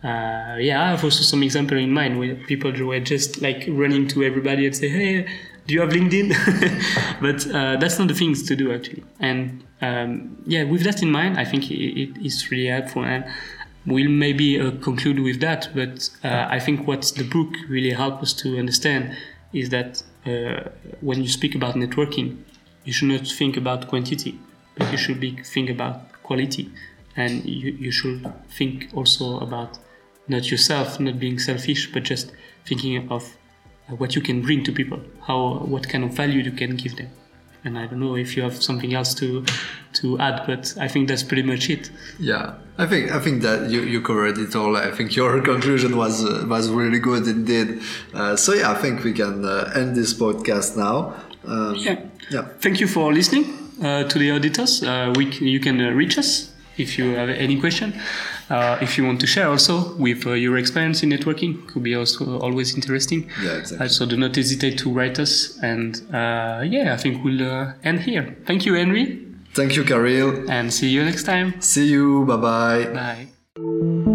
Uh, 0.03 0.57
yeah, 0.59 0.83
I 0.83 0.91
have 0.91 1.05
also 1.05 1.23
some 1.23 1.43
example 1.43 1.79
in 1.79 1.93
mind 1.93 2.19
where 2.19 2.35
people 2.35 2.73
were 2.73 3.01
just 3.01 3.41
like 3.41 3.65
running 3.69 4.09
to 4.09 4.25
everybody 4.25 4.67
and 4.67 4.75
say, 4.75 4.89
"Hey, 4.89 5.27
do 5.67 5.75
you 5.75 5.81
have 5.81 5.91
LinkedIn? 5.91 6.31
but 7.21 7.47
uh, 7.55 7.77
that's 7.77 7.99
not 7.99 8.09
the 8.09 8.15
things 8.15 8.43
to 8.45 8.57
do 8.57 8.73
actually. 8.73 9.05
And 9.21 9.65
um, 9.81 10.37
yeah, 10.47 10.65
with 10.65 10.83
that 10.85 11.03
in 11.03 11.11
mind, 11.11 11.39
I 11.39 11.45
think 11.45 11.71
it, 11.71 12.01
it 12.01 12.25
is 12.25 12.51
really 12.51 12.67
helpful. 12.67 13.05
And 13.05 13.25
we'll 13.87 14.11
maybe 14.11 14.61
uh, 14.61 14.73
conclude 14.83 15.21
with 15.21 15.41
that. 15.41 15.69
But 15.75 16.11
uh, 16.25 16.47
I 16.49 16.59
think 16.59 16.87
what 16.87 17.13
the 17.17 17.25
book 17.25 17.55
really 17.69 17.91
helped 17.91 18.23
us 18.23 18.33
to 18.35 18.59
understand 18.59 19.17
is 19.53 19.71
that 19.71 20.03
uh, 20.27 20.71
when 21.01 21.23
you 21.23 21.29
speak 21.29 21.55
about 21.55 21.75
networking, 21.75 22.39
you 22.85 22.93
should 22.93 23.09
not 23.09 23.27
think 23.27 23.57
about 23.57 23.89
quantity, 23.89 24.39
but 24.77 24.91
you 24.91 24.99
should 24.99 25.21
be 25.21 25.37
think 25.43 25.71
about 25.71 26.11
quality, 26.23 26.71
and 27.17 27.45
you, 27.45 27.73
you 27.73 27.93
should 27.93 28.33
think 28.49 28.89
also 28.95 29.39
about 29.39 29.79
not 30.29 30.51
yourself, 30.51 31.01
not 31.01 31.19
being 31.19 31.39
selfish, 31.39 31.93
but 31.93 32.03
just 32.05 32.33
thinking 32.67 33.11
of 33.11 33.37
what 33.89 34.15
you 34.15 34.23
can 34.23 34.43
bring 34.43 34.65
to 34.65 34.73
people, 34.73 35.01
how 35.27 35.59
what 35.59 35.89
kind 35.89 36.05
of 36.05 36.13
value 36.13 36.43
you 36.43 36.53
can 36.53 36.77
give 36.77 36.97
them. 36.97 37.11
And 37.65 37.79
I 37.79 37.87
don't 37.87 38.01
know 38.01 38.17
if 38.17 38.37
you 38.37 38.43
have 38.43 38.61
something 38.61 38.93
else 38.93 39.15
to 39.15 39.45
to 39.95 40.19
add, 40.19 40.43
but 40.47 40.75
I 40.81 40.89
think 40.89 41.09
that's 41.09 41.23
pretty 41.23 41.45
much 41.45 41.71
it. 41.71 41.91
Yeah, 42.19 42.55
I 42.77 42.87
think 42.87 43.13
I 43.13 43.21
think 43.21 43.43
that 43.43 43.71
you, 43.71 43.83
you 43.83 44.01
covered 44.01 44.37
it 44.39 44.57
all. 44.57 44.77
I 44.77 44.91
think 44.91 45.15
your 45.15 45.41
conclusion 45.53 45.97
was 45.97 46.25
uh, 46.25 46.45
was 46.49 46.71
really 46.71 46.99
good 46.99 47.29
indeed. 47.29 47.81
Uh, 48.13 48.35
so 48.35 48.53
yeah, 48.53 48.73
I 48.73 48.75
think 48.75 49.05
we 49.05 49.13
can 49.13 49.45
uh, 49.45 49.71
end 49.77 49.95
this 49.95 50.13
podcast 50.13 50.77
now. 50.77 51.15
Um, 51.45 51.77
yeah. 51.77 52.01
Yeah. 52.31 52.49
Thank 52.61 52.81
you 52.81 52.89
for 52.89 53.13
listening 53.13 53.45
uh, 53.83 54.05
to 54.05 54.19
the 54.19 54.31
auditors. 54.33 54.83
Uh, 54.83 55.13
we 55.17 55.27
you 55.27 55.61
can 55.61 55.81
uh, 55.81 55.91
reach 55.91 56.19
us 56.19 56.53
if 56.79 56.99
you 56.99 57.15
have 57.15 57.29
any 57.29 57.61
question. 57.61 57.93
Uh, 58.53 58.79
if 58.83 58.99
you 58.99 59.07
want 59.07 59.19
to 59.21 59.27
share 59.27 59.49
also 59.49 59.95
with 59.97 60.27
uh, 60.27 60.33
your 60.33 60.59
experience 60.59 61.03
in 61.03 61.09
networking, 61.09 61.67
could 61.69 61.83
be 61.83 61.95
also 61.95 62.39
always 62.39 62.75
interesting. 62.75 63.21
Yeah, 63.43 63.57
exactly. 63.57 63.89
So 63.89 64.05
do 64.07 64.17
not 64.17 64.37
hesitate 64.37 64.79
to 64.83 64.93
write 64.93 65.19
us. 65.19 65.59
And 65.63 65.97
uh, 66.13 66.63
yeah, 66.75 66.93
I 66.93 66.99
think 66.99 67.25
we'll 67.25 67.43
end 67.83 68.01
here. 68.01 68.37
Thank 68.45 68.67
you, 68.67 68.75
Henry. 68.75 69.27
Thank 69.55 69.77
you, 69.77 69.85
Karil. 69.85 70.49
And 70.49 70.73
see 70.73 70.89
you 70.89 71.05
next 71.05 71.25
time. 71.25 71.61
See 71.61 71.89
you. 71.89 72.25
Bye-bye. 72.27 73.27
Bye. 73.57 74.12